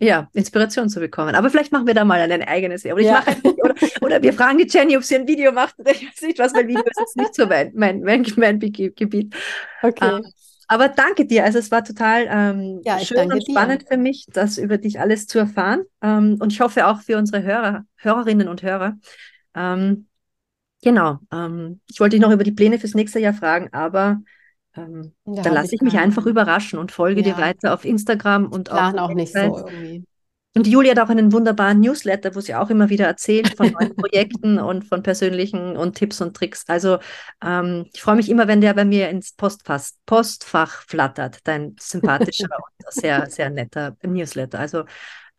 [0.00, 1.34] ja, Inspiration zu bekommen.
[1.34, 2.84] Aber vielleicht machen wir da mal ein eigenes.
[2.84, 3.24] Oder, ja.
[3.56, 5.74] oder, oder, wir fragen die Jenny, ob sie ein Video macht.
[5.86, 9.34] Ich weiß nicht was, weil Video ist jetzt nicht so mein, mein, mein, mein Gebiet.
[9.82, 10.16] Okay.
[10.16, 10.24] Ähm,
[10.68, 11.44] aber danke dir.
[11.44, 13.86] Also es war total ähm, ja, schön und spannend dir.
[13.88, 15.84] für mich, das über dich alles zu erfahren.
[16.02, 18.98] Ähm, und ich hoffe auch für unsere Hörer, Hörerinnen und Hörer.
[19.54, 20.06] Ähm,
[20.82, 21.18] genau.
[21.32, 24.20] Ähm, ich wollte dich noch über die Pläne fürs nächste Jahr fragen, aber
[24.76, 27.32] ähm, da lasse ich mich einfach überraschen und folge ja.
[27.32, 28.94] dir weiter auf Instagram und auch.
[28.94, 30.04] auch nicht so irgendwie.
[30.54, 33.94] Und Julia hat auch einen wunderbaren Newsletter, wo sie auch immer wieder erzählt von neuen
[33.96, 36.64] Projekten und von persönlichen und Tipps und Tricks.
[36.68, 36.98] Also
[37.44, 41.38] ähm, ich freue mich immer, wenn der bei mir ins Postfach, Postfach flattert.
[41.44, 42.48] Dein sympathischer
[42.84, 44.58] und sehr, sehr netter Newsletter.
[44.58, 44.84] Also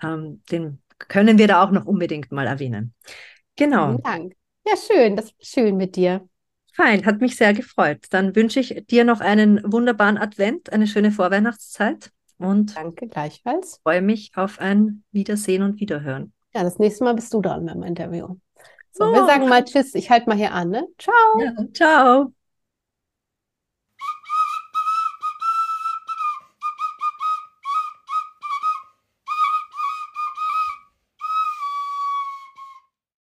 [0.02, 2.94] ähm, den können wir da auch noch unbedingt mal erwähnen.
[3.56, 3.88] Genau.
[3.88, 4.34] Vielen Dank.
[4.66, 5.16] Ja, schön.
[5.16, 6.28] Das war schön mit dir.
[6.74, 8.06] Fein, hat mich sehr gefreut.
[8.12, 12.12] Dann wünsche ich dir noch einen wunderbaren Advent, eine schöne Vorweihnachtszeit.
[12.40, 13.80] Und Danke gleichfalls.
[13.84, 16.34] Freue mich auf ein Wiedersehen und Wiederhören.
[16.56, 18.38] Ja, das nächste Mal bist du dran beim Interview.
[18.92, 19.14] So, oh.
[19.14, 19.94] wir sagen mal Tschüss.
[19.94, 20.70] Ich halte mal hier an.
[20.70, 20.88] Ne?
[20.98, 21.40] Ciao.
[21.40, 22.34] Ja, ciao.